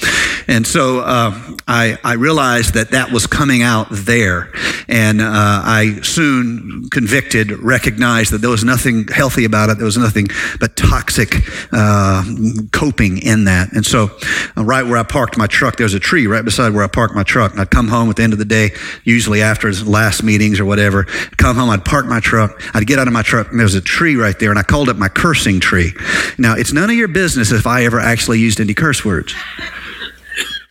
And 0.48 0.66
so 0.66 1.00
uh, 1.00 1.32
I, 1.66 1.98
I 2.04 2.14
realized 2.14 2.74
that 2.74 2.85
that 2.90 3.10
was 3.12 3.26
coming 3.26 3.62
out 3.62 3.88
there. 3.90 4.50
And 4.88 5.20
uh, 5.20 5.26
I 5.28 6.00
soon 6.02 6.88
convicted, 6.90 7.50
recognized 7.50 8.32
that 8.32 8.38
there 8.38 8.50
was 8.50 8.64
nothing 8.64 9.08
healthy 9.08 9.44
about 9.44 9.70
it. 9.70 9.78
There 9.78 9.84
was 9.84 9.96
nothing 9.96 10.28
but 10.60 10.76
toxic 10.76 11.34
uh, 11.72 12.24
coping 12.72 13.18
in 13.18 13.44
that. 13.44 13.72
And 13.72 13.84
so, 13.84 14.16
uh, 14.56 14.64
right 14.64 14.84
where 14.84 14.98
I 14.98 15.02
parked 15.02 15.36
my 15.36 15.46
truck, 15.46 15.76
there 15.76 15.84
was 15.84 15.94
a 15.94 16.00
tree 16.00 16.26
right 16.26 16.44
beside 16.44 16.72
where 16.72 16.84
I 16.84 16.88
parked 16.88 17.14
my 17.14 17.22
truck. 17.22 17.52
And 17.52 17.60
I'd 17.60 17.70
come 17.70 17.88
home 17.88 18.10
at 18.10 18.16
the 18.16 18.22
end 18.22 18.32
of 18.32 18.38
the 18.38 18.44
day, 18.44 18.70
usually 19.04 19.42
after 19.42 19.72
last 19.72 20.22
meetings 20.22 20.60
or 20.60 20.64
whatever. 20.64 21.04
come 21.36 21.56
home, 21.56 21.70
I'd 21.70 21.84
park 21.84 22.06
my 22.06 22.20
truck. 22.20 22.62
I'd 22.74 22.86
get 22.86 22.98
out 22.98 23.06
of 23.06 23.12
my 23.12 23.22
truck, 23.22 23.50
and 23.50 23.58
there 23.58 23.64
was 23.64 23.74
a 23.74 23.80
tree 23.80 24.16
right 24.16 24.38
there. 24.38 24.50
And 24.50 24.58
I 24.58 24.62
called 24.62 24.88
it 24.88 24.96
my 24.96 25.08
cursing 25.08 25.60
tree. 25.60 25.92
Now, 26.38 26.54
it's 26.54 26.72
none 26.72 26.90
of 26.90 26.96
your 26.96 27.08
business 27.08 27.52
if 27.52 27.66
I 27.66 27.84
ever 27.84 28.00
actually 28.00 28.38
used 28.38 28.60
any 28.60 28.74
curse 28.74 29.04
words. 29.04 29.34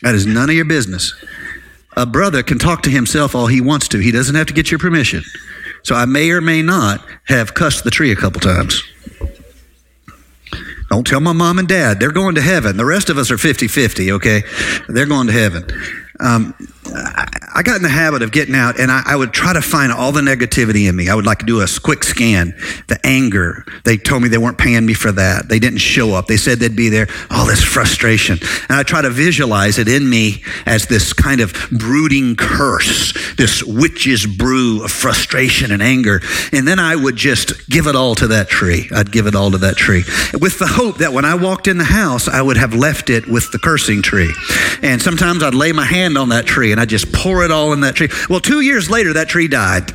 That 0.02 0.14
is 0.14 0.26
none 0.26 0.50
of 0.50 0.56
your 0.56 0.66
business 0.66 1.14
a 1.96 2.06
brother 2.06 2.44
can 2.44 2.60
talk 2.60 2.84
to 2.84 2.90
himself 2.90 3.36
all 3.36 3.48
he 3.48 3.62
wants 3.62 3.88
to. 3.90 4.00
He 4.00 4.12
doesn't 4.12 4.36
have 4.36 4.48
to 4.48 4.54
get 4.54 4.72
your 4.72 4.80
permission. 4.80 5.24
So 5.84 5.96
I 5.96 6.06
may 6.06 6.32
or 6.32 6.42
may 6.42 6.62
not 6.62 7.06
have 7.26 7.54
cussed 7.54 7.84
the 7.84 7.92
tree 7.92 8.12
a 8.12 8.16
couple 8.16 8.42
times. 8.42 8.84
Don't 10.90 11.06
tell 11.06 11.20
my 11.20 11.34
mom 11.34 11.60
and 11.60 11.68
dad. 11.68 12.00
They're 12.00 12.12
going 12.12 12.36
to 12.36 12.42
heaven. 12.42 12.78
The 12.78 12.86
rest 12.86 13.10
of 13.10 13.18
us 13.18 13.32
are 13.32 13.38
50 13.38 13.68
50, 13.68 14.12
okay? 14.14 14.44
They're 14.88 15.06
going 15.06 15.28
to 15.28 15.34
heaven. 15.34 15.66
Um, 16.20 16.56
I 17.56 17.62
got 17.64 17.78
in 17.78 17.82
the 17.82 17.90
habit 17.90 18.22
of 18.22 18.32
getting 18.32 18.56
out 18.56 18.80
and 18.80 18.92
I, 18.92 19.02
I, 19.06 19.16
would 19.16 19.34
try 19.34 19.54
to 19.54 19.62
find 19.62 19.92
all 19.92 20.12
the 20.12 20.22
negativity 20.22 20.88
in 20.88 20.96
me. 20.96 21.10
I 21.10 21.16
would 21.16 21.26
like 21.26 21.40
to 21.40 21.46
do 21.46 21.62
a 21.62 21.68
quick 21.82 22.04
scan. 22.04 22.54
The 22.88 23.00
anger, 23.04 23.66
they 23.84 23.98
told 23.98 24.24
me 24.24 24.30
they 24.30 24.38
weren't 24.38 24.58
paying 24.58 24.86
me 24.86 24.94
for 24.94 25.12
that. 25.12 25.50
They 25.50 25.60
didn't 25.60 25.80
show 25.80 26.14
up. 26.14 26.28
They 26.28 26.38
said 26.38 26.60
they'd 26.60 26.76
be 26.76 26.90
there. 26.90 27.08
All 27.32 27.46
this 27.46 27.64
frustration. 27.64 28.38
And 28.70 28.78
I 28.78 28.84
try 28.84 29.02
to 29.02 29.10
visualize 29.10 29.78
it 29.78 29.88
in 29.88 30.10
me 30.10 30.44
as 30.66 30.86
this 30.86 31.12
kind 31.12 31.42
of 31.42 31.54
brooding 31.72 32.36
curse, 32.36 33.14
this 33.36 33.64
witch's 33.64 34.26
brew 34.26 34.84
of 34.84 34.92
frustration 34.92 35.72
and 35.72 35.82
anger. 35.82 36.22
And 36.54 36.68
then 36.68 36.80
I 36.80 36.96
would 36.96 37.16
just 37.16 37.70
give 37.70 37.88
it 37.88 37.96
all 37.96 38.16
to 38.16 38.28
that 38.28 38.48
tree. 38.48 38.90
I'd 38.96 39.12
give 39.12 39.28
it 39.28 39.36
all 39.36 39.52
to 39.52 39.58
that 39.58 39.76
tree 39.76 40.04
with 40.40 40.60
the 40.60 40.68
hope 40.68 41.00
that 41.00 41.14
when 41.14 41.26
I 41.26 41.36
walked 41.36 41.68
in 41.68 41.78
the 41.78 41.84
house, 41.84 42.28
I 42.28 42.42
would 42.42 42.58
have 42.58 42.74
left 42.74 43.10
it 43.10 43.28
with 43.28 43.52
the 43.52 43.60
cursing 43.60 44.02
tree. 44.02 44.34
And 44.82 45.02
sometimes 45.02 45.42
I'd 45.42 45.56
lay 45.56 45.72
my 45.72 45.86
hand 45.86 46.05
on 46.18 46.30
that 46.30 46.46
tree 46.46 46.72
and 46.72 46.80
I'd 46.80 46.90
just 46.90 47.12
pour 47.12 47.44
it 47.44 47.52
all 47.52 47.74
in 47.74 47.82
that 47.82 47.96
tree. 47.96 48.10
Well, 48.30 48.40
two 48.40 48.62
years 48.62 48.90
later, 48.90 49.14
that 49.14 49.28
tree 49.30 49.48
died. 49.48 49.92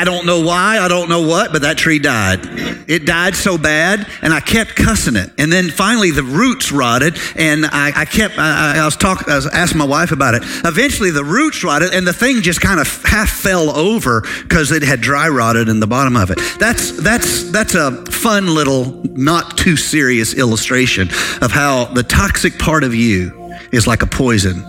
I 0.00 0.04
don't 0.04 0.24
know 0.24 0.40
why, 0.40 0.78
I 0.78 0.88
don't 0.88 1.10
know 1.10 1.26
what, 1.26 1.52
but 1.52 1.62
that 1.62 1.76
tree 1.76 1.98
died. 1.98 2.40
It 2.88 3.04
died 3.04 3.34
so 3.34 3.58
bad, 3.58 4.06
and 4.22 4.32
I 4.32 4.40
kept 4.40 4.74
cussing 4.74 5.14
it. 5.14 5.30
And 5.36 5.52
then 5.52 5.68
finally, 5.68 6.10
the 6.10 6.22
roots 6.22 6.72
rotted, 6.72 7.18
and 7.36 7.66
I, 7.66 7.92
I 7.94 8.04
kept, 8.06 8.38
I, 8.38 8.78
I, 8.78 8.84
was 8.86 8.96
talking, 8.96 9.30
I 9.30 9.36
was 9.36 9.46
asking 9.46 9.78
my 9.78 9.84
wife 9.84 10.10
about 10.10 10.34
it. 10.34 10.42
Eventually, 10.64 11.10
the 11.10 11.24
roots 11.24 11.62
rotted, 11.62 11.92
and 11.92 12.06
the 12.06 12.14
thing 12.14 12.40
just 12.40 12.62
kind 12.62 12.80
of 12.80 13.04
half 13.04 13.28
fell 13.28 13.76
over 13.76 14.22
because 14.42 14.70
it 14.72 14.82
had 14.82 15.02
dry 15.02 15.28
rotted 15.28 15.68
in 15.68 15.80
the 15.80 15.86
bottom 15.86 16.16
of 16.16 16.30
it. 16.30 16.38
That's, 16.58 16.92
that's, 16.92 17.50
that's 17.50 17.74
a 17.74 18.04
fun 18.06 18.54
little, 18.54 19.02
not 19.04 19.58
too 19.58 19.76
serious 19.76 20.32
illustration 20.32 21.08
of 21.42 21.50
how 21.50 21.86
the 21.86 22.04
toxic 22.04 22.58
part 22.58 22.84
of 22.84 22.94
you 22.94 23.39
is 23.72 23.86
like 23.86 24.02
a 24.02 24.06
poison 24.06 24.62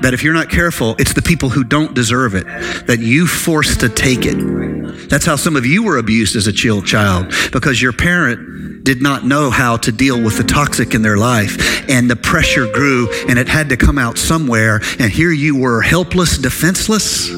that 0.00 0.12
if 0.12 0.22
you're 0.22 0.34
not 0.34 0.50
careful, 0.50 0.94
it's 0.98 1.14
the 1.14 1.22
people 1.22 1.48
who 1.48 1.64
don't 1.64 1.94
deserve 1.94 2.34
it 2.34 2.44
that 2.86 2.98
you 3.00 3.26
force 3.26 3.76
to 3.78 3.88
take 3.88 4.26
it. 4.26 5.08
That's 5.08 5.24
how 5.24 5.36
some 5.36 5.56
of 5.56 5.64
you 5.64 5.82
were 5.82 5.98
abused 5.98 6.36
as 6.36 6.46
a 6.46 6.52
child 6.52 7.32
because 7.52 7.80
your 7.80 7.92
parent 7.92 8.84
did 8.84 9.00
not 9.00 9.24
know 9.24 9.50
how 9.50 9.78
to 9.78 9.90
deal 9.90 10.22
with 10.22 10.36
the 10.36 10.44
toxic 10.44 10.94
in 10.94 11.00
their 11.00 11.16
life 11.16 11.88
and 11.88 12.10
the 12.10 12.16
pressure 12.16 12.70
grew 12.70 13.10
and 13.28 13.38
it 13.38 13.48
had 13.48 13.70
to 13.70 13.76
come 13.76 13.96
out 13.96 14.18
somewhere 14.18 14.80
and 14.98 15.10
here 15.10 15.32
you 15.32 15.58
were 15.58 15.80
helpless, 15.80 16.36
defenseless, 16.36 17.28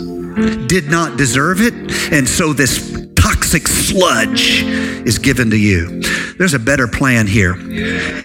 did 0.67 0.91
not 0.91 1.17
deserve 1.17 1.61
it. 1.61 1.75
And 2.13 2.29
so 2.29 2.53
this 2.53 3.07
toxic 3.15 3.69
sludge 3.69 4.63
is 4.63 5.19
given 5.19 5.51
to 5.51 5.57
you. 5.57 6.03
There's 6.37 6.55
a 6.55 6.59
better 6.59 6.87
plan 6.87 7.27
here. 7.27 7.55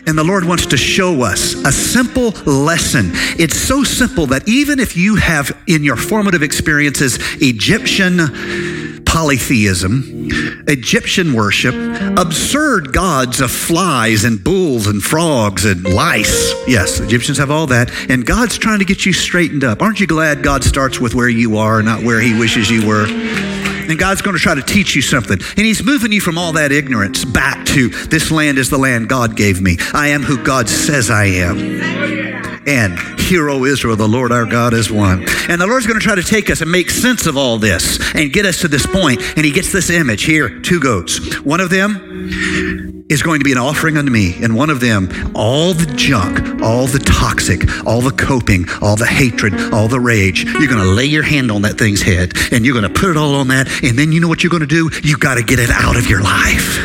And 0.08 0.18
the 0.18 0.24
Lord 0.24 0.46
wants 0.46 0.66
to 0.68 0.78
show 0.78 1.22
us 1.22 1.54
a 1.54 1.72
simple 1.72 2.32
lesson. 2.46 3.12
It's 3.40 3.56
so 3.56 3.84
simple 3.84 4.28
that 4.28 4.48
even 4.48 4.80
if 4.80 4.98
you 4.98 5.16
have 5.16 5.56
in 5.68 5.84
your 5.84 5.96
formative 5.96 6.44
experiences 6.44 7.20
Egyptian 7.42 9.04
polytheism, 9.06 10.30
Egyptian 10.68 11.34
worship, 11.34 11.76
absurd 12.18 12.94
gods 12.94 13.42
of 13.42 13.52
flies 13.52 14.24
and 14.24 14.42
bulls 14.42 14.88
and 14.88 15.04
frogs 15.04 15.66
and 15.66 15.84
lice. 15.84 16.54
Yes, 16.68 17.00
Egyptians 17.00 17.38
have 17.38 17.52
all 17.52 17.68
that. 17.68 17.92
And 18.10 18.26
God's 18.26 18.58
trying 18.58 18.80
to 18.80 18.86
get 18.86 19.06
you 19.06 19.12
straightened 19.12 19.64
up. 19.64 19.82
Aren't 19.82 20.00
you 20.00 20.08
glad 20.08 20.44
God 20.44 20.64
starts 20.64 21.00
with 21.00 21.14
where 21.14 21.30
you 21.30 21.58
are, 21.58 21.84
not 21.84 22.04
where 22.04 22.22
He 22.22 22.38
wishes 22.40 22.70
you 22.70 22.88
were? 22.88 23.71
And 23.90 23.98
God's 23.98 24.22
going 24.22 24.36
to 24.36 24.42
try 24.42 24.56
to 24.56 24.62
teach 24.62 24.96
you 24.96 25.02
something. 25.02 25.40
And 25.40 25.66
He's 25.66 25.84
moving 25.84 26.12
you 26.12 26.22
from 26.22 26.38
all 26.38 26.54
that 26.54 26.72
ignorance 26.72 27.26
back 27.26 27.66
to 27.68 27.90
this 27.90 28.32
land 28.32 28.58
is 28.58 28.70
the 28.70 28.78
land 28.78 29.10
God 29.10 29.36
gave 29.36 29.62
me. 29.62 29.78
I 29.94 30.10
am 30.10 30.24
who 30.24 30.44
God 30.44 30.70
says 30.70 31.10
I 31.10 31.26
am. 31.26 32.62
And 32.68 33.00
hear, 33.20 33.50
O 33.50 33.66
Israel, 33.66 33.96
the 33.96 34.08
Lord 34.08 34.32
our 34.32 34.46
God 34.46 34.74
is 34.74 34.92
one. 34.92 35.26
And 35.50 35.60
the 35.60 35.68
Lord's 35.68 35.88
going 35.88 36.00
to 36.00 36.04
try 36.04 36.16
to 36.16 36.24
take 36.24 36.50
us 36.50 36.62
and 36.62 36.72
make 36.72 36.90
sense 36.90 37.26
of 37.26 37.36
all 37.38 37.58
this 37.58 38.00
and 38.14 38.32
get 38.32 38.46
us 38.46 38.62
to 38.62 38.68
this 38.68 38.86
point. 38.86 39.22
And 39.36 39.46
He 39.46 39.52
gets 39.52 39.72
this 39.72 39.90
image 39.90 40.24
here 40.24 40.60
two 40.60 40.80
goats. 40.80 41.40
One 41.42 41.60
of 41.60 41.70
them 41.70 43.01
is 43.12 43.22
going 43.22 43.40
to 43.40 43.44
be 43.44 43.52
an 43.52 43.58
offering 43.58 43.98
unto 43.98 44.10
me. 44.12 44.42
And 44.42 44.56
one 44.56 44.70
of 44.70 44.80
them, 44.80 45.10
all 45.36 45.74
the 45.74 45.86
junk, 45.96 46.62
all 46.62 46.88
the 46.88 47.00
toxic, 47.00 47.86
all 47.86 48.02
the 48.02 48.12
coping, 48.12 48.66
all 48.82 48.96
the 48.96 49.06
hatred, 49.06 49.54
all 49.74 49.88
the 49.88 50.00
rage, 50.00 50.46
you're 50.46 50.68
going 50.68 50.84
to 50.84 50.92
lay 50.92 51.06
your 51.06 51.24
hand 51.24 51.52
on 51.52 51.64
that 51.64 51.78
thing's 51.78 52.02
head 52.02 52.34
and 52.52 52.66
you're 52.66 52.80
going 52.80 52.92
to 52.92 53.00
put 53.00 53.10
it 53.10 53.18
all 53.18 53.36
on 53.36 53.50
that. 53.50 53.68
And 53.84 54.00
then 54.00 54.12
you 54.12 54.22
know 54.22 54.28
what 54.28 54.44
you're 54.44 54.50
going 54.50 54.62
to 54.62 54.68
do? 54.68 54.90
You've 55.04 55.20
got 55.20 55.36
to 55.36 55.44
get 55.44 55.60
it 55.60 55.70
out 55.70 55.98
of 55.98 56.08
your 56.08 56.22
life. 56.22 56.80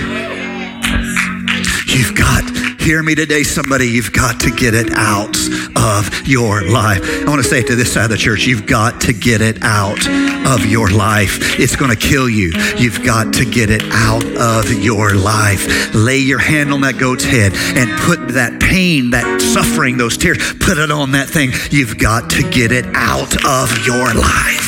You've 1.86 2.14
got 2.16 2.55
Hear 2.86 3.02
me 3.02 3.16
today, 3.16 3.42
somebody. 3.42 3.88
You've 3.88 4.12
got 4.12 4.38
to 4.42 4.50
get 4.52 4.72
it 4.72 4.92
out 4.92 5.36
of 5.74 6.24
your 6.24 6.62
life. 6.62 7.00
I 7.02 7.28
want 7.28 7.42
to 7.42 7.48
say 7.48 7.58
it 7.58 7.66
to 7.66 7.74
this 7.74 7.92
side 7.92 8.04
of 8.04 8.10
the 8.10 8.16
church. 8.16 8.46
You've 8.46 8.64
got 8.64 9.00
to 9.00 9.12
get 9.12 9.40
it 9.40 9.58
out 9.62 9.98
of 10.46 10.64
your 10.64 10.88
life. 10.90 11.58
It's 11.58 11.74
going 11.74 11.90
to 11.90 11.96
kill 11.96 12.28
you. 12.28 12.52
You've 12.78 13.04
got 13.04 13.34
to 13.34 13.44
get 13.44 13.70
it 13.70 13.82
out 13.90 14.24
of 14.36 14.72
your 14.72 15.16
life. 15.16 15.96
Lay 15.96 16.18
your 16.18 16.38
hand 16.38 16.72
on 16.72 16.82
that 16.82 16.96
goat's 16.96 17.24
head 17.24 17.54
and 17.76 17.90
put 18.02 18.34
that 18.34 18.60
pain, 18.60 19.10
that 19.10 19.40
suffering, 19.40 19.96
those 19.96 20.16
tears, 20.16 20.38
put 20.60 20.78
it 20.78 20.92
on 20.92 21.10
that 21.10 21.28
thing. 21.28 21.50
You've 21.72 21.98
got 21.98 22.30
to 22.30 22.48
get 22.50 22.70
it 22.70 22.86
out 22.94 23.34
of 23.44 23.84
your 23.84 24.14
life. 24.14 24.62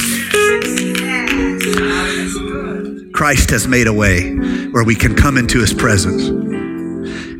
Christ 3.12 3.51
has 3.51 3.69
made 3.69 3.87
a 3.87 3.93
way 3.93 4.35
where 4.71 4.83
we 4.83 4.97
can 4.97 5.14
come 5.14 5.39
into 5.39 5.61
his 5.61 5.73
presence 5.73 6.38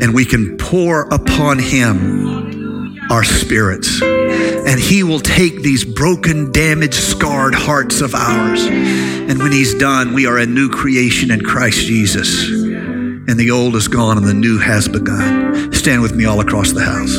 and 0.01 0.15
we 0.15 0.25
can 0.25 0.57
pour 0.57 1.03
upon 1.09 1.59
him 1.59 2.99
our 3.11 3.25
spirits. 3.25 4.01
And 4.03 4.79
he 4.79 5.03
will 5.03 5.21
take 5.21 5.63
these 5.63 5.85
broken, 5.85 6.53
damaged, 6.53 6.95
scarred 6.95 7.55
hearts 7.55 8.01
of 8.01 8.15
ours. 8.15 8.65
And 8.67 9.39
when 9.39 9.53
he's 9.53 9.75
done, 9.75 10.15
we 10.15 10.27
are 10.27 10.39
a 10.39 10.47
new 10.47 10.69
creation 10.69 11.31
in 11.31 11.41
Christ 11.41 11.79
Jesus. 11.79 12.49
And 12.49 13.39
the 13.39 13.51
old 13.51 13.77
is 13.77 13.89
gone 13.89 14.17
and 14.19 14.27
the 14.27 14.35
new 14.35 14.59
has 14.59 14.89
begun. 14.89 15.73
Stand 15.73 16.03
with 16.03 16.15
me 16.15 16.25
all 16.25 16.41
across 16.41 16.73
the 16.73 16.83
house. 16.83 17.17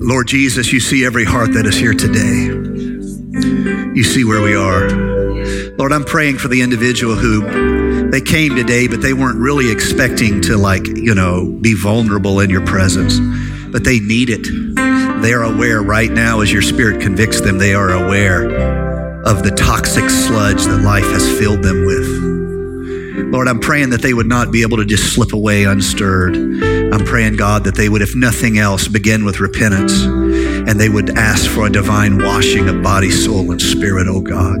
Lord 0.00 0.26
Jesus, 0.26 0.72
you 0.72 0.80
see 0.80 1.04
every 1.04 1.24
heart 1.24 1.52
that 1.54 1.66
is 1.66 1.76
here 1.76 1.94
today. 1.94 2.44
You 3.94 4.04
see 4.04 4.24
where 4.24 4.42
we 4.42 4.54
are. 4.54 4.88
Lord, 5.76 5.92
I'm 5.92 6.04
praying 6.04 6.38
for 6.38 6.48
the 6.48 6.60
individual 6.60 7.14
who 7.14 7.83
they 8.14 8.20
came 8.20 8.54
today, 8.54 8.86
but 8.86 9.02
they 9.02 9.12
weren't 9.12 9.40
really 9.40 9.72
expecting 9.72 10.40
to, 10.40 10.56
like, 10.56 10.86
you 10.86 11.16
know, 11.16 11.46
be 11.60 11.74
vulnerable 11.74 12.38
in 12.38 12.48
your 12.48 12.64
presence. 12.64 13.18
But 13.72 13.82
they 13.82 13.98
need 13.98 14.30
it. 14.30 14.44
They 15.20 15.32
are 15.32 15.42
aware 15.42 15.82
right 15.82 16.12
now, 16.12 16.38
as 16.38 16.52
your 16.52 16.62
spirit 16.62 17.00
convicts 17.00 17.40
them, 17.40 17.58
they 17.58 17.74
are 17.74 17.90
aware 17.90 18.48
of 19.24 19.42
the 19.42 19.50
toxic 19.50 20.08
sludge 20.08 20.62
that 20.64 20.82
life 20.84 21.02
has 21.06 21.28
filled 21.40 21.64
them 21.64 21.86
with. 21.86 23.32
Lord, 23.32 23.48
I'm 23.48 23.58
praying 23.58 23.90
that 23.90 24.02
they 24.02 24.14
would 24.14 24.28
not 24.28 24.52
be 24.52 24.62
able 24.62 24.76
to 24.76 24.84
just 24.84 25.12
slip 25.12 25.32
away 25.32 25.64
unstirred. 25.64 26.36
I'm 26.94 27.04
praying, 27.04 27.36
God, 27.36 27.64
that 27.64 27.74
they 27.74 27.88
would, 27.88 28.02
if 28.02 28.14
nothing 28.14 28.58
else, 28.58 28.86
begin 28.86 29.24
with 29.24 29.40
repentance 29.40 30.04
and 30.04 30.80
they 30.80 30.88
would 30.88 31.18
ask 31.18 31.50
for 31.50 31.66
a 31.66 31.70
divine 31.70 32.18
washing 32.18 32.68
of 32.68 32.82
body, 32.82 33.10
soul, 33.10 33.50
and 33.50 33.60
spirit, 33.60 34.06
oh 34.08 34.20
God. 34.20 34.58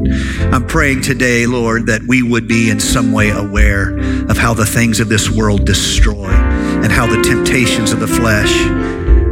I'm 0.52 0.66
praying 0.66 1.02
today, 1.02 1.46
Lord, 1.46 1.86
that 1.86 2.02
we 2.02 2.22
would 2.22 2.48
be 2.48 2.70
in 2.70 2.80
some 2.80 3.12
way 3.12 3.30
aware 3.30 3.96
of 4.28 4.36
how 4.36 4.52
the 4.52 4.66
things 4.66 5.00
of 5.00 5.08
this 5.08 5.30
world 5.30 5.64
destroy 5.64 6.28
and 6.28 6.90
how 6.90 7.06
the 7.06 7.22
temptations 7.22 7.92
of 7.92 8.00
the 8.00 8.08
flesh, 8.08 8.52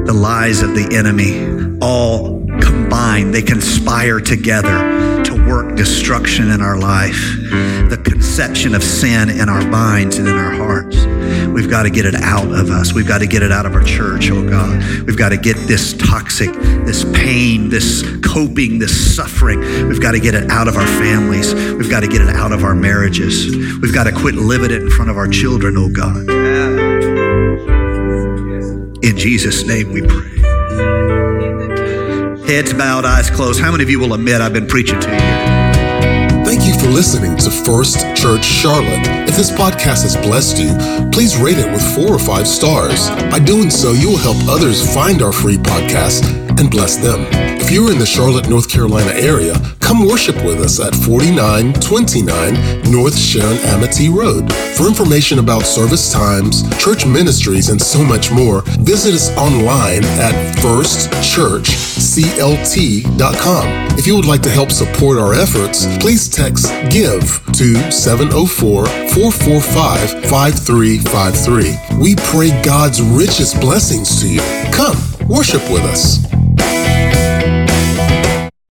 the 0.06 0.14
lies 0.14 0.62
of 0.62 0.74
the 0.74 0.96
enemy, 0.96 1.78
all 1.82 2.40
combine, 2.60 3.32
they 3.32 3.42
conspire 3.42 4.20
together 4.20 5.24
to 5.24 5.46
work 5.46 5.76
destruction 5.76 6.50
in 6.50 6.62
our 6.62 6.78
life, 6.78 7.20
the 7.90 8.00
conception 8.02 8.74
of 8.74 8.82
sin 8.82 9.28
in 9.28 9.48
our 9.48 9.66
minds 9.68 10.18
and 10.18 10.28
in 10.28 10.36
our 10.36 10.52
hearts. 10.52 11.04
We've 11.52 11.68
got 11.68 11.82
to 11.82 11.90
get 11.90 12.06
it 12.06 12.14
out 12.14 12.50
of 12.50 12.70
us. 12.70 12.92
We've 12.92 13.06
got 13.06 13.18
to 13.18 13.26
get 13.26 13.42
it 13.42 13.52
out 13.52 13.66
of 13.66 13.74
our 13.74 13.84
church, 13.84 14.30
oh 14.30 14.48
God. 14.48 14.82
We've 15.06 15.16
got 15.16 15.30
to 15.30 15.36
get 15.36 15.56
this 15.68 15.94
toxic, 15.94 16.52
this 16.52 17.04
pain, 17.12 17.68
this 17.68 18.02
coping, 18.24 18.78
this 18.78 19.14
suffering. 19.16 19.60
We've 19.88 20.00
got 20.00 20.12
to 20.12 20.20
get 20.20 20.34
it 20.34 20.50
out 20.50 20.68
of 20.68 20.76
our 20.76 20.86
families. 20.86 21.54
We've 21.54 21.90
got 21.90 22.00
to 22.00 22.08
get 22.08 22.22
it 22.22 22.28
out 22.28 22.52
of 22.52 22.64
our 22.64 22.74
marriages. 22.74 23.54
We've 23.78 23.92
got 23.92 24.04
to 24.04 24.12
quit 24.12 24.34
living 24.34 24.70
it 24.70 24.82
in 24.82 24.90
front 24.90 25.10
of 25.10 25.18
our 25.18 25.28
children, 25.28 25.76
oh 25.76 25.90
God. 25.90 26.28
In 29.04 29.16
Jesus' 29.16 29.66
name 29.66 29.92
we 29.92 30.00
pray. 30.02 30.30
Heads 32.46 32.72
bowed, 32.72 33.04
eyes 33.04 33.30
closed. 33.30 33.60
How 33.60 33.70
many 33.70 33.82
of 33.82 33.90
you 33.90 33.98
will 33.98 34.14
admit 34.14 34.40
I've 34.40 34.52
been 34.52 34.66
preaching 34.66 35.00
to 35.00 35.10
you? 35.10 35.61
For 36.82 36.88
listening 36.88 37.36
to 37.36 37.48
First 37.48 38.00
Church 38.16 38.44
Charlotte. 38.44 39.06
If 39.28 39.36
this 39.36 39.52
podcast 39.52 40.02
has 40.02 40.16
blessed 40.16 40.58
you, 40.58 40.74
please 41.12 41.36
rate 41.36 41.58
it 41.58 41.70
with 41.70 41.80
four 41.94 42.12
or 42.12 42.18
five 42.18 42.48
stars. 42.48 43.08
By 43.30 43.38
doing 43.38 43.70
so, 43.70 43.92
you 43.92 44.08
will 44.08 44.16
help 44.16 44.36
others 44.48 44.82
find 44.92 45.22
our 45.22 45.30
free 45.30 45.58
podcast 45.58 46.24
and 46.58 46.68
bless 46.68 46.96
them. 46.96 47.28
If 47.60 47.70
you're 47.70 47.92
in 47.92 48.00
the 48.00 48.04
Charlotte, 48.06 48.48
North 48.48 48.68
Carolina 48.68 49.12
area, 49.14 49.54
come 49.78 50.08
worship 50.08 50.34
with 50.44 50.58
us 50.58 50.80
at 50.80 50.92
4929 50.92 52.90
North 52.90 53.16
Sharon 53.16 53.58
Amity 53.58 54.08
Road. 54.08 54.52
For 54.76 54.88
information 54.88 55.38
about 55.38 55.62
service 55.62 56.12
times, 56.12 56.68
church 56.82 57.06
ministries, 57.06 57.68
and 57.68 57.80
so 57.80 58.02
much 58.02 58.32
more, 58.32 58.62
visit 58.80 59.14
us 59.14 59.30
online 59.36 60.02
at 60.18 60.58
firstchurchclt.com. 62.12 63.98
If 63.98 64.06
you 64.06 64.16
would 64.16 64.26
like 64.26 64.42
to 64.42 64.50
help 64.50 64.70
support 64.70 65.18
our 65.18 65.34
efforts, 65.34 65.86
please 65.98 66.28
text 66.28 66.66
GIVE 66.90 67.40
to 67.54 67.90
704 67.90 68.86
445 68.86 70.24
5353. 70.24 71.98
We 71.98 72.16
pray 72.16 72.50
God's 72.62 73.02
richest 73.02 73.60
blessings 73.60 74.20
to 74.20 74.28
you. 74.28 74.40
Come, 74.72 74.96
worship 75.28 75.62
with 75.70 75.82
us. 75.82 76.41